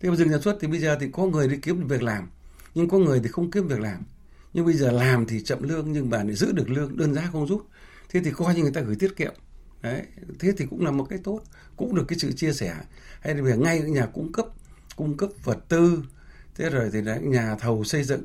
Thế 0.00 0.10
mà 0.10 0.16
dừng 0.16 0.30
sản 0.30 0.42
xuất 0.42 0.58
thì 0.60 0.68
bây 0.68 0.80
giờ 0.80 0.96
thì 1.00 1.06
có 1.12 1.26
người 1.26 1.48
đi 1.48 1.56
kiếm 1.62 1.86
việc 1.86 2.02
làm, 2.02 2.28
nhưng 2.74 2.88
có 2.88 2.98
người 2.98 3.20
thì 3.20 3.28
không 3.28 3.50
kiếm 3.50 3.68
việc 3.68 3.80
làm. 3.80 4.02
Nhưng 4.52 4.64
bây 4.64 4.74
giờ 4.74 4.90
làm 4.90 5.26
thì 5.26 5.42
chậm 5.42 5.62
lương 5.62 5.92
nhưng 5.92 6.10
mà 6.10 6.22
để 6.22 6.34
giữ 6.34 6.52
được 6.52 6.70
lương, 6.70 6.96
đơn 6.96 7.14
giá 7.14 7.28
không 7.32 7.46
rút 7.46 7.66
thế 8.08 8.20
thì 8.24 8.30
coi 8.30 8.54
như 8.54 8.62
người 8.62 8.72
ta 8.72 8.80
gửi 8.80 8.96
tiết 8.96 9.16
kiệm. 9.16 9.34
Đấy, 9.82 10.02
thế 10.38 10.52
thì 10.58 10.66
cũng 10.70 10.84
là 10.84 10.90
một 10.90 11.06
cái 11.10 11.18
tốt, 11.24 11.40
cũng 11.76 11.94
được 11.94 12.04
cái 12.08 12.18
sự 12.18 12.32
chia 12.32 12.52
sẻ. 12.52 12.74
Hay 13.20 13.34
là 13.34 13.42
việc 13.42 13.58
ngay 13.58 13.80
những 13.80 13.92
nhà 13.92 14.06
cung 14.06 14.32
cấp 14.32 14.46
cung 14.96 15.16
cấp 15.16 15.30
vật 15.44 15.58
tư, 15.68 16.02
thế 16.54 16.70
rồi 16.70 16.90
thì 16.92 17.02
là 17.02 17.16
nhà 17.16 17.56
thầu 17.60 17.84
xây 17.84 18.04
dựng. 18.04 18.24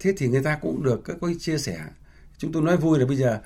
Thế 0.00 0.14
thì 0.16 0.28
người 0.28 0.42
ta 0.42 0.58
cũng 0.62 0.82
được 0.82 1.00
các 1.04 1.16
cái 1.20 1.34
chia 1.38 1.58
sẻ. 1.58 1.80
Chúng 2.38 2.52
tôi 2.52 2.62
nói 2.62 2.76
vui 2.76 2.98
là 2.98 3.06
bây 3.06 3.16
giờ 3.16 3.40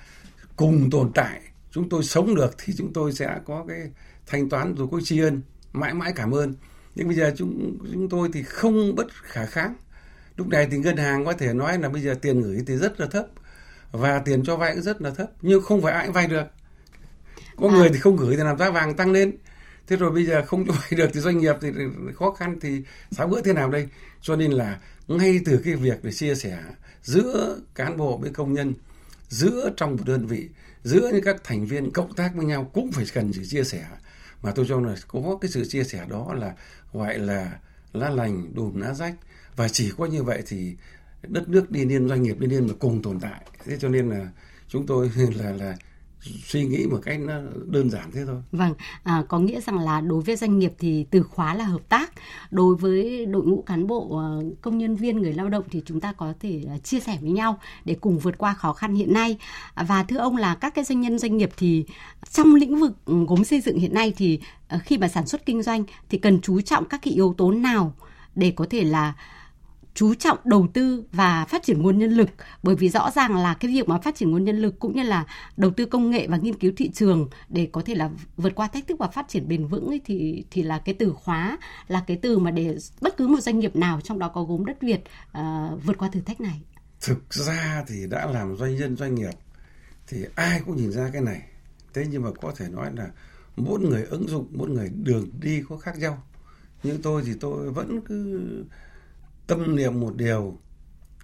cùng 0.56 0.90
tồn 0.90 1.12
tại, 1.14 1.40
chúng 1.70 1.88
tôi 1.88 2.04
sống 2.04 2.34
được 2.34 2.54
thì 2.58 2.72
chúng 2.76 2.92
tôi 2.92 3.12
sẽ 3.12 3.40
có 3.44 3.64
cái 3.68 3.90
thanh 4.26 4.48
toán 4.48 4.74
rồi 4.74 4.88
có 4.90 5.00
tri 5.04 5.20
ân 5.20 5.42
mãi 5.72 5.94
mãi 5.94 6.12
cảm 6.16 6.34
ơn. 6.34 6.54
Nhưng 6.94 7.06
bây 7.06 7.16
giờ 7.16 7.34
chúng 7.36 7.78
chúng 7.92 8.08
tôi 8.08 8.30
thì 8.32 8.42
không 8.42 8.94
bất 8.94 9.06
khả 9.22 9.46
kháng. 9.46 9.74
Lúc 10.36 10.48
này 10.48 10.68
thì 10.70 10.78
ngân 10.78 10.96
hàng 10.96 11.24
có 11.24 11.32
thể 11.32 11.54
nói 11.54 11.78
là 11.78 11.88
bây 11.88 12.02
giờ 12.02 12.14
tiền 12.22 12.40
gửi 12.42 12.62
thì 12.66 12.76
rất 12.76 13.00
là 13.00 13.06
thấp 13.06 13.26
và 13.92 14.18
tiền 14.18 14.44
cho 14.44 14.57
vay 14.57 14.75
cũng 14.75 14.83
rất 14.83 15.03
là 15.03 15.11
thấp 15.11 15.31
nhưng 15.42 15.62
không 15.62 15.83
phải 15.83 15.92
ai 15.92 16.07
cũng 16.07 16.14
vay 16.14 16.27
được. 16.27 16.46
Có 17.57 17.68
À. 17.68 17.75
người 17.75 17.88
thì 17.88 17.99
không 17.99 18.16
gửi 18.16 18.37
thì 18.37 18.42
làm 18.42 18.59
giá 18.59 18.70
vàng 18.70 18.96
tăng 18.96 19.12
lên. 19.12 19.37
Thế 19.87 19.96
rồi 19.96 20.11
bây 20.11 20.27
giờ 20.27 20.42
không 20.46 20.66
cho 20.66 20.72
vay 20.72 20.90
được 20.90 21.11
thì 21.12 21.20
doanh 21.20 21.38
nghiệp 21.38 21.57
thì 21.61 21.68
khó 22.14 22.31
khăn 22.31 22.59
thì 22.61 22.83
tháo 23.16 23.29
gỡ 23.29 23.40
thế 23.44 23.53
nào 23.53 23.70
đây? 23.70 23.88
Cho 24.20 24.37
nên 24.37 24.53
là 24.53 24.81
ngay 25.09 25.40
từ 25.44 25.61
cái 25.64 25.75
việc 25.75 26.05
để 26.05 26.12
chia 26.12 26.35
sẻ 26.35 26.59
giữa 27.03 27.59
cán 27.75 27.96
bộ 27.96 28.16
với 28.16 28.31
công 28.31 28.53
nhân 28.55 28.75
giữa 29.29 29.70
trong 29.77 29.96
một 29.96 30.03
đơn 30.07 30.27
vị 30.27 30.49
giữa 30.85 31.11
những 31.12 31.25
các 31.25 31.37
thành 31.44 31.66
viên 31.66 31.90
cộng 31.90 32.14
tác 32.14 32.33
với 32.35 32.46
nhau 32.46 32.70
cũng 32.75 32.92
phải 32.92 33.05
cần 33.14 33.33
sự 33.33 33.44
chia 33.44 33.64
sẻ. 33.64 33.85
Mà 34.42 34.51
tôi 34.51 34.66
cho 34.68 34.81
là 34.81 34.94
có 35.09 35.38
cái 35.40 35.51
sự 35.51 35.64
chia 35.64 35.85
sẻ 35.85 36.05
đó 36.09 36.35
là 36.35 36.53
gọi 36.92 37.18
là 37.18 37.59
lá 37.92 38.11
lành 38.11 38.55
đùm 38.55 38.81
lá 38.81 38.94
rách. 38.94 39.14
Và 39.57 39.68
chỉ 39.68 39.92
có 39.99 40.07
như 40.07 40.22
vậy 40.22 40.42
thì 40.46 40.77
đất 41.22 41.49
nước 41.49 41.70
đi 41.70 41.85
lên 41.85 42.09
doanh 42.09 42.22
nghiệp 42.22 42.38
đi 42.38 42.46
lên 42.46 42.66
mà 42.66 42.75
cùng 42.79 43.03
tồn 43.03 43.20
tại 43.20 43.40
thế 43.66 43.76
cho 43.81 43.88
nên 43.88 44.11
là 44.11 44.29
chúng 44.68 44.87
tôi 44.87 45.11
là 45.37 45.52
là 45.52 45.76
suy 46.44 46.64
nghĩ 46.64 46.87
một 46.90 46.98
cách 47.02 47.20
nó 47.20 47.35
đơn 47.66 47.90
giản 47.90 48.11
thế 48.12 48.24
thôi 48.26 48.42
Vâng, 48.52 48.74
à, 49.02 49.22
có 49.29 49.38
nghĩa 49.38 49.61
rằng 49.61 49.79
là 49.79 50.00
đối 50.00 50.22
với 50.22 50.37
doanh 50.37 50.59
nghiệp 50.59 50.72
thì 50.79 51.07
từ 51.11 51.22
khóa 51.22 51.55
là 51.55 51.64
hợp 51.64 51.88
tác. 51.88 52.12
Đối 52.50 52.76
với 52.76 53.26
đội 53.26 53.44
ngũ 53.44 53.62
cán 53.62 53.87
bộ, 53.87 54.16
ờ, 54.16 54.44
công 54.61 54.79
nhân 54.79 54.96
viên, 54.96 55.18
người 55.18 55.33
lao 55.33 55.48
động 55.48 55.64
thì 55.70 55.83
chúng 55.87 56.00
ta 56.00 56.12
có 56.12 56.35
thể 56.40 56.64
ờ, 56.68 56.79
chia 56.79 57.00
sẻ 57.00 57.18
với 57.20 57.31
nhau 57.31 57.59
để 57.85 57.96
cùng 58.00 58.18
vượt 58.18 58.38
qua 58.38 58.55
khó 58.55 58.72
khăn 58.72 58.94
hiện 58.94 59.12
nay. 59.12 59.38
Và 59.74 60.02
thưa 60.02 60.18
ông 60.18 60.37
là 60.37 60.55
các 60.55 60.74
cái 60.74 60.85
doanh 60.85 61.00
nhân 61.00 61.18
doanh 61.18 61.37
nghiệp 61.37 61.50
thì 61.57 61.85
trong 62.31 62.55
lĩnh 62.55 62.81
vực 62.81 62.92
gốm 63.07 63.44
xây 63.44 63.61
dựng 63.61 63.79
hiện 63.79 63.94
nay 63.94 64.12
thì 64.16 64.40
ờ, 64.68 64.79
khi 64.85 64.98
mà 64.98 65.09
sản 65.09 65.26
xuất 65.26 65.46
kinh 65.46 65.62
doanh 65.62 65.85
thì 66.09 66.18
cần 66.18 66.40
chú 66.40 66.61
trọng 66.61 66.85
các 66.85 67.00
cái 67.02 67.14
yếu 67.14 67.35
tố 67.38 67.52
nào 67.52 67.94
để 68.35 68.52
có 68.57 68.66
thể 68.70 68.85
là 68.85 69.14
chú 69.96 70.14
trọng 70.14 70.38
đầu 70.44 70.68
tư 70.74 71.04
và 71.12 71.44
phát 71.44 71.62
triển 71.62 71.82
nguồn 71.82 71.98
nhân 71.98 72.11
lực. 72.11 72.28
Bởi 72.62 72.74
vì 72.74 72.88
rõ 72.88 73.11
ràng 73.11 73.37
là 73.37 73.54
cái 73.54 73.70
việc 73.70 73.88
mà 73.88 73.98
phát 73.98 74.16
triển 74.16 74.30
nguồn 74.30 74.44
nhân 74.44 74.59
lực 74.59 74.78
cũng 74.78 74.96
như 74.96 75.02
là 75.02 75.24
đầu 75.56 75.70
tư 75.70 75.87
công 75.87 76.11
nghệ 76.11 76.26
và 76.26 76.37
nghiên 76.37 76.59
cứu 76.59 76.72
thị 76.76 76.90
trường 76.94 77.28
để 77.48 77.68
có 77.72 77.82
thể 77.85 77.94
là 77.94 78.11
vượt 78.37 78.54
qua 78.54 78.68
thách 78.68 78.87
thức 78.87 78.98
và 78.98 79.09
phát 79.09 79.28
triển 79.28 79.48
bền 79.48 79.66
vững 79.66 79.87
ấy 79.87 80.00
thì 80.04 80.44
thì 80.50 80.62
là 80.62 80.78
cái 80.78 80.94
từ 80.98 81.12
khóa 81.12 81.59
là 81.88 82.04
cái 82.06 82.18
từ 82.22 82.38
mà 82.38 82.50
để 82.50 82.76
bất 83.00 83.16
cứ 83.16 83.28
một 83.28 83.40
doanh 83.40 83.59
nghiệp 83.59 83.76
nào 83.76 84.00
trong 84.00 84.18
đó 84.18 84.28
có 84.28 84.42
gốm 84.42 84.64
đất 84.64 84.76
Việt 84.80 85.00
uh, 85.38 85.85
vượt 85.85 85.98
qua 85.98 86.09
thử 86.12 86.20
thách 86.20 86.40
này. 86.40 86.61
thực 87.00 87.35
ra 87.35 87.85
thì 87.88 88.06
đã 88.11 88.26
làm 88.26 88.56
doanh 88.56 88.76
nhân 88.76 88.96
doanh 88.96 89.14
nghiệp 89.14 89.35
thì 90.06 90.24
ai 90.35 90.61
cũng 90.66 90.76
nhìn 90.76 90.92
ra 90.92 91.11
cái 91.12 91.22
này. 91.22 91.42
Thế 91.94 92.06
nhưng 92.11 92.22
mà 92.22 92.30
có 92.40 92.52
thể 92.56 92.68
nói 92.68 92.90
là 92.96 93.06
mỗi 93.56 93.80
người 93.80 94.04
ứng 94.04 94.28
dụng 94.28 94.46
mỗi 94.50 94.68
người 94.68 94.88
đường 94.88 95.30
đi 95.40 95.62
có 95.68 95.76
khác 95.76 95.98
nhau. 95.98 96.22
Nhưng 96.82 97.02
tôi 97.02 97.22
thì 97.26 97.32
tôi 97.40 97.70
vẫn 97.70 98.00
cứ 98.00 98.64
tâm 99.46 99.76
niệm 99.76 100.00
một 100.00 100.16
điều 100.16 100.59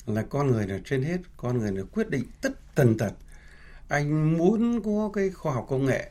là 0.06 0.22
con 0.22 0.50
người 0.50 0.66
là 0.66 0.78
trên 0.84 1.02
hết 1.02 1.18
con 1.36 1.58
người 1.58 1.72
là 1.72 1.82
quyết 1.92 2.10
định 2.10 2.24
tất 2.40 2.74
tần 2.74 2.98
tật 2.98 3.12
anh 3.88 4.38
muốn 4.38 4.80
có 4.84 5.10
cái 5.14 5.30
khoa 5.30 5.54
học 5.54 5.66
công 5.68 5.86
nghệ 5.86 6.10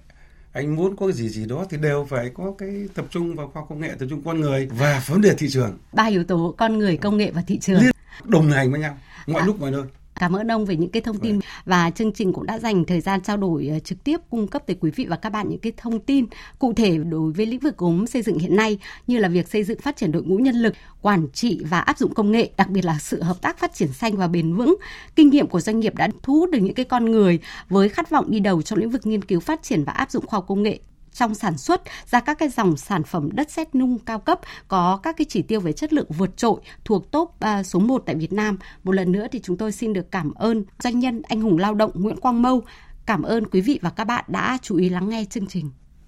anh 0.52 0.76
muốn 0.76 0.96
có 0.96 1.06
cái 1.08 1.14
gì 1.14 1.30
gì 1.30 1.46
đó 1.46 1.66
thì 1.70 1.78
đều 1.78 2.08
phải 2.10 2.30
có 2.34 2.54
cái 2.58 2.88
tập 2.96 3.06
trung 3.10 3.36
vào 3.36 3.48
khoa 3.48 3.60
học 3.62 3.66
công 3.70 3.80
nghệ 3.82 3.92
tập 4.00 4.06
trung 4.10 4.22
con 4.26 4.42
người 4.42 4.68
và 4.72 5.04
vấn 5.08 5.22
đề 5.22 5.34
thị 5.38 5.50
trường 5.50 5.78
Ba 5.94 6.04
yếu 6.06 6.24
tố 6.24 6.56
con 6.58 6.78
người, 6.80 6.98
công 6.98 7.18
nghệ 7.18 7.32
và 7.32 7.42
thị 7.48 7.60
trường. 7.60 7.82
đồng 8.26 8.50
hành 8.52 8.72
với 8.72 8.80
nhau 8.80 8.98
mọi 9.28 9.42
À. 9.42 9.46
lúc 9.46 9.60
mọi 9.60 9.72
nơi 9.72 9.84
Cảm 10.22 10.36
ơn 10.36 10.52
ông 10.52 10.66
về 10.66 10.76
những 10.76 10.90
cái 10.90 11.02
thông 11.02 11.18
tin 11.20 11.40
và 11.66 11.90
chương 11.90 12.12
trình 12.12 12.34
cũng 12.34 12.46
đã 12.46 12.60
dành 12.60 12.86
thời 12.86 13.02
gian 13.02 13.22
trao 13.22 13.38
đổi 13.38 13.68
ờ, 13.68 13.80
trực 13.80 14.04
tiếp 14.04 14.18
cung 14.30 14.48
cấp 14.48 14.64
tới 14.68 14.78
quý 14.80 14.92
vị 14.92 15.06
và 15.06 15.16
các 15.16 15.30
bạn 15.30 15.50
những 15.50 15.60
cái 15.60 15.72
thông 15.78 16.00
tin 16.00 16.26
cụ 16.60 16.74
thể 16.74 16.98
đối 16.98 17.32
với 17.32 17.46
lĩnh 17.46 17.60
vực 17.60 17.78
gốm 17.78 18.08
xây 18.08 18.22
dựng 18.22 18.40
hiện 18.40 18.56
nay 18.56 18.78
như 19.08 19.18
là 19.18 19.30
việc 19.30 19.48
xây 19.48 19.64
dựng 19.64 19.80
phát 19.80 19.98
triển 19.98 20.12
đội 20.12 20.24
ngũ 20.24 20.38
nhân 20.38 20.56
lực, 20.56 20.74
quản 21.02 21.28
trị 21.34 21.62
và 21.70 21.80
áp 21.80 21.98
dụng 21.98 22.14
công 22.14 22.32
nghệ, 22.32 22.50
đặc 22.58 22.70
biệt 22.70 22.86
là 22.86 23.00
sự 23.00 23.22
hợp 23.22 23.42
tác 23.42 23.60
phát 23.60 23.74
triển 23.74 23.94
xanh 23.94 24.18
và 24.18 24.28
bền 24.28 24.56
vững. 24.56 24.76
Kinh 25.16 25.30
nghiệm 25.30 25.48
của 25.48 25.62
doanh 25.62 25.80
nghiệp 25.80 25.96
đã 25.96 26.10
thu 26.24 26.40
hút 26.40 26.50
được 26.52 26.60
những 26.60 26.74
cái 26.74 26.86
con 26.86 27.06
người 27.06 27.40
với 27.70 27.90
khát 27.90 28.10
vọng 28.10 28.32
đi 28.32 28.40
đầu 28.40 28.62
trong 28.62 28.80
lĩnh 28.80 28.90
vực 28.90 29.06
nghiên 29.06 29.24
cứu 29.24 29.40
phát 29.40 29.64
triển 29.64 29.84
và 29.84 29.94
áp 29.94 30.12
dụng 30.12 30.28
khoa 30.28 30.38
học 30.38 30.46
công 30.48 30.64
nghệ 30.64 30.80
trong 31.14 31.36
sản 31.36 31.58
xuất 31.58 31.82
ra 32.10 32.20
các 32.20 32.38
cái 32.40 32.50
dòng 32.50 32.78
sản 32.78 33.04
phẩm 33.04 33.30
đất 33.34 33.52
sét 33.52 33.76
nung 33.76 34.00
cao 34.00 34.20
cấp, 34.20 34.40
có 34.68 35.00
các 35.04 35.18
cái 35.18 35.26
chỉ 35.30 35.42
tiêu 35.42 35.60
về 35.60 35.72
chất 35.74 35.94
lượng 35.94 36.08
vượt 36.10 36.38
trội 36.38 36.62
thuộc 36.86 37.12
top 37.12 37.40
à, 37.40 37.64
số 37.64 37.80
1 37.80 38.04
tại 38.06 38.16
Việt 38.16 38.34
Nam. 38.34 38.58
Một 38.84 38.92
lần 38.92 39.12
nữa 39.12 39.28
thì 39.32 39.40
chúng 39.44 39.58
tôi 39.58 39.72
xin 39.72 39.94
được 39.94 40.12
cảm 40.12 40.34
ơn 40.34 40.64
doanh 40.80 41.00
nhân 41.00 41.22
anh 41.28 41.42
hùng 41.42 41.58
lao 41.58 41.74
động 41.74 41.92
Nguyễn 41.94 42.18
Quang 42.18 42.42
Mâu. 42.42 42.62
Cảm 43.06 43.24
ơn 43.24 43.46
quý 43.48 43.62
vị 43.62 43.80
và 43.82 43.90
các 43.90 44.04
bạn 44.04 44.26
đã 44.28 44.58
chú 44.62 44.76
ý 44.76 44.90
lắng 44.90 45.10
nghe 45.10 45.26
chương 45.30 45.48
trình. 45.48 45.70